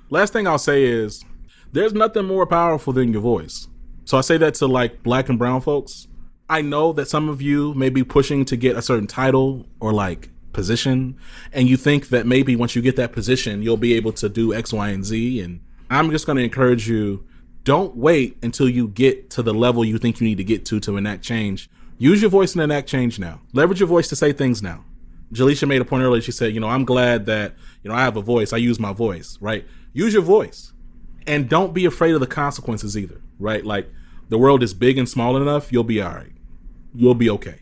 Last 0.10 0.34
thing 0.34 0.48
I'll 0.48 0.58
say 0.58 0.84
is 0.84 1.24
there's 1.72 1.94
nothing 1.94 2.26
more 2.26 2.46
powerful 2.46 2.92
than 2.92 3.14
your 3.14 3.22
voice. 3.22 3.68
So 4.06 4.18
I 4.18 4.22
say 4.22 4.38
that 4.38 4.56
to 4.56 4.68
like 4.68 5.04
black 5.04 5.30
and 5.30 5.38
brown 5.38 5.62
folks. 5.62 6.08
I 6.50 6.62
know 6.62 6.92
that 6.94 7.08
some 7.08 7.30
of 7.30 7.42
you 7.42 7.74
may 7.76 7.90
be 7.90 8.04
pushing 8.04 8.44
to 8.46 8.58
get 8.58 8.76
a 8.76 8.82
certain 8.82 9.08
title 9.08 9.68
or 9.80 9.94
like 9.94 10.30
position, 10.54 11.18
and 11.52 11.68
you 11.68 11.78
think 11.78 12.10
that 12.10 12.26
maybe 12.26 12.56
once 12.56 12.76
you 12.76 12.82
get 12.82 12.96
that 12.98 13.12
position, 13.12 13.62
you'll 13.62 13.78
be 13.78 13.94
able 13.94 14.14
to 14.14 14.30
do 14.30 14.54
X, 14.54 14.74
Y, 14.74 14.90
and 14.90 15.06
Z. 15.06 15.40
And 15.42 15.62
I'm 15.90 16.12
just 16.12 16.26
going 16.26 16.38
to 16.38 16.44
encourage 16.44 16.88
you 16.88 17.26
don't 17.64 17.96
wait 17.96 18.38
until 18.42 18.68
you 18.68 18.88
get 18.88 19.30
to 19.32 19.44
the 19.44 19.54
level 19.54 19.86
you 19.86 19.98
think 19.98 20.20
you 20.20 20.28
need 20.28 20.38
to 20.38 20.44
get 20.44 20.66
to 20.66 20.80
to 20.82 20.98
enact 20.98 21.24
change. 21.24 21.70
Use 21.98 22.22
your 22.22 22.32
voice 22.32 22.54
and 22.54 22.64
enact 22.64 22.88
change 22.88 23.20
now. 23.20 23.42
Leverage 23.54 23.80
your 23.80 23.88
voice 23.88 24.08
to 24.08 24.16
say 24.16 24.34
things 24.34 24.64
now. 24.64 24.84
Jalisha 25.32 25.68
made 25.68 25.82
a 25.82 25.86
point 25.86 26.04
earlier. 26.04 26.22
She 26.22 26.32
said, 26.32 26.54
you 26.54 26.60
know, 26.60 26.68
I'm 26.68 26.84
glad 26.84 27.26
that, 27.28 27.54
you 27.84 27.90
know, 27.90 27.96
I 27.96 28.02
have 28.02 28.18
a 28.18 28.22
voice. 28.22 28.54
I 28.54 28.58
use 28.58 28.80
my 28.80 28.92
voice, 28.92 29.38
right? 29.40 29.66
Use 29.94 30.14
your 30.14 30.24
voice. 30.24 30.74
And 31.28 31.48
don't 31.48 31.74
be 31.74 31.86
afraid 31.86 32.14
of 32.14 32.20
the 32.20 32.28
consequences 32.28 32.98
either, 32.98 33.22
right? 33.40 33.64
Like 33.64 33.90
the 34.30 34.38
world 34.38 34.64
is 34.64 34.74
big 34.74 34.98
and 34.98 35.08
small 35.08 35.38
enough, 35.38 35.72
you'll 35.72 35.84
be 35.84 36.02
all 36.02 36.14
right. 36.14 36.34
You'll 36.96 37.16
be 37.16 37.30
okay. 37.30 37.60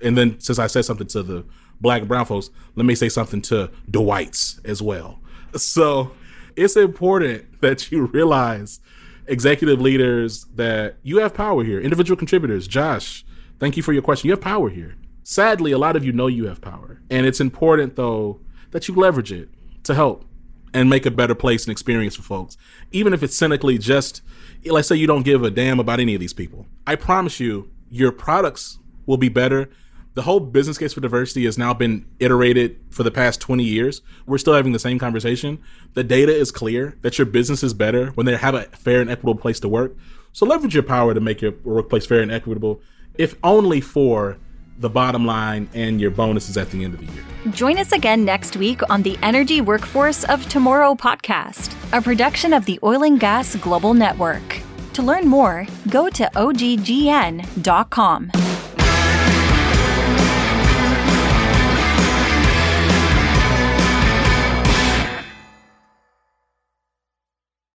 And 0.00 0.16
then 0.16 0.38
since 0.40 0.58
I 0.58 0.66
said 0.66 0.84
something 0.84 1.08
to 1.08 1.22
the 1.22 1.44
black 1.80 2.00
and 2.00 2.08
brown 2.08 2.26
folks, 2.26 2.50
let 2.76 2.86
me 2.86 2.94
say 2.94 3.08
something 3.08 3.42
to 3.42 3.70
Dwights 3.90 4.60
as 4.64 4.82
well. 4.82 5.18
So 5.56 6.12
it's 6.56 6.76
important 6.76 7.60
that 7.60 7.90
you 7.90 8.06
realize 8.12 8.80
executive 9.26 9.80
leaders 9.80 10.44
that 10.54 10.96
you 11.02 11.18
have 11.18 11.34
power 11.34 11.64
here, 11.64 11.80
individual 11.80 12.16
contributors. 12.16 12.66
Josh, 12.66 13.24
thank 13.58 13.76
you 13.76 13.82
for 13.82 13.92
your 13.92 14.02
question. 14.02 14.28
You 14.28 14.32
have 14.32 14.40
power 14.40 14.68
here. 14.68 14.96
Sadly, 15.22 15.72
a 15.72 15.78
lot 15.78 15.96
of 15.96 16.04
you 16.04 16.12
know 16.12 16.26
you 16.26 16.46
have 16.46 16.60
power. 16.60 17.00
And 17.10 17.26
it's 17.26 17.40
important, 17.40 17.96
though, 17.96 18.40
that 18.72 18.88
you 18.88 18.94
leverage 18.94 19.32
it 19.32 19.48
to 19.84 19.94
help 19.94 20.24
and 20.72 20.88
make 20.90 21.06
a 21.06 21.10
better 21.10 21.34
place 21.34 21.64
and 21.64 21.72
experience 21.72 22.16
for 22.16 22.22
folks. 22.22 22.56
Even 22.92 23.12
if 23.12 23.22
it's 23.22 23.36
cynically 23.36 23.78
just, 23.78 24.22
let's 24.64 24.88
say 24.88 24.96
you 24.96 25.06
don't 25.06 25.24
give 25.24 25.42
a 25.42 25.50
damn 25.50 25.80
about 25.80 26.00
any 26.00 26.14
of 26.14 26.20
these 26.20 26.32
people. 26.32 26.66
I 26.86 26.96
promise 26.96 27.40
you, 27.40 27.70
your 27.88 28.12
products 28.12 28.78
will 29.06 29.16
be 29.16 29.28
better. 29.28 29.68
The 30.14 30.22
whole 30.22 30.40
business 30.40 30.76
case 30.76 30.92
for 30.92 31.00
diversity 31.00 31.44
has 31.44 31.56
now 31.56 31.72
been 31.72 32.04
iterated 32.18 32.80
for 32.90 33.04
the 33.04 33.12
past 33.12 33.40
20 33.40 33.62
years. 33.62 34.02
We're 34.26 34.38
still 34.38 34.54
having 34.54 34.72
the 34.72 34.80
same 34.80 34.98
conversation. 34.98 35.60
The 35.94 36.02
data 36.02 36.34
is 36.34 36.50
clear 36.50 36.96
that 37.02 37.16
your 37.16 37.26
business 37.26 37.62
is 37.62 37.74
better 37.74 38.08
when 38.10 38.26
they 38.26 38.36
have 38.36 38.54
a 38.54 38.64
fair 38.64 39.00
and 39.00 39.08
equitable 39.08 39.40
place 39.40 39.60
to 39.60 39.68
work. 39.68 39.94
So 40.32 40.46
leverage 40.46 40.74
your 40.74 40.82
power 40.82 41.14
to 41.14 41.20
make 41.20 41.40
your 41.40 41.52
workplace 41.62 42.06
fair 42.06 42.22
and 42.22 42.32
equitable, 42.32 42.80
if 43.18 43.36
only 43.44 43.80
for 43.80 44.38
the 44.78 44.90
bottom 44.90 45.26
line 45.26 45.68
and 45.74 46.00
your 46.00 46.10
bonuses 46.10 46.56
at 46.56 46.70
the 46.70 46.82
end 46.84 46.94
of 46.94 47.00
the 47.00 47.12
year. 47.12 47.24
Join 47.52 47.78
us 47.78 47.92
again 47.92 48.24
next 48.24 48.56
week 48.56 48.80
on 48.90 49.02
the 49.02 49.16
Energy 49.22 49.60
Workforce 49.60 50.24
of 50.24 50.48
Tomorrow 50.48 50.94
podcast, 50.94 51.76
a 51.96 52.00
production 52.02 52.52
of 52.52 52.64
the 52.64 52.80
Oil 52.82 53.04
and 53.04 53.20
Gas 53.20 53.54
Global 53.56 53.94
Network. 53.94 54.60
To 54.94 55.02
learn 55.02 55.28
more, 55.28 55.66
go 55.88 56.08
to 56.08 56.30
oggn.com. 56.34 58.30